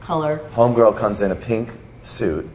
color. 0.00 0.40
Homegirl 0.54 0.96
comes 0.96 1.20
in 1.20 1.30
a 1.30 1.36
pink 1.36 1.76
suit 2.02 2.48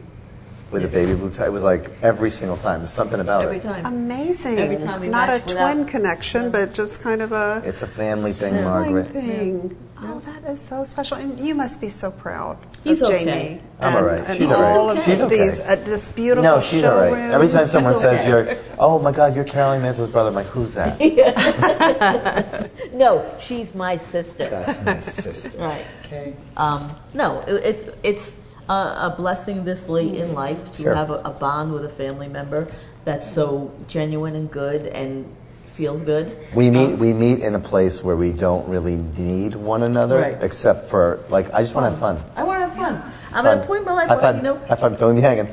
with 0.70 0.84
a 0.84 0.88
baby 0.88 1.14
blue 1.14 1.30
tie. 1.30 1.46
It 1.46 1.52
was 1.52 1.62
like 1.62 1.90
every 2.02 2.30
single 2.30 2.56
time. 2.56 2.80
There's 2.80 2.90
something 2.90 3.20
about 3.20 3.42
Every 3.44 3.58
it. 3.58 3.62
time. 3.62 3.86
Amazing. 3.86 4.58
Every 4.58 4.76
time 4.78 5.00
we 5.00 5.08
Not 5.08 5.28
a 5.28 5.32
match 5.34 5.46
without- 5.48 5.72
twin 5.72 5.84
connection, 5.86 6.50
but 6.50 6.72
just 6.74 7.00
kind 7.00 7.22
of 7.22 7.32
a 7.32 7.62
It's 7.64 7.82
a 7.82 7.86
family 7.86 8.32
thing, 8.32 8.54
sibling 8.54 8.64
Margaret. 8.94 9.12
thing. 9.12 9.76
Oh, 10.06 10.20
that 10.20 10.44
is 10.44 10.60
so 10.60 10.84
special, 10.84 11.16
and 11.16 11.38
you 11.38 11.54
must 11.54 11.80
be 11.80 11.88
so 11.88 12.10
proud 12.10 12.58
He's 12.84 13.00
of 13.02 13.08
okay. 13.08 13.24
Jaime. 13.24 13.60
I'm 13.80 13.88
and, 13.88 13.96
all 13.96 14.04
right. 14.04 14.20
And 14.20 14.38
She's 14.38 14.52
all 14.52 14.62
all 14.62 14.88
right. 14.88 14.98
of 14.98 15.04
She's 15.04 15.20
okay. 15.20 15.48
these, 15.50 15.60
uh, 15.60 15.76
this 15.76 16.08
beautiful 16.10 16.42
No, 16.42 16.60
she's 16.60 16.84
all 16.84 16.96
right. 16.96 17.08
showroom. 17.10 17.30
Every 17.32 17.48
time 17.48 17.66
someone 17.68 17.98
says 17.98 18.20
okay. 18.20 18.28
you're, 18.28 18.58
oh 18.78 18.98
my 18.98 19.12
God, 19.12 19.34
you're 19.34 19.44
Caroline 19.44 19.82
Manzo's 19.82 20.10
brother, 20.10 20.28
I'm 20.28 20.34
like, 20.34 20.46
who's 20.46 20.74
that? 20.74 21.00
No, 22.92 23.34
she's 23.40 23.74
my 23.74 23.96
sister. 23.96 24.48
That's 24.48 24.84
my 24.84 25.00
sister. 25.00 25.58
Right. 25.58 25.84
Okay. 26.04 26.36
Um, 26.56 26.94
no, 27.12 27.40
it, 27.40 27.54
it's 27.64 27.98
it's 28.04 28.36
a, 28.68 28.72
a 28.72 29.14
blessing 29.16 29.64
this 29.64 29.88
late 29.88 30.14
in 30.14 30.32
life 30.34 30.72
to 30.74 30.82
Sure. 30.82 30.94
have 30.94 31.10
a, 31.10 31.14
a 31.24 31.30
bond 31.30 31.72
with 31.72 31.84
a 31.84 31.88
family 31.88 32.28
member 32.28 32.68
that's 33.04 33.30
so 33.30 33.72
genuine 33.88 34.36
and 34.36 34.50
good 34.50 34.84
and 34.86 35.26
feels 35.76 36.02
good. 36.02 36.36
We 36.54 36.70
meet. 36.70 36.94
Um, 36.94 36.98
we 36.98 37.12
meet 37.12 37.40
in 37.40 37.54
a 37.54 37.60
place 37.60 38.02
where 38.02 38.16
we 38.16 38.32
don't 38.32 38.68
really 38.68 38.96
need 38.96 39.54
one 39.56 39.82
another, 39.82 40.18
Right. 40.20 40.38
except 40.42 40.88
for 40.88 41.20
like 41.28 41.52
I 41.52 41.62
just 41.62 41.74
want 41.74 41.86
to 41.86 41.90
have 41.90 41.98
fun. 41.98 42.16
I 42.36 42.44
want 42.44 42.60
to 42.62 42.66
have 42.68 42.76
fun. 42.76 43.12
I'm 43.32 43.44
Fun. 43.44 43.58
at 43.58 43.64
a 43.64 43.66
point 43.66 43.80
in 43.80 43.84
my 43.86 43.92
life 43.94 44.08
Have 44.08 44.18
where 44.22 44.32
fun. 44.32 44.36
you 44.36 44.42
know 44.42 44.56
Have 44.68 44.78
fun. 44.80 44.94
Don't 44.94 45.08
leave 45.14 45.16
me 45.16 45.22
hanging. 45.22 45.48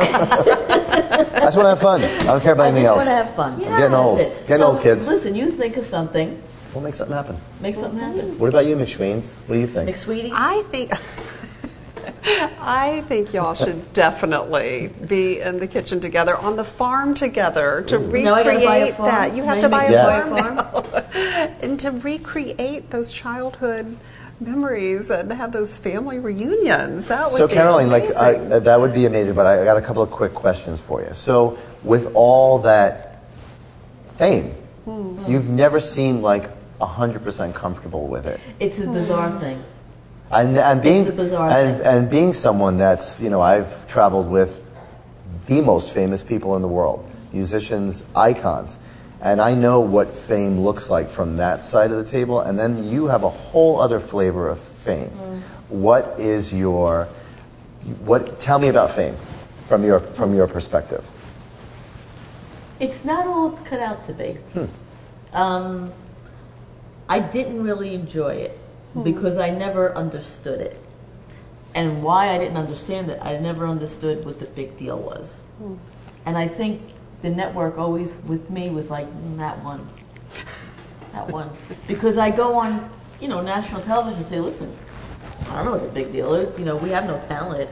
I 0.00 1.40
just 1.44 1.56
want 1.56 1.66
to 1.66 1.70
have 1.70 1.80
fun. 1.80 2.02
I 2.02 2.18
don't 2.24 2.42
care 2.42 2.52
about 2.54 2.64
I 2.64 2.68
anything 2.68 2.84
just 2.84 2.96
else. 2.96 3.06
want 3.06 3.08
to 3.08 3.14
have 3.24 3.34
fun. 3.36 3.52
I'm 3.54 3.78
getting 3.80 3.94
old. 3.94 4.18
That's 4.18 4.30
it. 4.40 4.46
Getting 4.48 4.60
So, 4.62 4.66
old, 4.72 4.82
kids. 4.82 5.08
Listen, 5.08 5.34
you 5.36 5.50
think 5.52 5.76
of 5.76 5.86
something, 5.86 6.42
We'll 6.74 6.82
make 6.84 6.94
something 6.94 7.16
happen. 7.16 7.36
make 7.60 7.74
something 7.76 7.98
happen. 8.00 8.38
What 8.38 8.48
about 8.48 8.66
you, 8.66 8.76
McSweens? 8.76 9.34
What 9.46 9.54
do 9.56 9.60
you 9.60 9.66
think? 9.66 9.88
McSweetie, 9.90 10.30
I 10.32 10.62
think. 10.70 10.92
I 12.22 13.02
think 13.08 13.32
y'all 13.32 13.54
should 13.54 13.92
definitely 13.94 14.90
be 15.08 15.40
in 15.40 15.58
the 15.58 15.66
kitchen 15.66 16.00
together, 16.00 16.36
on 16.36 16.56
the 16.56 16.64
farm 16.64 17.14
together, 17.14 17.82
to 17.88 17.98
Now 17.98 18.34
I 18.34 18.42
gotta 18.44 18.58
buy 18.64 18.76
a 18.76 18.80
recreate 18.84 18.94
farm? 18.96 19.08
that. 19.10 19.34
You 19.34 19.42
have 19.42 19.56
Now 19.58 19.62
to 19.62 19.68
buy 19.68 19.84
a 19.84 19.90
Yes. 19.90 20.28
farm 20.28 20.56
buy 20.56 20.62
farm? 20.62 21.54
and 21.62 21.80
to 21.80 21.90
recreate 21.90 22.90
those 22.90 23.10
childhood 23.12 23.96
memories 24.40 25.10
and 25.10 25.30
have 25.32 25.52
those 25.52 25.76
family 25.76 26.18
reunions. 26.18 27.08
That 27.08 27.30
would 27.30 27.36
So 27.38 27.46
be 27.48 27.54
Caroline, 27.54 27.90
like 27.90 28.04
amazing. 28.04 28.52
I, 28.52 28.58
that 28.60 28.80
would 28.80 28.94
be 28.94 29.06
amazing, 29.06 29.34
but 29.34 29.46
I 29.46 29.64
got 29.64 29.76
a 29.76 29.82
couple 29.82 30.02
of 30.02 30.10
quick 30.10 30.34
questions 30.34 30.80
for 30.80 31.02
you. 31.02 31.10
So 31.12 31.58
with 31.84 32.10
all 32.14 32.58
that 32.60 33.22
fame, 34.16 34.52
Hmm. 34.84 35.18
you've 35.30 35.48
never 35.48 35.78
seemed 35.80 36.22
like 36.22 36.50
hundred 36.80 37.22
percent 37.22 37.54
comfortable 37.54 38.06
with 38.06 38.26
it. 38.26 38.40
It's 38.58 38.78
a 38.80 38.86
bizarre 38.86 39.30
thing. 39.38 39.62
And, 40.32 40.56
and 40.56 40.80
being 40.80 41.08
and, 41.08 41.80
and 41.80 42.10
being 42.10 42.34
someone 42.34 42.76
that's 42.76 43.20
you 43.20 43.30
know 43.30 43.40
I've 43.40 43.88
traveled 43.88 44.30
with 44.30 44.64
the 45.46 45.60
most 45.60 45.92
famous 45.92 46.22
people 46.22 46.54
in 46.54 46.62
the 46.62 46.68
world, 46.68 47.10
musicians, 47.32 48.04
icons, 48.14 48.78
and 49.20 49.40
I 49.40 49.54
know 49.54 49.80
what 49.80 50.08
fame 50.08 50.60
looks 50.60 50.88
like 50.88 51.08
from 51.08 51.38
that 51.38 51.64
side 51.64 51.90
of 51.90 51.96
the 51.96 52.08
table. 52.08 52.40
And 52.40 52.56
then 52.56 52.88
you 52.88 53.06
have 53.06 53.24
a 53.24 53.28
whole 53.28 53.80
other 53.80 53.98
flavor 53.98 54.48
of 54.48 54.60
fame. 54.60 55.10
Mm. 55.10 55.40
What 55.68 56.14
is 56.20 56.54
your 56.54 57.06
what? 58.04 58.40
Tell 58.40 58.60
me 58.60 58.68
about 58.68 58.92
fame 58.94 59.16
from 59.66 59.84
your 59.84 59.98
from 59.98 60.34
your 60.34 60.46
perspective. 60.46 61.04
It's 62.78 63.04
not 63.04 63.26
all 63.26 63.52
it's 63.52 63.68
cut 63.68 63.80
out 63.80 64.06
to 64.06 64.12
be. 64.12 64.38
Um, 65.32 65.92
I 67.08 67.20
didn't 67.20 67.62
really 67.62 67.94
enjoy 67.94 68.34
it 68.34 68.58
because 69.02 69.38
I 69.38 69.50
never 69.50 69.94
understood 69.96 70.60
it. 70.60 70.80
And 71.74 72.02
why 72.02 72.34
I 72.34 72.38
didn't 72.38 72.56
understand 72.56 73.10
it, 73.10 73.20
I 73.22 73.36
never 73.38 73.66
understood 73.66 74.24
what 74.24 74.40
the 74.40 74.46
big 74.46 74.76
deal 74.76 74.98
was. 74.98 75.42
And 76.26 76.36
I 76.36 76.48
think 76.48 76.82
the 77.22 77.30
network 77.30 77.78
always, 77.78 78.14
with 78.26 78.50
me, 78.50 78.70
was 78.70 78.90
like, 78.90 79.06
"Mm, 79.06 79.38
that 79.38 79.62
one. 79.62 79.88
That 81.12 81.28
one. 81.28 81.50
Because 81.86 82.18
I 82.18 82.30
go 82.30 82.54
on, 82.54 82.90
you 83.20 83.28
know, 83.28 83.40
national 83.40 83.82
television 83.82 84.18
and 84.18 84.26
say, 84.26 84.40
listen, 84.40 84.74
I 85.48 85.56
don't 85.56 85.64
know 85.66 85.72
what 85.72 85.82
the 85.82 85.88
big 85.88 86.12
deal 86.12 86.34
is. 86.34 86.58
You 86.58 86.64
know, 86.64 86.76
we 86.76 86.90
have 86.90 87.06
no 87.06 87.20
talent. 87.20 87.70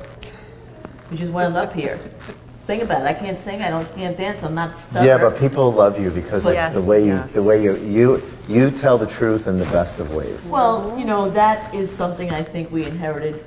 We 1.11 1.17
just 1.17 1.33
wound 1.33 1.57
up 1.57 1.73
here. 1.73 1.99
Think 2.69 2.83
about 2.83 3.01
it. 3.01 3.07
I 3.07 3.15
can't 3.15 3.39
sing. 3.39 3.63
I 3.63 3.71
don't 3.71 3.89
can't 3.97 4.15
dance. 4.15 4.43
I'm 4.43 4.55
not 4.55 4.79
stubborn. 4.79 5.07
Yeah, 5.07 5.17
but 5.17 5.39
people 5.41 5.73
love 5.73 5.99
you 5.99 6.11
because 6.11 6.47
of 6.47 6.53
Yes, 6.53 6.75
the 6.75 6.83
way 6.83 7.01
you 7.01 7.15
yes. 7.15 7.33
the 7.33 7.43
way 7.43 7.63
you 7.63 7.77
you 7.79 8.23
you 8.47 8.71
tell 8.71 8.99
the 8.99 9.07
truth 9.07 9.47
in 9.47 9.59
the 9.59 9.65
best 9.73 10.01
of 10.01 10.15
ways. 10.15 10.47
Well, 10.51 10.95
you 10.99 11.07
know, 11.07 11.31
that 11.31 11.75
is 11.75 11.91
something 11.91 12.31
I 12.31 12.43
think 12.43 12.71
we 12.71 12.85
inherited. 12.85 13.43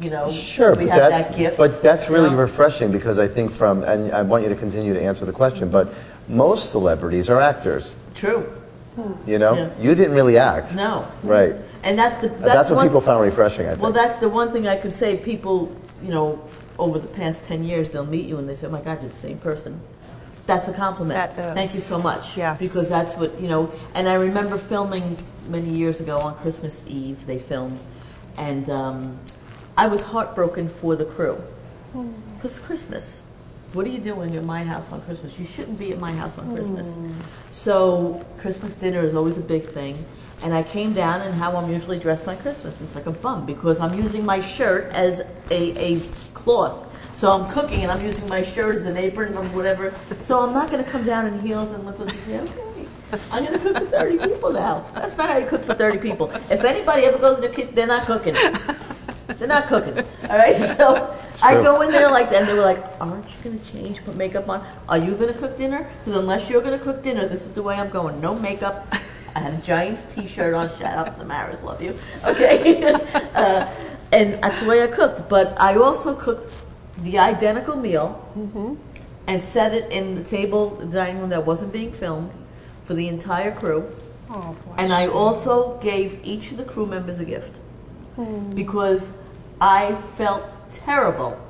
You 0.00 0.08
know, 0.08 0.30
Sure, 0.32 0.74
we 0.74 0.86
but 0.86 0.98
have 0.98 1.10
that's 1.10 1.28
that 1.28 1.36
gift. 1.36 1.58
but 1.58 1.82
that's 1.82 2.08
really 2.08 2.30
you 2.30 2.36
know? 2.36 2.40
refreshing 2.40 2.90
because 2.90 3.18
I 3.18 3.28
think 3.28 3.52
from 3.52 3.82
and 3.84 4.10
I 4.10 4.22
want 4.22 4.42
you 4.42 4.48
to 4.48 4.56
continue 4.56 4.94
to 4.94 5.02
answer 5.02 5.26
the 5.26 5.34
question, 5.34 5.68
but 5.68 5.92
most 6.26 6.70
celebrities 6.70 7.28
are 7.28 7.42
actors. 7.42 7.96
true. 8.14 8.50
You 9.26 9.38
know, 9.38 9.54
Yeah. 9.54 9.68
you 9.84 9.94
didn't 9.94 10.14
really 10.14 10.38
act, 10.38 10.74
No, 10.74 11.04
right? 11.24 11.54
and 11.82 11.98
that's 11.98 12.16
the 12.22 12.28
That's, 12.28 12.40
that's, 12.42 12.70
what 12.70 12.76
one, 12.76 12.86
people 12.88 13.02
found 13.02 13.20
refreshing. 13.22 13.66
I 13.66 13.70
think. 13.72 13.82
Well, 13.82 13.92
that's 13.92 14.16
the 14.16 14.30
one 14.30 14.50
thing 14.50 14.66
I 14.66 14.76
could 14.76 14.94
say. 14.94 15.16
People, 15.18 15.70
you 16.02 16.10
know, 16.16 16.40
over 16.82 16.98
the 16.98 17.08
past 17.08 17.44
ten 17.44 17.64
years, 17.64 17.92
they'll 17.92 18.06
meet 18.06 18.26
you 18.26 18.38
and 18.38 18.48
they 18.48 18.54
say, 18.54 18.66
"Oh 18.66 18.70
my 18.70 18.80
God, 18.80 19.00
you're 19.00 19.10
the 19.10 19.16
same 19.16 19.38
person." 19.38 19.80
That's 20.46 20.68
a 20.68 20.72
compliment. 20.72 21.36
That 21.36 21.50
is. 21.50 21.54
Thank 21.54 21.74
you 21.74 21.80
so 21.80 21.98
much. 21.98 22.36
Yes. 22.36 22.58
Because 22.58 22.88
that's 22.88 23.14
what 23.16 23.40
you 23.40 23.48
know. 23.48 23.72
And 23.94 24.08
I 24.08 24.14
remember 24.14 24.58
filming 24.58 25.16
many 25.48 25.70
years 25.70 26.00
ago 26.00 26.18
on 26.18 26.34
Christmas 26.36 26.84
Eve. 26.88 27.26
They 27.26 27.38
filmed, 27.38 27.80
and 28.36 28.68
um, 28.68 29.18
I 29.76 29.86
was 29.86 30.02
heartbroken 30.02 30.68
for 30.68 30.96
the 30.96 31.04
crew 31.04 31.42
because 32.36 32.58
Christmas. 32.58 33.22
What 33.72 33.86
are 33.86 33.90
you 33.90 34.00
doing 34.00 34.36
at 34.36 34.44
my 34.44 34.64
house 34.64 34.92
on 34.92 35.00
Christmas? 35.02 35.38
You 35.38 35.46
shouldn't 35.46 35.78
be 35.78 35.92
at 35.92 35.98
my 35.98 36.12
house 36.12 36.36
on 36.36 36.52
Christmas. 36.52 36.94
So 37.52 38.22
Christmas 38.38 38.76
dinner 38.76 39.00
is 39.00 39.14
always 39.14 39.38
a 39.38 39.42
big 39.42 39.64
thing. 39.64 40.04
And 40.42 40.52
I 40.52 40.62
came 40.62 40.92
down 40.92 41.20
and 41.20 41.34
how 41.34 41.56
I'm 41.56 41.70
usually 41.70 41.98
dressed 41.98 42.26
my 42.26 42.34
Christmas. 42.34 42.80
It's 42.80 42.94
like 42.94 43.06
a 43.06 43.12
bum 43.12 43.46
because 43.46 43.80
I'm 43.80 43.94
using 43.94 44.24
my 44.24 44.40
shirt 44.40 44.92
as 44.92 45.20
a, 45.50 45.78
a 45.78 46.00
cloth. 46.34 46.88
So 47.14 47.30
I'm 47.30 47.48
cooking 47.52 47.82
and 47.82 47.92
I'm 47.92 48.04
using 48.04 48.28
my 48.28 48.42
shirt 48.42 48.76
as 48.76 48.86
an 48.86 48.96
apron 48.96 49.36
or 49.36 49.44
whatever. 49.46 49.94
So 50.20 50.40
I'm 50.40 50.52
not 50.52 50.70
going 50.70 50.82
to 50.82 50.90
come 50.90 51.04
down 51.04 51.26
in 51.26 51.38
heels 51.40 51.70
and 51.72 51.84
look 51.84 51.98
like 51.98 52.08
and 52.08 52.18
say, 52.18 52.40
okay, 52.40 52.86
I'm 53.30 53.44
going 53.44 53.52
to 53.52 53.58
cook 53.58 53.76
for 53.76 53.84
30 53.84 54.18
people 54.26 54.52
now. 54.52 54.80
That's 54.94 55.16
not 55.16 55.28
how 55.28 55.36
you 55.36 55.46
cook 55.46 55.64
for 55.64 55.74
30 55.74 55.98
people. 55.98 56.30
If 56.50 56.64
anybody 56.64 57.04
ever 57.04 57.18
goes 57.18 57.36
in 57.36 57.42
the 57.42 57.48
kitchen, 57.48 57.74
they're 57.74 57.86
not 57.86 58.06
cooking. 58.06 58.34
They're 59.38 59.48
not 59.48 59.66
cooking. 59.66 59.98
All 60.28 60.38
right. 60.38 60.56
So 60.76 61.16
I 61.42 61.54
go 61.54 61.80
in 61.82 61.90
there 61.90 62.10
like 62.10 62.30
that, 62.30 62.42
and 62.42 62.48
they 62.48 62.54
were 62.54 62.60
like, 62.62 62.82
"Aren't 63.00 63.26
you 63.26 63.34
going 63.42 63.58
to 63.58 63.72
change, 63.72 64.04
put 64.04 64.14
makeup 64.14 64.48
on? 64.48 64.64
Are 64.88 64.98
you 64.98 65.16
going 65.16 65.32
to 65.32 65.38
cook 65.38 65.56
dinner? 65.58 65.90
Because 65.98 66.14
unless 66.14 66.48
you're 66.48 66.62
going 66.62 66.78
to 66.78 66.84
cook 66.84 67.02
dinner, 67.02 67.26
this 67.26 67.42
is 67.42 67.50
the 67.50 67.62
way 67.62 67.74
I'm 67.74 67.90
going. 67.90 68.20
No 68.20 68.38
makeup. 68.38 68.86
I 69.34 69.40
had 69.40 69.54
a 69.54 69.62
Giants 69.62 70.04
T-shirt 70.14 70.54
on. 70.54 70.68
Shout 70.78 70.98
out 70.98 71.12
to 71.12 71.18
the 71.18 71.24
Maras, 71.24 71.62
love 71.62 71.82
you. 71.82 71.96
Okay. 72.24 72.82
uh, 73.34 73.68
and 74.12 74.34
that's 74.42 74.60
the 74.60 74.66
way 74.66 74.82
I 74.82 74.88
cooked. 74.88 75.28
But 75.28 75.58
I 75.60 75.76
also 75.76 76.14
cooked 76.14 76.52
the 76.98 77.18
identical 77.18 77.76
meal 77.76 78.28
and 79.26 79.42
set 79.42 79.72
it 79.72 79.90
in 79.90 80.14
the 80.14 80.24
table, 80.24 80.70
the 80.70 80.86
dining 80.86 81.20
room 81.20 81.30
that 81.30 81.46
wasn't 81.46 81.72
being 81.72 81.92
filmed 81.92 82.30
for 82.84 82.94
the 82.94 83.08
entire 83.08 83.52
crew. 83.52 83.90
Oh. 84.30 84.56
And 84.76 84.92
I 84.92 85.06
also 85.06 85.78
gave 85.78 86.20
each 86.24 86.50
of 86.50 86.56
the 86.56 86.64
crew 86.64 86.86
members 86.86 87.18
a 87.18 87.24
gift 87.24 87.60
because 88.54 89.12
I 89.60 89.96
felt 90.16 90.44
terrible 90.72 91.40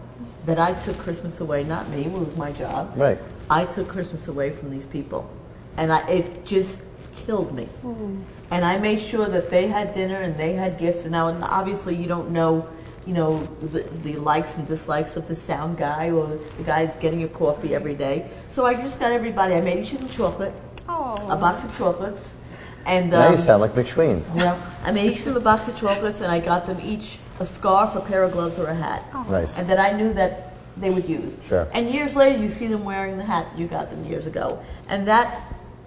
that 0.46 0.58
I 0.58 0.74
took 0.74 0.98
Christmas 0.98 1.40
away. 1.40 1.64
Not 1.64 1.88
me; 1.88 2.04
it 2.04 2.12
was 2.12 2.36
my 2.36 2.52
job. 2.52 2.92
Right. 2.96 3.18
I 3.50 3.64
took 3.64 3.88
Christmas 3.88 4.28
away 4.28 4.50
from 4.50 4.70
these 4.70 4.86
people, 4.86 5.30
and 5.76 5.92
I, 5.92 6.08
it 6.08 6.44
just 6.44 6.80
killed 7.14 7.54
me. 7.54 7.68
And 8.50 8.64
I 8.64 8.78
made 8.78 9.00
sure 9.00 9.26
that 9.28 9.50
they 9.50 9.66
had 9.68 9.94
dinner 9.94 10.20
and 10.20 10.36
they 10.36 10.52
had 10.54 10.78
gifts. 10.78 11.02
And 11.04 11.12
now, 11.12 11.28
and 11.28 11.42
obviously, 11.44 11.94
you 11.96 12.06
don't 12.06 12.30
know, 12.30 12.68
you 13.06 13.14
know, 13.14 13.42
the, 13.60 13.80
the 14.04 14.16
likes 14.16 14.58
and 14.58 14.66
dislikes 14.66 15.16
of 15.16 15.26
the 15.28 15.34
sound 15.34 15.78
guy 15.78 16.10
or 16.10 16.38
the 16.58 16.62
guy 16.64 16.84
that's 16.84 16.98
getting 16.98 17.20
your 17.20 17.30
coffee 17.30 17.74
every 17.74 17.94
day. 17.94 18.28
So 18.48 18.66
I 18.66 18.74
just 18.74 19.00
got 19.00 19.12
everybody. 19.12 19.54
I 19.54 19.60
made 19.62 19.82
each 19.84 19.92
of 19.92 20.00
them 20.00 20.08
chocolate, 20.10 20.52
a 20.88 20.92
Oh, 20.92 21.16
box 21.40 21.64
of 21.64 21.76
chocolates, 21.78 22.34
and 22.84 23.10
now 23.10 23.26
um, 23.26 23.32
you 23.32 23.38
sound 23.38 23.60
like 23.62 23.72
McSween's. 23.72 24.30
well, 24.32 24.60
I 24.84 24.90
made 24.92 25.12
each 25.12 25.20
of 25.20 25.26
them 25.26 25.36
a 25.36 25.40
box 25.40 25.68
of 25.68 25.76
chocolates, 25.76 26.20
and 26.20 26.30
I 26.30 26.40
got 26.40 26.66
them 26.66 26.78
each 26.82 27.18
a 27.40 27.46
scarf, 27.46 27.94
a 27.96 28.00
pair 28.00 28.24
of 28.24 28.32
gloves, 28.32 28.58
or 28.58 28.66
a 28.66 28.74
hat. 28.74 29.02
Nice. 29.30 29.58
And 29.58 29.68
that 29.70 29.78
I 29.80 29.92
knew 29.92 30.12
that 30.14 30.54
they 30.76 30.90
would 30.90 31.08
use. 31.08 31.40
Sure. 31.48 31.66
And 31.72 31.90
years 31.90 32.14
later, 32.16 32.38
you 32.42 32.48
see 32.50 32.66
them 32.66 32.84
wearing 32.84 33.16
the 33.16 33.24
hat 33.24 33.48
that 33.50 33.58
you 33.58 33.66
got 33.68 33.90
them 33.90 34.04
years 34.04 34.26
ago, 34.26 34.62
and 34.88 35.06
that 35.08 35.42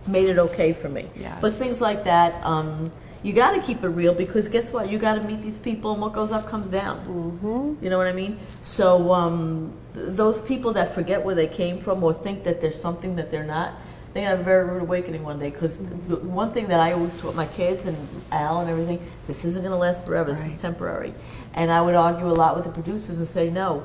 made 0.07 0.27
it 0.27 0.37
okay 0.37 0.73
for 0.73 0.89
me. 0.89 1.07
Yes. 1.15 1.39
But 1.41 1.53
things 1.53 1.81
like 1.81 2.03
that, 2.03 2.43
um, 2.45 2.91
you 3.23 3.33
got 3.33 3.51
to 3.55 3.61
keep 3.61 3.83
it 3.83 3.87
real 3.87 4.13
because 4.13 4.47
guess 4.47 4.71
what? 4.71 4.91
You 4.91 4.99
got 4.99 5.15
to 5.15 5.27
meet 5.27 5.41
these 5.41 5.57
people, 5.57 5.93
and 5.93 6.01
what 6.01 6.13
goes 6.13 6.31
up 6.31 6.45
comes 6.45 6.67
down. 6.67 6.99
Mm-hmm. 6.99 7.83
You 7.83 7.89
know 7.89 7.97
what 7.97 8.07
I 8.07 8.11
mean? 8.11 8.37
So 8.61 9.11
um, 9.13 9.73
th- 9.95 10.09
those 10.09 10.39
people 10.41 10.73
that 10.73 10.93
forget 10.93 11.23
where 11.25 11.33
they 11.33 11.47
came 11.47 11.79
from 11.79 12.03
or 12.03 12.13
think 12.13 12.43
that 12.43 12.61
there's 12.61 12.79
something 12.79 13.15
that 13.15 13.31
they're 13.31 13.43
not, 13.43 13.73
they 14.13 14.21
have 14.21 14.39
a 14.41 14.43
very 14.43 14.65
rude 14.65 14.83
awakening 14.83 15.23
one 15.23 15.39
day. 15.39 15.49
Because 15.49 15.77
the 15.77 16.17
one 16.17 16.51
thing 16.51 16.67
that 16.67 16.79
I 16.79 16.91
always 16.91 17.19
taught 17.19 17.35
my 17.35 17.47
kids 17.47 17.87
and 17.87 17.97
Al 18.31 18.61
and 18.61 18.69
everything, 18.69 18.99
this 19.25 19.43
isn't 19.43 19.61
going 19.61 19.73
to 19.73 19.77
last 19.77 20.05
forever. 20.05 20.31
This 20.31 20.45
is 20.45 20.55
temporary. 20.61 21.13
And 21.55 21.71
I 21.71 21.81
would 21.81 21.95
argue 21.95 22.27
a 22.27 22.33
lot 22.33 22.55
with 22.55 22.65
the 22.65 22.71
producers 22.71 23.17
and 23.17 23.27
say, 23.27 23.49
no, 23.49 23.83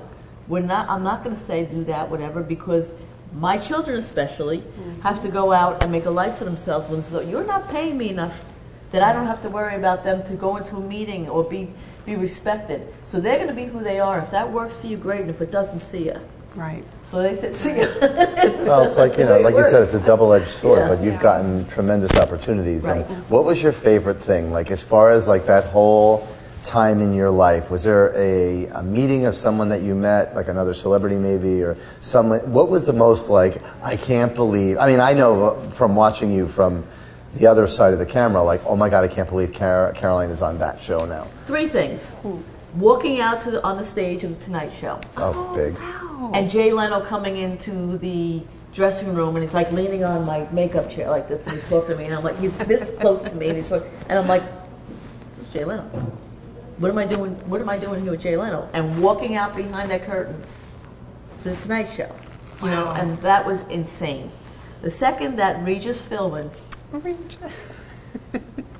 we're 0.49 0.61
not. 0.61 0.91
I'm 0.91 1.03
not 1.03 1.25
going 1.25 1.35
to 1.35 1.41
say 1.41 1.65
do 1.65 1.83
that, 1.85 2.11
whatever, 2.11 2.43
because 2.43 2.93
my 3.33 3.59
children 3.59 3.99
especially 3.99 4.63
have 5.03 5.23
to 5.23 5.29
go 5.29 5.53
out 5.53 5.83
and 5.83 5.93
make 5.93 6.05
a 6.07 6.11
life 6.11 6.37
for 6.39 6.45
themselves. 6.45 6.89
When 6.89 7.03
so 7.03 7.21
you're 7.21 7.47
not 7.47 7.69
paying 7.69 7.97
me 7.97 8.09
enough 8.11 8.45
that 8.93 9.03
I 9.03 9.13
don't 9.13 9.27
have 9.27 9.41
to 9.43 9.49
worry 9.49 9.77
about 9.77 10.03
them 10.03 10.25
to 10.25 10.35
go 10.35 10.57
into 10.57 10.77
a 10.77 10.81
meeting 10.81 11.29
or 11.29 11.45
be 11.45 11.69
be 12.05 12.17
respected. 12.17 12.83
So 13.05 13.21
they're 13.21 13.37
going 13.37 13.49
to 13.49 13.55
be 13.55 13.67
who 13.67 13.81
they 13.85 14.01
are. 14.01 14.19
If 14.19 14.31
that 14.33 14.51
works 14.51 14.77
for 14.79 14.87
you, 14.89 14.97
great. 14.97 15.21
And 15.21 15.31
if 15.31 15.41
it 15.41 15.51
doesn't, 15.53 15.81
see 15.81 16.07
ya. 16.07 16.19
right. 16.57 16.83
So 17.11 17.23
they 17.23 17.37
said, 17.37 17.55
see 17.57 17.77
ya. 17.77 17.87
Well, 18.01 18.83
it's 18.83 18.97
like 18.97 19.17
you 19.19 19.25
know, 19.25 19.39
like 19.47 19.55
you 19.55 19.65
said, 19.65 19.83
it's 19.83 19.95
a 19.95 20.01
double-edged 20.01 20.49
sword. 20.49 20.79
Yeah. 20.81 20.89
But 20.89 21.01
you've 21.03 21.15
Yeah. 21.15 21.23
gotten 21.23 21.67
tremendous 21.67 22.17
opportunities. 22.17 22.87
And 22.87 23.01
Right. 23.09 23.19
what 23.31 23.45
was 23.45 23.63
your 23.63 23.73
favorite 23.73 24.21
thing? 24.21 24.51
Like 24.51 24.71
as 24.71 24.83
far 24.83 25.11
as 25.13 25.29
like 25.29 25.47
that 25.47 25.65
whole 25.67 26.27
time 26.65 27.01
in 27.01 27.13
your 27.13 27.31
life, 27.31 27.71
was 27.71 27.85
there 27.85 28.13
a, 28.17 28.67
a 28.67 28.83
meeting 28.83 29.27
of 29.27 29.35
someone 29.35 29.69
that 29.71 29.83
you 29.83 29.95
met, 29.95 30.35
like 30.35 30.49
another 30.49 30.75
celebrity 30.75 31.17
maybe, 31.17 31.63
or 31.63 31.77
someone? 32.01 32.41
What 32.53 32.69
was 32.69 32.87
the 32.87 32.93
most 32.93 33.31
like? 33.31 33.63
I 33.83 33.97
can't 33.97 34.35
believe. 34.35 34.79
I 34.79 34.87
mean, 34.87 35.01
I 35.01 35.13
know 35.13 35.61
from 35.71 35.97
watching 35.97 36.33
you 36.33 36.47
from 36.47 36.85
the 37.35 37.47
other 37.47 37.67
side 37.67 37.93
of 37.93 37.99
the 37.99 38.07
camera, 38.07 38.43
like, 38.43 38.61
oh 38.67 38.77
my 38.77 38.89
god, 38.89 39.05
I 39.05 39.09
can't 39.09 39.29
believe 39.29 39.53
Car- 39.53 39.93
Caroline 39.93 40.31
is 40.31 40.43
on 40.43 40.59
that 40.59 40.83
show 40.83 41.05
now. 41.07 41.27
Three 41.47 41.69
things: 41.69 42.13
walking 42.75 43.21
out 43.21 43.41
to 43.43 43.53
the, 43.53 43.65
on 43.65 43.77
the 43.77 43.85
stage 43.85 44.25
of 44.25 44.39
the 44.39 44.45
Tonight 44.45 44.73
Show. 44.79 45.01
Oh, 45.17 45.53
oh 45.53 45.55
big. 45.55 45.77
And 46.35 46.51
Jay 46.51 46.73
Leno 46.73 47.01
coming 47.01 47.37
into 47.37 47.99
the 47.99 48.43
dressing 48.73 49.15
room 49.15 49.35
and 49.35 49.45
he's 49.45 49.55
like 49.55 49.73
leaning 49.73 50.05
on 50.05 50.25
my 50.25 50.47
makeup 50.53 50.89
chair 50.89 51.11
like 51.11 51.27
this 51.27 51.45
and 51.45 51.55
he's 51.55 51.69
talking 51.69 51.91
to 51.91 51.97
me 51.97 52.05
and 52.05 52.15
I'm 52.15 52.23
like 52.23 52.39
he's 52.39 52.57
this 52.57 52.97
close 53.01 53.21
to 53.25 53.35
me 53.35 53.49
and 53.49 53.57
he's 53.57 53.69
talking, 53.69 53.91
and 54.09 54.17
I'm 54.17 54.29
like 54.29 54.45
it's 55.41 55.53
Jay 55.53 55.65
Leno. 55.65 55.91
What 56.81 56.91
am 56.91 56.97
I 56.97 57.05
doing? 57.05 57.33
What 57.47 57.61
am 57.61 57.69
I 57.69 57.77
doing 57.77 58.01
here 58.03 58.13
with 58.13 58.23
Jay 58.23 58.39
Leno? 58.39 58.67
And 58.73 59.03
walking 59.03 59.37
out 59.37 59.55
behind 59.55 59.91
that 59.91 60.03
curtain 60.03 60.43
to 61.43 61.51
the 61.51 61.57
Tonight 61.57 61.91
Show, 61.93 62.11
you 62.63 62.71
know, 62.71 62.93
and 62.93 63.19
that 63.19 63.45
was 63.45 63.61
insane. 63.69 64.33
The 64.81 64.91
second 64.91 65.37
that 65.37 65.63
Regis 65.63 66.01
Philbin 66.01 66.51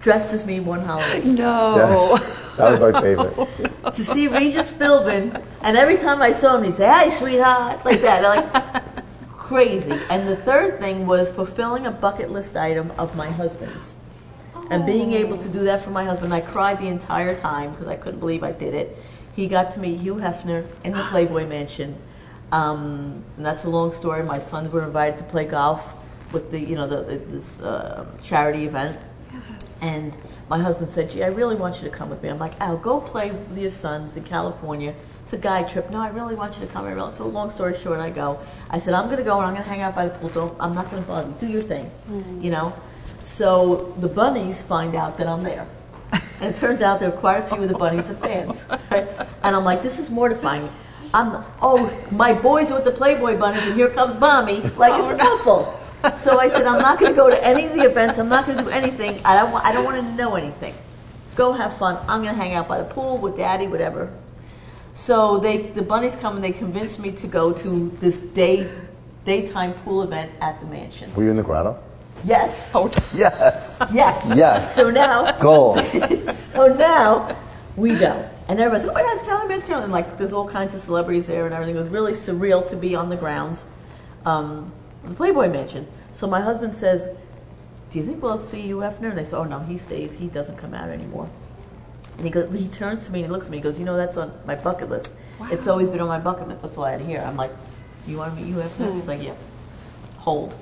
dressed 0.01 0.33
as 0.33 0.47
me 0.47 0.61
one 0.61 0.81
holiday. 0.81 1.23
No. 1.29 1.77
Yes, 1.77 2.57
that 2.57 2.71
was 2.71 2.93
my 2.93 3.01
favorite. 3.03 3.95
to 3.95 4.03
see 4.03 4.29
Regis 4.29 4.71
Philbin, 4.71 5.45
and 5.61 5.77
every 5.77 5.99
time 5.99 6.23
I 6.23 6.33
saw 6.33 6.57
him, 6.57 6.65
he'd 6.65 6.77
say, 6.77 6.87
"Hi, 6.87 7.11
sweetheart," 7.11 7.85
like 7.85 8.01
that, 8.01 8.23
like 8.23 8.83
crazy. 9.37 10.01
And 10.09 10.27
the 10.27 10.37
third 10.37 10.79
thing 10.79 11.07
was 11.07 11.31
fulfilling 11.31 11.85
a 11.85 11.91
bucket 11.91 12.31
list 12.31 12.57
item 12.57 12.93
of 12.97 13.15
my 13.15 13.29
husband's, 13.29 13.93
and 14.71 14.87
being 14.87 15.13
able 15.13 15.37
to 15.37 15.49
do 15.49 15.65
that 15.65 15.85
for 15.85 15.91
my 15.91 16.05
husband. 16.05 16.33
I 16.33 16.41
cried 16.41 16.79
the 16.79 16.87
entire 16.87 17.37
time 17.37 17.73
because 17.73 17.89
I 17.89 17.97
couldn't 17.97 18.21
believe 18.21 18.45
I 18.45 18.53
did 18.53 18.73
it. 18.73 18.97
He 19.35 19.49
got 19.49 19.73
to 19.73 19.81
meet 19.81 20.01
Hugh 20.01 20.17
Hefner 20.17 20.67
in 20.85 20.93
the 20.93 21.03
Playboy 21.11 21.47
Mansion. 21.47 21.97
Um, 22.53 23.25
and 23.37 23.45
that's 23.45 23.65
a 23.65 23.71
long 23.71 23.93
story. 23.93 24.23
My 24.23 24.39
sons 24.39 24.73
were 24.73 24.85
invited 24.85 25.19
to 25.19 25.25
play 25.25 25.45
golf 25.45 25.83
with 26.33 26.51
the, 26.53 26.61
you 26.61 26.77
know, 26.77 26.87
the, 26.87 27.19
this 27.19 27.61
uh, 27.61 28.07
charity 28.23 28.65
event. 28.65 28.99
And 29.81 30.15
my 30.49 30.59
husband 30.59 30.91
said, 30.91 31.11
gee, 31.11 31.25
I 31.25 31.29
really 31.29 31.57
want 31.57 31.77
you 31.77 31.89
to 31.89 31.91
come 31.91 32.11
with 32.11 32.23
me. 32.23 32.29
I'm 32.29 32.39
like, 32.39 32.61
Al, 32.61 32.77
go 32.77 33.01
play 33.01 33.31
with 33.31 33.59
your 33.59 33.71
sons 33.71 34.17
in 34.17 34.25
California. 34.25 34.95
It's 35.25 35.33
a 35.33 35.39
guy 35.39 35.63
trip. 35.63 35.91
No, 35.91 36.01
I 36.01 36.09
really 36.09 36.35
want 36.35 36.59
you 36.59 36.67
to 36.67 36.73
come. 36.73 36.85
I 36.85 36.93
really, 36.93 37.15
so 37.15 37.27
long 37.27 37.51
story 37.51 37.79
short, 37.79 37.99
I 37.99 38.11
go. 38.11 38.41
I 38.69 38.79
said, 38.79 38.95
I'm 38.95 39.07
going 39.07 39.19
to 39.19 39.25
go 39.25 39.39
and 39.39 39.47
I'm 39.47 39.55
going 39.55 39.65
to 39.65 39.69
hang 39.69 39.81
out 39.81 39.95
by 39.95 40.09
the 40.09 40.19
pool. 40.19 40.29
Don't, 40.29 40.57
I'm 40.61 40.75
not 40.75 40.91
going 40.91 41.03
to 41.03 41.09
bother 41.09 41.29
you. 41.29 41.35
Do 41.39 41.47
your 41.47 41.63
thing, 41.63 41.91
you 42.43 42.51
know. 42.51 42.75
So 43.25 43.95
the 43.99 44.09
bunnies 44.09 44.63
find 44.63 44.95
out 44.95 45.19
that 45.19 45.27
I'm 45.27 45.43
there. 45.43 45.67
And 46.13 46.55
it 46.55 46.59
turns 46.59 46.81
out 46.81 47.01
there 47.01 47.11
are 47.11 47.13
quite 47.13 47.39
a 47.39 47.43
few 47.43 47.63
of 47.63 47.69
the 47.69 47.79
bunnies 47.79 48.11
are 48.11 48.15
fans. 48.15 48.65
Right? 48.91 49.07
And 49.43 49.55
I'm 49.55 49.65
like, 49.65 49.83
this 49.83 49.99
is 49.99 50.11
mortifying. 50.11 50.69
I'm, 51.13 51.45
oh, 51.61 51.91
my 52.13 52.33
boys 52.33 52.71
are 52.71 52.77
with 52.77 52.85
the 52.85 52.93
Playboy 52.93 53.37
bunnies 53.37 53.67
and 53.67 53.75
here 53.75 53.89
comes 53.89 54.19
mommy. 54.19 54.61
Like, 54.61 54.93
it's 55.03 55.23
awful. 55.23 55.77
So 56.19 56.39
I 56.39 56.49
said, 56.49 56.67
I'm 56.67 56.81
not 56.81 56.99
going 56.99 57.13
to 57.13 57.17
go 57.17 57.29
to 57.29 57.45
any 57.47 57.67
of 57.67 57.75
the 57.75 57.83
events. 57.83 58.19
I'm 58.19 58.29
not 58.29 58.47
going 58.47 58.59
to 58.59 58.65
do 58.65 58.71
anything. 58.71 59.21
I 59.25 59.37
don't, 59.37 59.53
wa- 59.53 59.61
I 59.63 59.73
don't 59.73 59.85
want 59.85 59.97
to 59.97 60.15
know 60.15 60.35
anything. 60.35 60.75
Go 61.37 61.53
have 61.53 61.77
fun. 61.77 61.97
I'm 62.09 62.23
going 62.23 62.35
to 62.35 62.41
hang 62.41 62.55
out 62.55 62.69
by 62.69 62.79
the 62.79 62.85
pool 62.85 63.19
with 63.19 63.37
daddy, 63.37 63.67
whatever. 63.67 64.13
So 64.95 65.39
they, 65.39 65.59
the 65.59 65.83
bunnies 65.83 66.17
come 66.17 66.37
and 66.37 66.45
they 66.45 66.53
convinced 66.53 66.99
me 66.99 67.13
to 67.13 67.27
go 67.27 67.53
to 67.53 67.91
this 68.01 68.19
day, 68.19 68.71
daytime 69.25 69.75
pool 69.75 70.03
event 70.03 70.33
at 70.41 70.61
the 70.61 70.67
mansion. 70.67 71.15
Were 71.15 71.25
you 71.25 71.31
in 71.31 71.37
the 71.37 71.43
grotto? 71.43 71.79
Yes. 72.25 72.71
Yes. 73.15 73.79
Yes. 73.93 74.33
Yes. 74.35 74.75
So 74.75 74.91
now, 74.91 75.33
Goals. 75.39 75.91
so 76.53 76.75
now 76.77 77.37
we 77.77 77.95
go. 77.97 78.29
And 78.49 78.59
everybody's, 78.59 78.89
oh 78.89 78.93
my 78.93 79.03
God, 79.03 79.15
it's 79.15 79.25
Carolyn, 79.25 79.51
it's 79.53 79.65
Carolyn. 79.65 79.91
Like, 79.91 80.19
there's 80.19 80.33
all 80.33 80.49
kinds 80.49 80.75
of 80.75 80.81
celebrities 80.81 81.27
there 81.27 81.47
and 81.47 81.55
everything. 81.55 81.77
It 81.77 81.79
was 81.79 81.89
really 81.89 82.13
surreal 82.13 82.69
to 82.69 82.77
be 82.77 82.95
on 82.95 83.09
the 83.09 83.17
grounds, 83.17 83.65
um, 84.27 84.73
of 85.05 85.11
the 85.11 85.17
Playboy 85.17 85.49
Mansion. 85.49 85.87
So 86.13 86.27
my 86.27 86.41
husband 86.41 86.75
says, 86.75 87.09
do 87.91 87.99
you 87.99 88.05
think 88.05 88.23
we'll 88.23 88.45
see 88.45 88.63
Hugh 88.63 88.79
Hefner? 88.79 89.11
And 89.11 89.21
I 89.21 89.23
said, 89.23 89.35
oh 89.35 89.45
no, 89.45 89.61
he 89.61 89.79
stays. 89.79 90.15
He 90.15 90.27
doesn't 90.27 90.57
come 90.57 90.75
out 90.75 90.89
anymore. 90.91 91.29
And 92.17 92.25
he 92.27 92.31
goes, 92.31 92.53
he 92.57 92.69
turns 92.69 93.07
to 93.07 93.13
me 93.13 93.21
and 93.21 93.29
he 93.29 93.33
looks 93.33 93.47
at 93.47 93.53
me. 93.53 93.59
He 93.59 93.63
goes, 93.63 93.79
you 93.79 93.85
know, 93.85 93.97
that's 93.97 94.17
on 94.17 94.33
my 94.45 94.55
bucket 94.55 94.91
list. 94.91 95.15
It's 95.51 95.67
always 95.67 95.89
been 95.89 96.01
on 96.01 96.09
my 96.09 96.19
bucket 96.19 96.49
list. 96.49 96.63
That's 96.63 96.77
why 96.77 96.89
I 96.89 96.93
had 96.93 97.01
here. 97.01 97.23
I'm 97.27 97.37
like, 97.37 97.51
you 98.07 98.19
want 98.19 98.35
to 98.35 98.41
meet 98.41 98.47
Hugh 98.49 98.57
Hefner? 98.57 98.95
He's 98.95 99.09
like, 99.09 99.23
yeah. 99.23 99.35
Hold. 100.19 100.55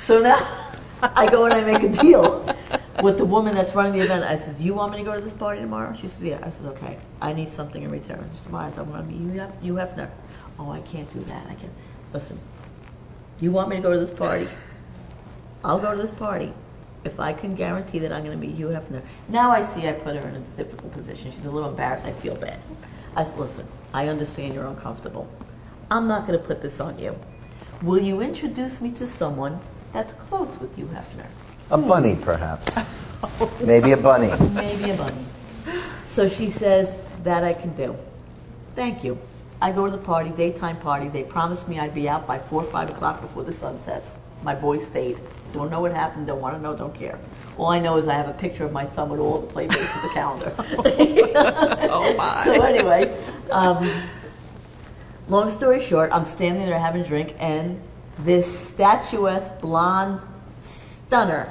So 0.00 0.20
now 0.20 0.65
I 1.02 1.26
go 1.30 1.44
and 1.44 1.54
I 1.54 1.60
make 1.60 1.82
a 1.82 1.88
deal 1.88 2.46
with 3.02 3.18
the 3.18 3.24
woman 3.24 3.54
that's 3.54 3.74
running 3.74 3.92
the 3.92 4.00
event. 4.00 4.24
I 4.24 4.34
said, 4.34 4.58
you 4.58 4.74
want 4.74 4.92
me 4.92 4.98
to 4.98 5.04
go 5.04 5.14
to 5.14 5.20
this 5.20 5.32
party 5.32 5.60
tomorrow? 5.60 5.94
She 5.94 6.08
says, 6.08 6.24
yeah. 6.24 6.40
I 6.42 6.50
said, 6.50 6.66
okay. 6.66 6.98
I 7.20 7.32
need 7.32 7.50
something 7.50 7.82
in 7.82 7.90
return. 7.90 8.30
She 8.42 8.48
why? 8.48 8.66
I 8.66 8.70
said, 8.70 8.80
I 8.80 8.82
want 8.82 9.08
to 9.08 9.14
meet 9.14 9.32
Hugh 9.32 9.40
Hef- 9.40 9.62
Hugh 9.62 9.74
Hefner. 9.74 10.10
Oh, 10.58 10.70
I 10.70 10.80
can't 10.80 11.12
do 11.12 11.20
that. 11.20 11.46
I 11.46 11.54
can't. 11.54 11.72
Listen, 12.12 12.38
you 13.40 13.50
want 13.50 13.68
me 13.68 13.76
to 13.76 13.82
go 13.82 13.92
to 13.92 13.98
this 13.98 14.10
party? 14.10 14.48
I'll 15.62 15.78
go 15.78 15.90
to 15.90 15.96
this 16.00 16.10
party 16.10 16.52
if 17.04 17.20
I 17.20 17.32
can 17.32 17.54
guarantee 17.54 17.98
that 17.98 18.12
I'm 18.12 18.24
going 18.24 18.38
to 18.38 18.46
meet 18.46 18.56
Hugh 18.56 18.68
Hefner. 18.68 19.02
Now 19.28 19.50
I 19.50 19.62
see 19.62 19.86
I 19.86 19.92
put 19.92 20.16
her 20.16 20.28
in 20.28 20.36
a 20.36 20.40
difficult 20.56 20.92
position. 20.92 21.32
She's 21.32 21.44
a 21.44 21.50
little 21.50 21.68
embarrassed. 21.68 22.06
I 22.06 22.12
feel 22.12 22.36
bad. 22.36 22.58
I 23.14 23.24
said, 23.24 23.38
listen, 23.38 23.66
I 23.92 24.08
understand 24.08 24.54
you're 24.54 24.66
uncomfortable. 24.66 25.28
I'm 25.90 26.08
not 26.08 26.26
going 26.26 26.38
to 26.38 26.44
put 26.44 26.62
this 26.62 26.80
on 26.80 26.98
you. 26.98 27.18
Will 27.82 28.00
you 28.00 28.20
introduce 28.20 28.80
me 28.80 28.90
to 28.92 29.06
someone 29.06 29.60
that's 29.96 30.12
close 30.28 30.60
with 30.60 30.76
you, 30.78 30.84
Hefner? 30.86 31.26
A 31.70 31.78
bunny, 31.78 32.16
perhaps. 32.20 32.68
Maybe 33.64 33.92
a 33.92 33.96
bunny. 33.96 34.30
Maybe 34.52 34.90
a 34.90 34.94
bunny. 34.94 35.24
So 36.06 36.28
she 36.28 36.50
says, 36.50 36.94
that 37.24 37.42
I 37.42 37.54
can 37.54 37.74
do. 37.76 37.96
Thank 38.74 39.02
you. 39.02 39.18
I 39.60 39.72
go 39.72 39.86
to 39.86 39.90
the 39.90 39.98
party, 39.98 40.28
daytime 40.30 40.76
party. 40.76 41.08
They 41.08 41.24
promised 41.24 41.66
me 41.66 41.78
I'd 41.78 41.94
be 41.94 42.10
out 42.10 42.26
by 42.26 42.38
4 42.38 42.62
or 42.62 42.70
5 42.70 42.90
o'clock 42.90 43.22
before 43.22 43.42
the 43.42 43.52
sun 43.52 43.80
sets. 43.80 44.18
My 44.42 44.54
boy 44.54 44.78
stayed. 44.78 45.18
Don't 45.54 45.70
know 45.70 45.80
what 45.80 45.92
happened, 45.92 46.26
don't 46.26 46.42
want 46.42 46.56
to 46.56 46.62
know, 46.62 46.76
don't 46.76 46.94
care. 46.94 47.18
All 47.56 47.68
I 47.68 47.80
know 47.80 47.96
is 47.96 48.06
I 48.06 48.12
have 48.12 48.28
a 48.28 48.34
picture 48.34 48.64
of 48.64 48.72
my 48.72 48.84
son 48.84 49.08
with 49.08 49.18
all 49.18 49.40
the 49.40 49.46
playmates 49.46 49.94
of 49.96 50.02
the 50.02 50.10
calendar. 50.12 50.52
Oh 51.88 52.14
my. 52.18 52.44
so 52.44 52.62
anyway, 52.62 53.18
um, 53.50 53.90
long 55.28 55.50
story 55.50 55.80
short, 55.80 56.12
I'm 56.12 56.26
standing 56.26 56.66
there 56.66 56.78
having 56.78 57.00
a 57.00 57.06
drink, 57.06 57.34
and 57.38 57.80
this 58.18 58.68
statuesque 58.68 59.60
blonde 59.60 60.20
stunner 60.62 61.48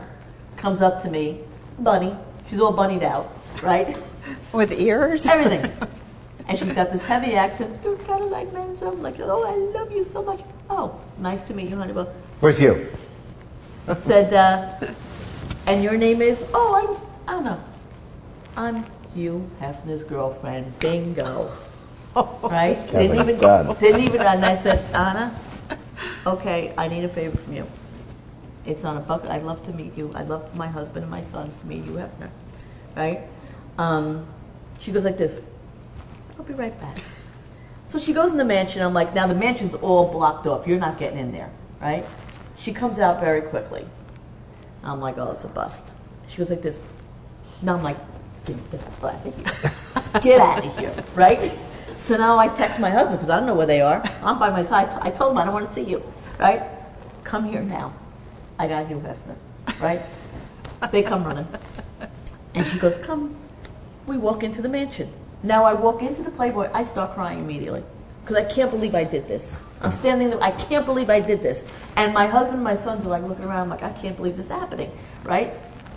comes 0.57 0.82
up 0.82 1.01
to 1.03 1.09
me, 1.09 1.41
bunny. 1.80 2.16
She's 2.49 2.59
all 2.59 2.72
bunnied 2.74 3.03
out, 3.03 3.32
right? 3.61 3.97
With 4.53 4.72
ears? 4.72 5.26
Everything. 5.26 5.72
And 6.47 6.59
she's 6.59 6.74
got 6.74 6.91
this 6.91 7.03
heavy 7.03 7.34
accent. 7.34 7.76
You're 7.84 7.97
kind 7.97 8.24
of 8.24 8.30
like 8.30 8.53
man. 8.53 8.76
So 8.76 8.91
I'm 8.91 9.01
like, 9.01 9.20
oh, 9.20 9.43
I 9.43 9.55
love 9.80 9.91
you 9.91 10.03
so 10.03 10.22
much. 10.22 10.39
Oh, 10.70 11.01
nice 11.18 11.41
to 11.43 11.55
meet 11.55 11.70
you, 11.70 11.76
honey. 11.76 11.93
Well, 11.93 12.13
Where's 12.39 12.61
you? 12.61 12.88
said, 14.01 14.32
uh, 14.32 14.93
and 15.66 15.84
your 15.84 15.97
name 15.97 16.22
is? 16.22 16.45
Oh, 16.53 16.76
I'm. 16.76 16.95
I 17.28 17.32
don't 17.32 17.45
know. 17.45 17.59
I'm 18.57 18.86
Hugh 19.16 19.49
Hefner's 19.59 20.03
girlfriend. 20.03 20.78
Bingo. 20.80 21.51
Right? 22.43 22.78
Didn't 22.91 23.20
even. 23.20 23.38
done. 23.38 23.76
Didn't 23.78 24.01
even. 24.01 24.22
And 24.22 24.45
I 24.45 24.55
said, 24.55 24.80
Anna. 24.95 25.38
Okay, 26.25 26.73
I 26.77 26.87
need 26.87 27.03
a 27.03 27.09
favor 27.09 27.37
from 27.37 27.53
you. 27.53 27.67
It's 28.65 28.83
on 28.83 28.97
a 28.97 28.99
bucket. 28.99 29.29
I'd 29.29 29.43
love 29.43 29.63
to 29.65 29.73
meet 29.73 29.95
you. 29.95 30.11
I'd 30.15 30.27
love 30.27 30.49
for 30.49 30.57
my 30.57 30.67
husband 30.67 31.03
and 31.03 31.11
my 31.11 31.21
sons 31.21 31.55
to 31.57 31.65
meet 31.67 31.85
you, 31.85 31.91
Hefner. 31.91 32.31
Right? 32.95 33.21
Um, 33.77 34.25
she 34.79 34.91
goes 34.91 35.05
like 35.05 35.17
this. 35.17 35.41
I'll 36.37 36.45
be 36.45 36.53
right 36.53 36.79
back. 36.81 36.97
So 37.85 37.99
she 37.99 38.13
goes 38.13 38.31
in 38.31 38.37
the 38.37 38.45
mansion. 38.45 38.81
I'm 38.81 38.93
like, 38.93 39.13
now 39.13 39.27
the 39.27 39.35
mansion's 39.35 39.75
all 39.75 40.11
blocked 40.11 40.47
off. 40.47 40.67
You're 40.67 40.79
not 40.79 40.97
getting 40.97 41.19
in 41.19 41.31
there, 41.31 41.51
right? 41.79 42.05
She 42.57 42.73
comes 42.73 42.99
out 42.99 43.19
very 43.19 43.41
quickly. 43.41 43.85
I'm 44.83 44.99
like, 44.99 45.17
oh, 45.17 45.31
it's 45.31 45.43
a 45.43 45.47
bust. 45.47 45.91
She 46.27 46.37
goes 46.37 46.49
like 46.49 46.61
this. 46.61 46.81
Now 47.61 47.75
I'm 47.75 47.83
like, 47.83 47.97
get 48.45 48.55
fuck 48.57 49.13
out 49.13 49.25
of 49.25 49.35
here. 49.35 50.21
Get 50.21 50.41
out 50.41 50.65
of 50.65 50.79
here, 50.79 50.93
right? 51.15 51.51
So 51.97 52.17
now 52.17 52.37
I 52.37 52.47
text 52.49 52.79
my 52.79 52.89
husband 52.89 53.17
because 53.17 53.29
I 53.29 53.37
don't 53.37 53.47
know 53.47 53.55
where 53.55 53.65
they 53.65 53.81
are. 53.81 54.03
I'm 54.23 54.37
by 54.37 54.49
my 54.49 54.63
side. 54.63 54.89
I 55.01 55.09
told 55.09 55.31
him 55.31 55.37
I 55.37 55.45
don't 55.45 55.53
want 55.53 55.65
to 55.65 55.73
see 55.73 55.83
you, 55.83 56.03
right? 56.39 56.61
Come 57.23 57.45
here 57.45 57.61
now. 57.61 57.93
I 58.59 58.67
got 58.67 58.87
Hugh 58.87 59.03
Hefner, 59.03 59.81
right? 59.81 60.01
They 60.91 61.01
come 61.03 61.23
running. 61.23 61.47
And 62.53 62.65
she 62.67 62.77
goes, 62.79 62.97
come. 62.97 63.35
We 64.05 64.17
walk 64.17 64.43
into 64.43 64.61
the 64.61 64.69
mansion. 64.69 65.11
Now 65.43 65.63
I 65.63 65.73
walk 65.73 66.01
into 66.01 66.21
the 66.21 66.31
Playboy, 66.31 66.69
I 66.73 66.83
start 66.83 67.13
crying 67.13 67.39
immediately. 67.39 67.83
Because 68.21 68.37
I 68.37 68.51
can't 68.51 68.71
believe 68.71 68.95
I 68.95 69.03
did 69.03 69.27
this. 69.27 69.59
I'm 69.81 69.91
standing 69.91 70.29
there, 70.29 70.41
I 70.41 70.51
can't 70.51 70.85
believe 70.85 71.09
I 71.09 71.19
did 71.19 71.41
this. 71.41 71.65
And 71.95 72.13
my 72.13 72.27
husband 72.27 72.55
and 72.55 72.63
my 72.63 72.75
sons 72.75 73.05
are 73.05 73.09
like 73.09 73.23
looking 73.23 73.45
around, 73.45 73.69
like, 73.69 73.83
I 73.83 73.91
can't 73.91 74.15
believe 74.15 74.35
this 74.35 74.45
is 74.45 74.51
happening, 74.51 74.91
right? 75.23 75.53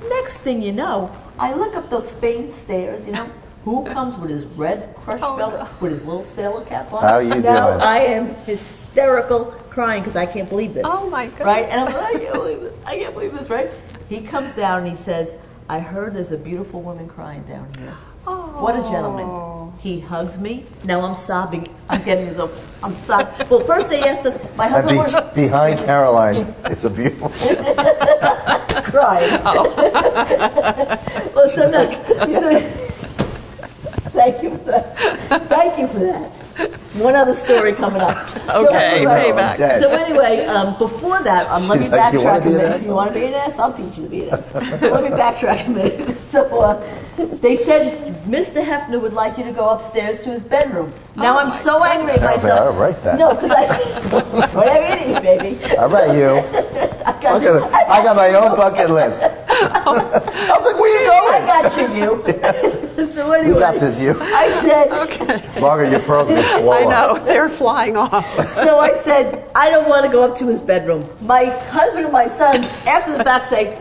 Next 0.08 0.42
thing 0.42 0.62
you 0.62 0.72
know, 0.72 1.10
I 1.38 1.54
look 1.54 1.74
up 1.74 1.90
those 1.90 2.10
Spain 2.10 2.52
stairs, 2.52 3.06
you 3.06 3.12
know. 3.12 3.30
Who 3.68 3.84
comes 3.84 4.16
with 4.18 4.30
his 4.30 4.46
red 4.46 4.94
crush 4.96 5.20
Oh, 5.22 5.36
belt, 5.36 5.52
no. 5.52 5.68
with 5.80 5.92
his 5.92 6.04
little 6.06 6.24
sailor 6.24 6.64
cap 6.64 6.90
on? 6.90 7.02
How 7.02 7.14
are 7.16 7.22
you 7.22 7.34
now 7.34 7.68
doing? 7.72 7.80
I 7.82 7.98
am 7.98 8.34
hysterical 8.46 9.44
crying 9.68 10.02
because 10.02 10.16
I 10.16 10.24
can't 10.24 10.48
believe 10.48 10.72
this. 10.72 10.84
Oh, 10.86 11.10
my 11.10 11.26
god! 11.26 11.46
Right? 11.46 11.68
And 11.68 11.80
I'm 11.80 11.86
like, 11.92 12.16
I 12.16 12.18
can't 12.18 12.32
believe 12.32 12.60
this. 12.62 12.78
I 12.86 12.96
can't 12.96 13.12
believe 13.14 13.32
this, 13.38 13.50
right? 13.50 13.70
He 14.08 14.22
comes 14.22 14.52
down 14.54 14.84
and 14.84 14.88
he 14.88 14.96
says, 14.96 15.34
I 15.68 15.80
heard 15.80 16.14
there's 16.14 16.32
a 16.32 16.38
beautiful 16.38 16.80
woman 16.80 17.08
crying 17.08 17.42
down 17.42 17.68
here. 17.78 17.92
Oh. 18.26 18.62
What 18.62 18.74
a 18.74 18.82
gentleman. 18.90 19.26
Oh. 19.26 19.74
He 19.80 20.00
hugs 20.00 20.38
me. 20.38 20.64
Now 20.84 21.02
I'm 21.02 21.14
sobbing. 21.14 21.68
I'm 21.90 22.02
getting 22.04 22.24
his 22.26 22.38
own. 22.38 22.50
I'm 22.82 22.94
sobbing. 22.94 23.48
Well, 23.50 23.60
first 23.60 23.90
they 23.90 24.02
asked 24.02 24.24
us, 24.24 24.34
my 24.56 24.64
And 24.66 24.74
husband 24.88 24.96
be- 24.96 24.96
was 24.96 25.14
behind 25.34 25.78
Caroline, 25.80 26.54
it's 26.64 26.84
a 26.84 26.90
beautiful. 26.90 27.28
crying. 28.88 29.40
Oh. 29.44 29.74
well, 31.34 31.48
so 31.50 31.70
no, 31.70 31.86
he 32.26 32.32
said, 32.32 32.87
thank 34.68 34.98
you 34.98 35.08
for 35.08 35.28
that. 35.28 35.48
Thank 35.48 35.78
you 35.78 35.88
for 35.88 35.98
that. 36.00 36.30
One 36.98 37.14
other 37.14 37.34
story 37.36 37.72
coming 37.72 38.00
up. 38.02 38.28
So 38.28 38.66
Okay, 38.66 38.96
anyway- 38.96 39.30
payback. 39.30 39.58
Dead. 39.58 39.80
So 39.80 39.88
anyway, 39.90 40.44
um, 40.46 40.76
before 40.78 41.20
that, 41.22 41.48
um, 41.48 41.68
let 41.68 41.78
me 41.78 41.88
like, 41.88 42.12
wanna 42.12 42.18
backtrack 42.18 42.42
be 42.42 42.48
a 42.48 42.52
an 42.52 42.56
minute. 42.56 42.80
ass?" 42.80 42.86
You 42.86 42.92
want 42.94 43.12
to 43.12 43.20
be 43.20 43.26
an 43.26 43.34
ass? 43.34 43.58
I'll 43.60 43.72
teach 43.72 43.96
you 43.96 44.02
to 44.04 44.08
be 44.08 44.28
an 44.28 44.34
ass. 44.34 44.46
so 44.50 44.58
let 44.58 45.04
me 45.04 45.10
backtrack 45.10 45.66
a 45.66 45.70
minute. 45.70 46.16
So 46.28 46.44
uh, 46.60 46.82
they 47.40 47.56
said 47.56 48.14
Mr. 48.26 48.62
Hefner 48.62 49.00
would 49.00 49.14
like 49.14 49.38
you 49.38 49.44
to 49.44 49.52
go 49.52 49.70
upstairs 49.70 50.20
to 50.22 50.30
his 50.30 50.42
bedroom. 50.42 50.92
Now 51.16 51.36
Oh 51.36 51.40
I'm 51.40 51.48
my 51.48 51.56
so 51.56 51.82
angry 51.84 52.12
at 52.12 52.20
myself. 52.20 52.60
I'll 52.60 52.72
write 52.80 53.02
that. 53.02 53.18
No, 53.18 53.34
because 53.34 53.50
I 53.50 53.64
whatever 54.54 54.86
it 54.92 55.06
is, 55.08 55.20
baby. 55.20 55.76
All 55.78 55.88
right, 55.88 56.14
you. 56.14 56.34
Look 57.32 57.42
at 57.44 57.56
it. 57.56 57.62
I 57.72 58.02
got 58.04 58.14
my 58.16 58.28
own 58.34 58.56
bucket 58.56 58.90
list. 58.90 59.22
I 61.78 61.86
was 61.86 61.90
like, 61.90 61.98
where 61.98 61.98
you 61.98 62.02
I 62.02 62.52
going? 62.52 62.98
you. 62.98 63.06
so 63.06 63.32
anyway, 63.32 63.54
We 63.54 63.60
got 63.60 63.80
this, 63.80 63.98
you. 63.98 64.16
I 64.20 64.50
said, 64.62 64.92
okay. 65.08 65.60
Margaret, 65.60 65.90
your 65.90 66.00
pearls 66.00 66.28
get 66.28 66.44
swollen. 66.60 66.88
I 66.88 66.90
know 66.90 67.24
they're 67.24 67.48
flying 67.48 67.96
off. 67.96 68.24
so 68.54 68.78
I 68.78 68.94
said, 69.02 69.48
I 69.54 69.70
don't 69.70 69.88
want 69.88 70.04
to 70.06 70.12
go 70.12 70.24
up 70.24 70.36
to 70.38 70.46
his 70.46 70.60
bedroom. 70.60 71.08
My 71.20 71.46
husband 71.46 72.04
and 72.04 72.12
my 72.12 72.28
son, 72.28 72.64
after 72.86 73.16
the 73.16 73.24
fact, 73.24 73.46
say, 73.46 73.76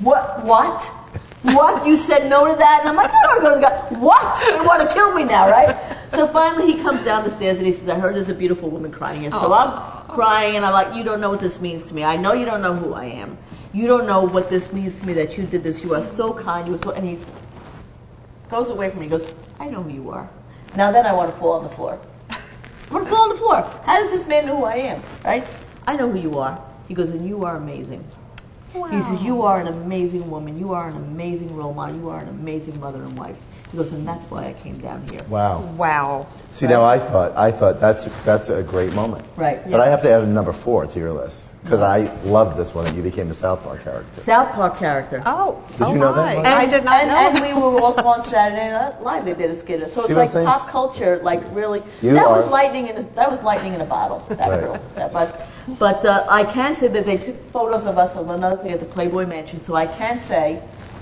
what? 0.00 0.44
What? 0.44 0.82
What? 1.42 1.86
You 1.86 1.96
said 1.96 2.28
no 2.28 2.50
to 2.50 2.58
that? 2.58 2.80
And 2.80 2.88
I'm 2.90 2.96
like, 2.96 3.10
I'm 3.10 3.22
not 3.22 3.40
going 3.40 3.60
to 3.62 3.68
go. 3.68 4.00
What? 4.00 4.46
You 4.46 4.64
want 4.64 4.86
to 4.86 4.94
kill 4.94 5.14
me 5.14 5.24
now, 5.24 5.50
right? 5.50 5.74
So 6.10 6.26
finally, 6.26 6.70
he 6.70 6.82
comes 6.82 7.04
down 7.04 7.24
the 7.24 7.30
stairs 7.30 7.58
and 7.58 7.66
he 7.66 7.72
says, 7.72 7.88
I 7.88 7.98
heard 7.98 8.14
there's 8.14 8.28
a 8.28 8.34
beautiful 8.34 8.68
woman 8.68 8.90
crying 8.92 9.24
And 9.24 9.32
So 9.32 9.52
oh. 9.52 9.54
I'm 9.54 10.10
crying 10.14 10.56
and 10.56 10.66
I'm 10.66 10.72
like, 10.72 10.94
you 10.94 11.04
don't 11.04 11.20
know 11.20 11.30
what 11.30 11.40
this 11.40 11.60
means 11.60 11.86
to 11.86 11.94
me. 11.94 12.04
I 12.04 12.16
know 12.16 12.32
you 12.32 12.44
don't 12.44 12.62
know 12.62 12.74
who 12.74 12.94
I 12.94 13.04
am. 13.06 13.38
You 13.72 13.86
don't 13.86 14.06
know 14.06 14.22
what 14.22 14.50
this 14.50 14.72
means 14.72 14.98
to 15.00 15.06
me 15.06 15.12
that 15.14 15.38
you 15.38 15.44
did 15.44 15.62
this. 15.62 15.82
You 15.82 15.94
are 15.94 16.02
so 16.02 16.32
kind. 16.32 16.66
You 16.66 16.72
were 16.72 16.78
so, 16.78 16.90
and 16.90 17.06
he 17.06 17.18
goes 18.50 18.68
away 18.68 18.90
from 18.90 19.00
me. 19.00 19.06
He 19.06 19.10
goes, 19.10 19.32
I 19.60 19.68
know 19.68 19.82
who 19.82 19.90
you 19.90 20.10
are. 20.10 20.28
Now 20.76 20.90
then 20.90 21.06
I 21.06 21.12
want 21.12 21.30
to 21.32 21.36
fall 21.38 21.52
on 21.52 21.64
the 21.64 21.70
floor. 21.70 22.00
I 22.30 22.38
want 22.90 23.04
to 23.04 23.10
fall 23.10 23.22
on 23.22 23.28
the 23.30 23.36
floor. 23.36 23.62
How 23.84 24.00
does 24.00 24.10
this 24.10 24.26
man 24.26 24.46
know 24.46 24.56
who 24.56 24.64
I 24.64 24.76
am? 24.76 25.02
Right? 25.24 25.46
I 25.86 25.96
know 25.96 26.10
who 26.10 26.18
you 26.18 26.38
are. 26.38 26.62
He 26.88 26.94
goes, 26.94 27.10
and 27.10 27.28
you 27.28 27.44
are 27.44 27.56
amazing. 27.56 28.04
Wow. 28.74 28.88
He 28.88 29.00
says, 29.00 29.22
you 29.22 29.42
are 29.42 29.60
an 29.60 29.68
amazing 29.68 30.28
woman. 30.30 30.58
You 30.58 30.72
are 30.72 30.88
an 30.88 30.96
amazing 30.96 31.54
role 31.56 31.74
model. 31.74 31.96
You 31.96 32.08
are 32.08 32.20
an 32.20 32.28
amazing 32.28 32.78
mother 32.80 33.02
and 33.02 33.16
wife. 33.16 33.38
He 33.70 33.76
goes, 33.78 33.92
and 33.92 34.06
that's 34.06 34.26
why 34.28 34.46
I 34.48 34.52
came 34.54 34.78
down 34.78 35.06
here. 35.08 35.22
Wow. 35.28 35.60
Wow. 35.76 36.26
See, 36.50 36.66
now 36.66 36.82
I 36.82 36.98
thought, 36.98 37.36
I 37.36 37.52
thought 37.52 37.78
that's 37.78 38.06
that's 38.24 38.48
a 38.48 38.64
great 38.64 38.92
moment. 38.94 39.24
Right. 39.36 39.62
But 39.70 39.80
I 39.80 39.88
have 39.88 40.02
to 40.02 40.10
add 40.10 40.22
a 40.22 40.26
number 40.26 40.52
four 40.52 40.86
to 40.86 40.98
your 40.98 41.12
list 41.12 41.54
because 41.62 41.80
I 41.80 42.12
loved 42.24 42.58
this 42.58 42.74
one. 42.74 42.86
and 42.86 42.96
You 42.96 43.02
became 43.04 43.28
the 43.28 43.34
South 43.34 43.62
Park 43.62 43.84
character. 43.84 44.20
South 44.20 44.50
Park 44.54 44.76
character. 44.76 45.22
Oh, 45.24 45.62
Did 45.72 45.82
oh 45.82 45.92
you 45.92 45.98
know 46.00 46.12
that, 46.12 46.36
my. 46.36 46.42
Margaret? 46.42 46.52
I 46.52 46.66
did 46.66 46.84
not 46.84 47.00
and, 47.02 47.08
know. 47.10 47.16
And 47.16 47.36
that. 47.36 47.42
we 47.56 47.62
were 47.62 47.80
also 47.80 48.02
on 48.04 48.24
Saturday 48.24 48.70
Night 48.72 49.00
Live. 49.02 49.24
They 49.24 49.34
did 49.34 49.50
a 49.50 49.54
skit. 49.54 49.80
So 49.88 50.02
See 50.02 50.14
it's 50.14 50.16
what 50.16 50.34
like 50.34 50.34
I'm 50.34 50.46
pop 50.46 50.68
culture, 50.68 51.20
like 51.22 51.42
really. 51.54 51.80
You 52.02 52.10
that 52.14 52.28
was 52.28 52.48
lightning 52.50 52.88
in 52.88 52.96
a, 52.96 53.02
that 53.14 53.30
was 53.30 53.40
lightning 53.44 53.74
in 53.74 53.80
a 53.80 53.86
bottle. 53.86 54.18
That 54.30 54.48
Right. 54.48 54.60
girl. 54.62 54.82
That, 54.96 55.12
but 55.12 55.48
but 55.78 56.04
uh, 56.04 56.26
I 56.28 56.42
can 56.42 56.74
say 56.74 56.88
that 56.88 57.06
they 57.06 57.18
took 57.18 57.36
photos 57.52 57.86
of 57.86 57.98
us 57.98 58.16
on 58.16 58.28
another 58.30 58.56
thing 58.60 58.72
at 58.72 58.80
the 58.80 58.86
Playboy 58.86 59.26
Mansion. 59.26 59.60
So 59.60 59.76
I 59.76 59.86
can 59.86 60.18
say 60.18 60.60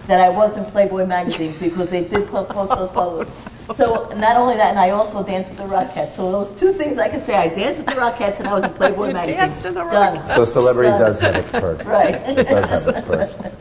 that 0.09 0.21
I 0.21 0.29
was 0.31 0.57
in 0.57 0.65
Playboy 0.65 1.07
magazine 1.07 1.55
because 1.61 1.91
they 1.91 2.03
did 2.05 2.27
post 2.29 2.51
those 2.75 2.91
photos. 2.91 3.29
So 3.77 4.09
not 4.17 4.39
only 4.39 4.57
that, 4.57 4.71
and 4.71 4.79
I 4.79 4.91
also 4.91 5.23
danced 5.23 5.51
with 5.51 5.59
the 5.59 5.65
Rockettes. 5.65 6.13
So 6.13 6.33
those 6.33 6.51
two 6.59 6.73
things 6.73 6.99
I 6.99 7.11
can 7.11 7.21
say: 7.23 7.35
I 7.35 7.49
danced 7.49 7.79
with 7.81 7.87
the 7.95 8.01
Rockettes, 8.01 8.39
and 8.39 8.49
I 8.49 8.55
was 8.55 8.65
in 8.65 8.73
Playboy 8.73 9.09
You 9.09 9.13
magazine. 9.13 9.37
danced 9.37 9.65
in 9.67 9.75
the 9.75 9.85
Done. 9.85 10.27
So 10.29 10.47
celebrity 10.47 10.89
Done. 10.89 11.01
does 11.01 11.19
have 11.21 11.37
its 11.37 11.53
perks. 11.53 11.85
Right. 11.99 12.15
It 12.15 12.49
does 12.49 12.67
have 12.87 12.89
its 12.97 13.07
perks. 13.07 13.39
Right? 13.39 13.55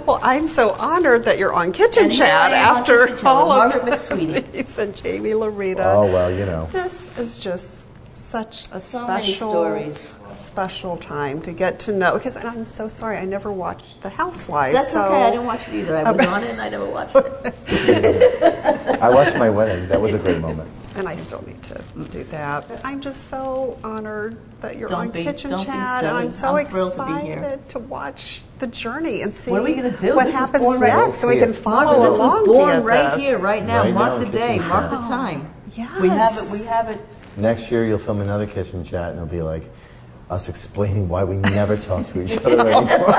Well, 0.06 0.20
I'm 0.22 0.46
so 0.48 0.70
honored 0.74 1.24
that 1.24 1.38
you're 1.38 1.52
on 1.52 1.72
Kitchen 1.72 2.04
And 2.04 2.12
Chat 2.12 2.52
I 2.52 2.56
am 2.56 2.68
on 2.76 2.80
after 2.82 3.06
Kitchen 3.08 3.26
all 3.26 3.64
with 3.64 3.74
of 3.74 3.84
Margaret 3.84 4.00
McSweeney. 4.00 4.52
these 4.52 4.78
and 4.78 4.98
Jaime 4.98 5.30
Laurita. 5.30 5.84
Oh 5.84 6.04
well, 6.06 6.30
you 6.30 6.46
know. 6.46 6.68
This 6.72 7.08
is 7.18 7.40
just 7.40 7.87
such 8.28 8.64
a 8.72 8.80
So 8.80 9.04
special, 9.04 9.92
special 10.34 10.96
time 10.98 11.40
to 11.42 11.52
get 11.52 11.80
to 11.80 11.92
know. 11.92 12.14
Because 12.14 12.36
I'm 12.36 12.66
so 12.66 12.86
sorry, 12.88 13.16
I 13.16 13.24
never 13.24 13.50
watched 13.50 14.02
The 14.02 14.10
Housewives. 14.10 14.74
That's 14.74 14.92
so 14.92 15.04
okay. 15.06 15.22
I 15.24 15.30
didn't 15.30 15.46
watch 15.46 15.66
it 15.68 15.74
either. 15.74 15.96
I 15.96 16.10
was 16.10 16.26
on 16.26 16.42
it 16.44 16.50
and 16.50 16.60
I 16.60 16.68
never 16.68 16.90
watched 16.90 17.16
it. 17.16 18.98
I 19.02 19.08
watched 19.08 19.36
my 19.38 19.48
wedding. 19.48 19.88
That 19.88 20.00
was 20.00 20.12
a 20.12 20.18
great 20.18 20.40
moment. 20.40 20.68
and 20.96 21.08
I 21.08 21.16
still 21.16 21.42
need 21.46 21.62
to 21.64 21.82
do 22.10 22.24
that. 22.24 22.68
But 22.68 22.80
I'm 22.84 23.00
just 23.00 23.28
so 23.28 23.78
honored 23.82 24.36
that 24.60 24.76
you're 24.76 24.88
Don't 24.90 24.98
on 25.06 25.10
be- 25.10 25.24
Kitchen 25.24 25.50
don't 25.50 25.60
be 25.60 25.66
Chat, 25.66 26.04
and. 26.04 26.16
I'm 26.16 26.30
so 26.30 26.56
I'm 26.56 26.66
thrilled 26.66 26.96
to 26.96 27.06
be 27.06 27.12
here. 27.26 27.38
excited 27.38 27.68
to 27.70 27.78
watch 27.78 28.42
the 28.58 28.66
journey 28.66 29.22
and 29.22 29.32
see 29.34 29.50
What 29.52 29.60
are 29.60 29.64
we 29.64 29.74
gonna 29.74 29.96
do? 29.96 30.14
what 30.16 30.30
happens 30.30 30.64
born 30.66 30.80
right- 30.80 30.92
next, 31.06 31.18
so 31.18 31.28
we 31.28 31.38
can 31.38 31.50
it. 31.50 31.56
follow 31.56 32.02
this 32.02 32.18
along 32.18 32.40
was 32.40 32.46
born 32.48 32.68
via 32.68 32.80
right 32.82 33.14
this. 33.14 33.22
here, 33.22 33.38
right 33.38 33.64
now. 33.64 33.82
Right 33.84 33.94
Mark 33.94 34.18
now 34.20 34.24
the 34.26 34.30
day, 34.32 34.56
Kitchen 34.56 34.68
mark 34.68 34.90
the 34.90 34.96
Chat. 34.98 35.08
time. 35.08 35.54
We 36.02 36.08
have 36.08 36.36
it. 36.36 36.50
We 36.52 36.58
Yes. 36.58 36.66
have 36.66 36.88
it. 36.90 37.00
Next 37.38 37.70
year 37.70 37.86
you'll 37.86 37.98
film 37.98 38.20
another 38.20 38.46
kitchen 38.46 38.82
chat 38.82 39.10
and 39.10 39.18
it'll 39.18 39.28
be 39.28 39.42
like 39.42 39.62
us 40.28 40.48
explaining 40.48 41.08
why 41.08 41.22
we 41.22 41.36
never 41.36 41.76
talk 41.76 42.06
to 42.12 42.20
each 42.22 42.36
other 42.38 42.68
anymore. 42.68 43.10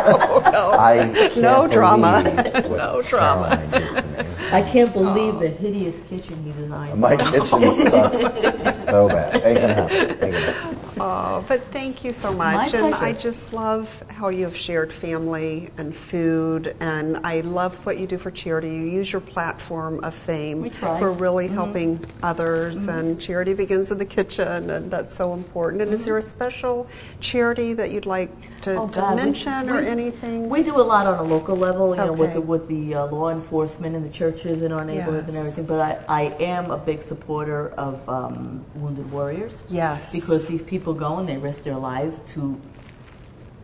I 0.78 1.10
can't 1.14 1.38
No 1.38 1.68
drama. 1.68 2.22
No 2.70 3.02
drama. 3.02 3.48
Caroline 3.48 3.70
did 3.72 3.96
to 3.96 4.08
me. 4.08 4.30
I 4.52 4.62
can't 4.62 4.92
believe 4.92 5.40
the 5.40 5.48
hideous 5.48 5.96
kitchen 6.10 6.46
you 6.46 6.52
designed. 6.54 7.00
My 7.00 7.16
kitchen 7.16 7.42
sucks 7.88 8.84
so 8.86 9.08
bad. 9.08 9.36
Ain't 9.44 9.62
gonna 9.62 9.74
happen. 9.74 10.10
Ain't 10.10 10.20
gonna 10.20 10.38
happen. 10.38 10.69
Oh, 11.02 11.44
but 11.48 11.64
thank 11.66 12.04
you 12.04 12.14
so 12.14 12.34
My 12.34 12.54
much. 12.54 12.74
and. 12.74 12.94
I 12.96 13.14
just 13.14 13.54
love 13.54 14.04
how 14.10 14.30
you 14.30 14.44
have 14.46 14.56
shared 14.56 14.92
family 14.92 15.70
and 15.78 15.96
food. 15.96 16.76
And 16.80 17.18
I 17.24 17.42
love 17.42 17.86
what 17.86 17.98
you 17.98 18.08
do 18.08 18.18
for 18.18 18.32
charity. 18.32 18.70
You 18.70 18.84
use 18.84 19.12
your 19.12 19.22
platform 19.22 20.04
of 20.04 20.14
fame 20.14 20.70
for 20.70 21.12
really 21.12 21.46
Mm-hmm. 21.46 21.54
helping 21.56 22.06
others. 22.24 22.78
And 22.88 23.20
charity 23.20 23.54
begins 23.54 23.92
in 23.92 23.98
the 23.98 24.06
kitchen, 24.06 24.70
and 24.70 24.92
that's 24.92 25.14
so 25.16 25.34
important. 25.34 25.82
And 25.82 25.94
is 25.94 26.06
there 26.06 26.18
a 26.18 26.24
special 26.24 26.88
charity 27.20 27.74
that 27.74 27.92
you'd 27.92 28.06
like 28.06 28.30
to, 28.62 28.70
Mm-hmm. 28.72 28.80
Oh, 28.80 28.88
to 28.90 29.00
God, 29.00 29.16
we- 29.18 29.24
mention 29.24 29.70
or 29.70 29.82
we- 29.82 29.88
anything? 29.88 30.50
We 30.50 30.64
do 30.64 30.76
a 30.76 30.82
lot 30.84 31.08
on 31.08 31.18
a 31.20 31.24
local 31.24 31.56
level, 31.56 31.96
you 31.96 32.04
know, 32.04 32.12
with 32.14 32.34
the, 32.34 32.42
with 32.42 32.68
the 32.68 32.96
uh, 32.96 33.06
law 33.08 33.30
enforcement 33.30 33.96
and 33.96 34.04
the 34.06 34.10
churches 34.10 34.62
in 34.62 34.72
our 34.72 34.84
neighborhoods 34.86 35.28
and 35.30 35.38
everything. 35.38 35.66
But 35.66 36.04
I, 36.10 36.22
I 36.22 36.22
am 36.44 36.72
a 36.72 36.78
big 36.78 37.02
supporter 37.02 37.70
of 37.72 38.08
um, 38.10 38.66
Wounded 38.76 39.10
Warriors. 39.12 39.64
Yes. 39.70 40.12
Because 40.12 40.48
these 40.48 40.62
people 40.62 40.89
go 40.94 41.18
and 41.18 41.28
they 41.28 41.38
risk 41.38 41.64
their 41.64 41.78
lives 41.78 42.20
to 42.34 42.60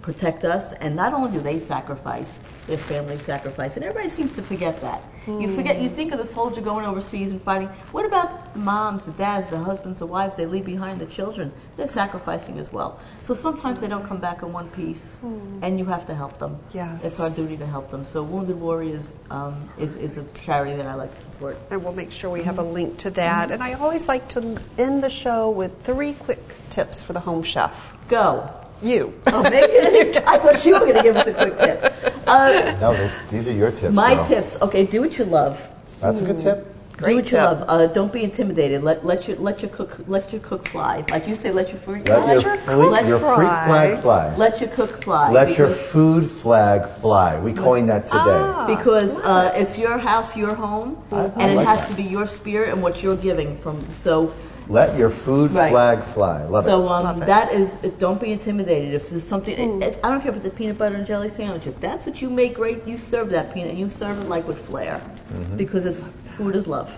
protect 0.05 0.45
us, 0.45 0.71
and 0.73 0.95
not 0.95 1.13
only 1.13 1.31
do 1.31 1.39
they 1.39 1.57
sacrifice, 1.57 2.39
their 2.67 2.77
families 2.77 3.23
sacrifice, 3.23 3.75
and 3.75 3.83
everybody 3.83 4.07
seems 4.07 4.33
to 4.33 4.43
forget 4.43 4.79
that. 4.81 5.01
You 5.25 5.55
forget, 5.55 5.81
you 5.81 5.89
think 5.89 6.11
of 6.11 6.19
the 6.19 6.25
soldier 6.25 6.61
going 6.61 6.85
overseas 6.85 7.31
and 7.31 7.41
fighting. 7.41 7.67
What 7.91 8.05
about 8.05 8.53
the 8.53 8.59
moms, 8.59 9.05
the 9.05 9.11
dads, 9.13 9.49
the 9.49 9.57
husbands, 9.57 9.97
the 9.97 10.05
wives 10.05 10.35
they 10.35 10.45
leave 10.45 10.65
behind, 10.65 11.01
the 11.01 11.07
children? 11.07 11.51
They're 11.75 11.87
sacrificing 11.87 12.59
as 12.59 12.71
well. 12.71 12.99
So 13.21 13.33
sometimes 13.33 13.81
they 13.81 13.87
don't 13.87 14.05
come 14.05 14.19
back 14.19 14.43
in 14.43 14.53
one 14.53 14.69
piece, 14.69 15.19
and 15.63 15.79
you 15.79 15.85
have 15.85 16.05
to 16.05 16.13
help 16.13 16.37
them. 16.37 16.59
Yes. 16.71 17.03
It's 17.03 17.19
our 17.19 17.31
duty 17.31 17.57
to 17.57 17.65
help 17.65 17.89
them. 17.89 18.05
So 18.05 18.21
Wounded 18.21 18.59
Warriors 18.59 19.15
um, 19.31 19.67
is, 19.79 19.95
is 19.95 20.17
a 20.17 20.23
charity 20.35 20.75
that 20.75 20.85
I 20.85 20.93
like 20.93 21.15
to 21.15 21.21
support. 21.21 21.57
and 21.71 21.83
we'll 21.83 21.93
make 21.93 22.11
sure 22.11 22.29
we 22.29 22.43
have 22.43 22.59
a 22.59 22.63
link 22.63 22.97
to 22.97 23.09
that. 23.11 23.49
And 23.49 23.63
I 23.63 23.73
always 23.73 24.07
like 24.07 24.27
to 24.29 24.61
end 24.77 25.03
the 25.03 25.09
show 25.09 25.49
with 25.49 25.81
three 25.81 26.13
quick 26.13 26.53
tips 26.69 27.01
for 27.01 27.13
the 27.13 27.19
home 27.19 27.41
chef. 27.41 27.95
Go. 28.07 28.64
You. 28.85 29.13
Oh, 29.27 29.41
Megan, 29.43 30.23
I 30.27 30.37
thought 30.37 30.63
you 30.63 30.73
were 30.73 30.79
going 30.81 30.95
to 30.95 31.01
give 31.03 31.15
us 31.17 31.25
a 31.27 31.33
quick 31.33 31.57
tip. 31.57 32.27
Uh, 32.27 32.77
No, 32.79 32.93
this, 32.93 33.17
these 33.31 33.47
are 33.47 33.53
your 33.53 33.71
tips. 33.71 33.93
my 33.93 34.13
girl. 34.15 34.27
tips. 34.27 34.57
Okay, 34.61 34.85
do 34.85 35.01
what 35.01 35.17
you 35.17 35.25
love. 35.25 35.71
That's 36.01 36.21
a 36.21 36.25
good 36.25 36.37
tip. 36.39 36.71
Great 36.97 37.11
do 37.11 37.15
what 37.17 37.25
you 37.25 37.29
tip. 37.31 37.39
love. 37.39 37.65
Uh, 37.67 37.87
don't 37.87 38.13
be 38.13 38.23
intimidated. 38.23 38.81
Let 38.83 39.05
let 39.05 39.27
your 39.27 39.35
let 39.37 39.61
your 39.61 39.69
cook 39.71 39.97
let 40.07 40.31
your 40.31 40.39
cook 40.41 40.67
fly. 40.69 41.03
Like 41.09 41.27
you 41.27 41.35
say, 41.35 41.51
let 41.51 41.67
your 41.69 41.77
fruit 41.79 42.07
Let 42.07 42.23
fly. 42.23 42.33
your, 42.33 42.41
your 42.41 42.55
fleet, 42.57 42.99
cook 42.99 43.07
your 43.07 43.19
freak 43.35 43.49
flag 43.67 43.99
fly. 44.01 44.35
Let 44.37 44.61
your 44.61 44.69
cook 44.69 45.03
fly. 45.03 45.31
Let 45.31 45.57
your 45.57 45.69
food 45.69 46.29
flag 46.29 46.87
fly. 47.01 47.37
We 47.39 47.51
coined 47.53 47.89
that 47.89 48.05
today. 48.05 48.19
Ah. 48.47 48.65
because 48.67 49.19
uh, 49.19 49.51
it's 49.55 49.77
your 49.77 49.97
house, 49.97 50.37
your 50.37 50.55
home, 50.55 51.03
and 51.11 51.51
it 51.51 51.55
like 51.55 51.67
has 51.67 51.81
that. 51.81 51.89
to 51.89 51.95
be 51.95 52.03
your 52.03 52.27
spirit 52.27 52.69
and 52.71 52.81
what 52.81 53.03
you're 53.03 53.17
giving 53.17 53.57
from. 53.57 53.83
So 53.95 54.33
Let 54.67 54.97
your 54.97 55.09
food 55.11 55.51
Right. 55.51 55.69
flag 55.71 55.99
fly. 56.01 56.43
Love 56.45 56.65
So 56.65 56.83
it. 56.85 56.91
um, 56.91 57.21
it. 57.21 57.25
that 57.27 57.53
is, 57.53 57.73
don't 57.99 58.19
be 58.19 58.31
intimidated. 58.31 58.93
If 58.95 59.09
there's 59.11 59.23
something, 59.23 59.53
it- 59.81 59.85
it- 59.87 59.99
I 60.03 60.09
don't 60.09 60.21
care 60.21 60.31
if 60.31 60.37
it's 60.37 60.45
a 60.47 60.49
peanut 60.49 60.77
butter 60.77 60.95
and 60.95 61.05
jelly 61.05 61.29
sandwich. 61.29 61.67
If 61.67 61.79
that's 61.79 62.05
what 62.05 62.21
you 62.21 62.29
make 62.29 62.55
great, 62.55 62.85
you 62.87 62.97
serve 62.97 63.29
that 63.29 63.53
peanut. 63.53 63.75
You 63.75 63.89
serve 63.89 64.19
it 64.21 64.27
like 64.29 64.47
with 64.47 64.57
flair, 64.57 65.01
Mm-hmm. 65.33 65.57
because 65.57 65.85
it's 65.85 66.01
food 66.37 66.55
is 66.55 66.65
love. 66.67 66.97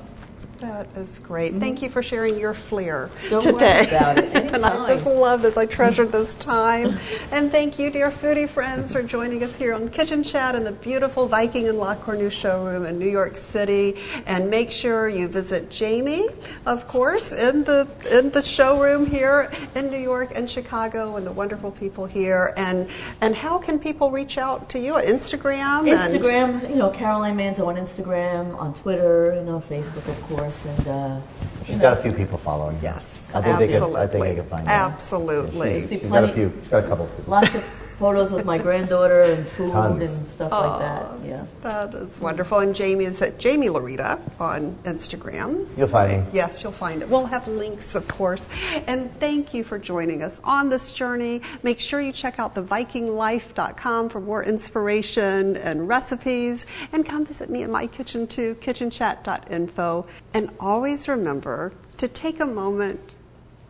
That 0.60 0.88
is 0.96 1.20
great. 1.20 1.56
Thank 1.56 1.82
you 1.84 1.90
for 1.90 2.02
sharing 2.02 2.38
your 2.40 2.54
flair 2.54 2.98
Mm-hmm. 3.08 3.30
Don't 3.30 3.46
worry 3.46 3.54
today. 3.54 3.88
about 3.88 4.18
it. 4.18 4.36
and 4.54 4.66
I 4.66 4.88
just 4.90 5.06
love 5.06 5.42
this. 5.42 5.58
I 5.58 5.66
treasured 5.66 6.12
this 6.12 6.36
time. 6.36 6.98
and 7.32 7.52
thank 7.52 7.78
you, 7.78 7.90
dear 7.90 8.10
foodie 8.10 8.48
friends, 8.48 8.94
for 8.94 9.04
joining 9.04 9.44
us 9.44 9.56
here 9.56 9.74
on 9.74 9.90
Kitchen 9.90 10.24
Chat 10.24 10.56
in 10.56 10.64
the 10.64 10.72
beautiful 10.72 11.28
Viking 11.28 11.68
and 11.68 11.78
La 11.78 11.96
Cornue 11.96 12.32
showroom 12.32 12.86
in 12.86 12.98
New 12.98 13.10
York 13.10 13.38
City. 13.38 13.96
And 14.26 14.50
make 14.50 14.72
sure 14.72 15.10
you 15.10 15.28
visit 15.28 15.76
Jaime, 15.78 16.28
of 16.66 16.88
course, 16.88 17.32
in 17.34 17.64
the 17.66 17.88
in 18.12 18.32
the 18.32 18.42
showroom 18.42 19.06
here 19.06 19.52
in 19.76 19.92
New 19.92 19.98
York 20.00 20.32
and 20.36 20.50
Chicago, 20.50 21.16
and 21.18 21.26
the 21.28 21.32
wonderful 21.32 21.72
people 21.72 22.06
here. 22.06 22.54
And 22.58 22.90
and 23.22 23.36
how 23.36 23.58
can 23.60 23.80
people 23.80 24.12
reach 24.12 24.38
out 24.38 24.70
to 24.70 24.80
you? 24.80 24.96
On 24.96 25.04
Instagram. 25.04 25.88
Instagram, 25.88 26.70
you 26.70 26.76
know, 26.76 26.90
Caroline 26.90 27.38
Manzo 27.38 27.68
on 27.68 27.76
Instagram, 27.76 28.58
on 28.58 28.74
Twitter, 28.74 29.32
and 29.32 29.50
on 29.50 29.62
Facebook, 29.62 30.08
of 30.08 30.22
course. 30.24 30.47
And 30.48 30.88
uh, 30.88 31.22
She's 31.66 31.80
got 31.80 31.98
a 31.98 32.02
few 32.02 32.14
people 32.14 32.38
following. 32.38 32.78
her. 32.78 32.84
Yes, 32.84 33.28
I 33.34 33.42
think 33.42 33.58
they 33.60 33.66
absolutely. 33.66 33.96
could. 33.96 34.04
I 34.04 34.08
think 34.08 34.24
they 34.24 34.36
could 34.36 34.46
find 34.50 34.68
her. 34.68 34.74
Absolutely. 34.74 35.82
She's, 35.82 35.90
she's 35.90 36.12
got 36.12 36.24
a 36.24 36.34
few. 36.34 36.54
She's 36.62 36.70
got 36.70 36.86
a 36.86 36.88
couple. 36.88 37.06
Of 37.06 37.16
people. 37.18 37.32
lots 37.32 37.56
of 37.56 37.87
photos 37.98 38.32
with 38.32 38.46
my 38.46 38.58
granddaughter 38.58 39.24
and 39.24 39.48
food 39.48 39.72
Tons. 39.72 40.14
and 40.14 40.28
stuff 40.28 40.52
like 40.52 40.80
that. 40.80 41.28
Yeah. 41.28 41.46
That 41.62 41.94
is 41.96 42.20
wonderful. 42.20 42.60
And 42.60 42.78
Jaime 42.78 43.06
is 43.06 43.22
at 43.22 43.42
Jaime 43.42 43.68
Laurita 43.68 44.20
on 44.40 44.76
Instagram. 44.84 45.68
You'll 45.78 45.88
find 45.88 46.26
me. 46.26 46.30
Yes, 46.32 46.62
you'll 46.62 46.72
find 46.72 47.02
it. 47.02 47.10
We'll 47.10 47.26
have 47.26 47.48
links, 47.48 47.96
of 47.96 48.08
course. 48.08 48.48
And 48.88 49.12
thank 49.20 49.54
you 49.54 49.64
for 49.64 49.80
joining 49.80 50.22
us 50.22 50.40
on 50.44 50.70
this 50.70 50.92
journey. 50.92 51.42
Make 51.64 51.80
sure 51.80 52.00
you 52.00 52.12
check 52.12 52.40
out 52.40 52.54
thevikinglife.com 52.56 54.10
for 54.10 54.22
more 54.22 54.44
inspiration 54.44 55.58
and 55.58 55.88
recipes. 55.88 56.66
And 56.92 57.06
come 57.06 57.26
visit 57.26 57.50
me 57.50 57.64
in 57.64 57.72
my 57.72 57.88
kitchen 57.88 58.28
too, 58.28 58.56
kitchenchat.info. 58.56 60.08
And 60.34 60.52
always 60.60 61.08
remember 61.08 61.74
to 61.98 62.08
take 62.08 62.40
a 62.40 62.46
moment 62.46 63.16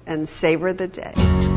and 0.06 0.28
savor 0.28 0.74
the 0.74 0.88
day. 0.88 1.57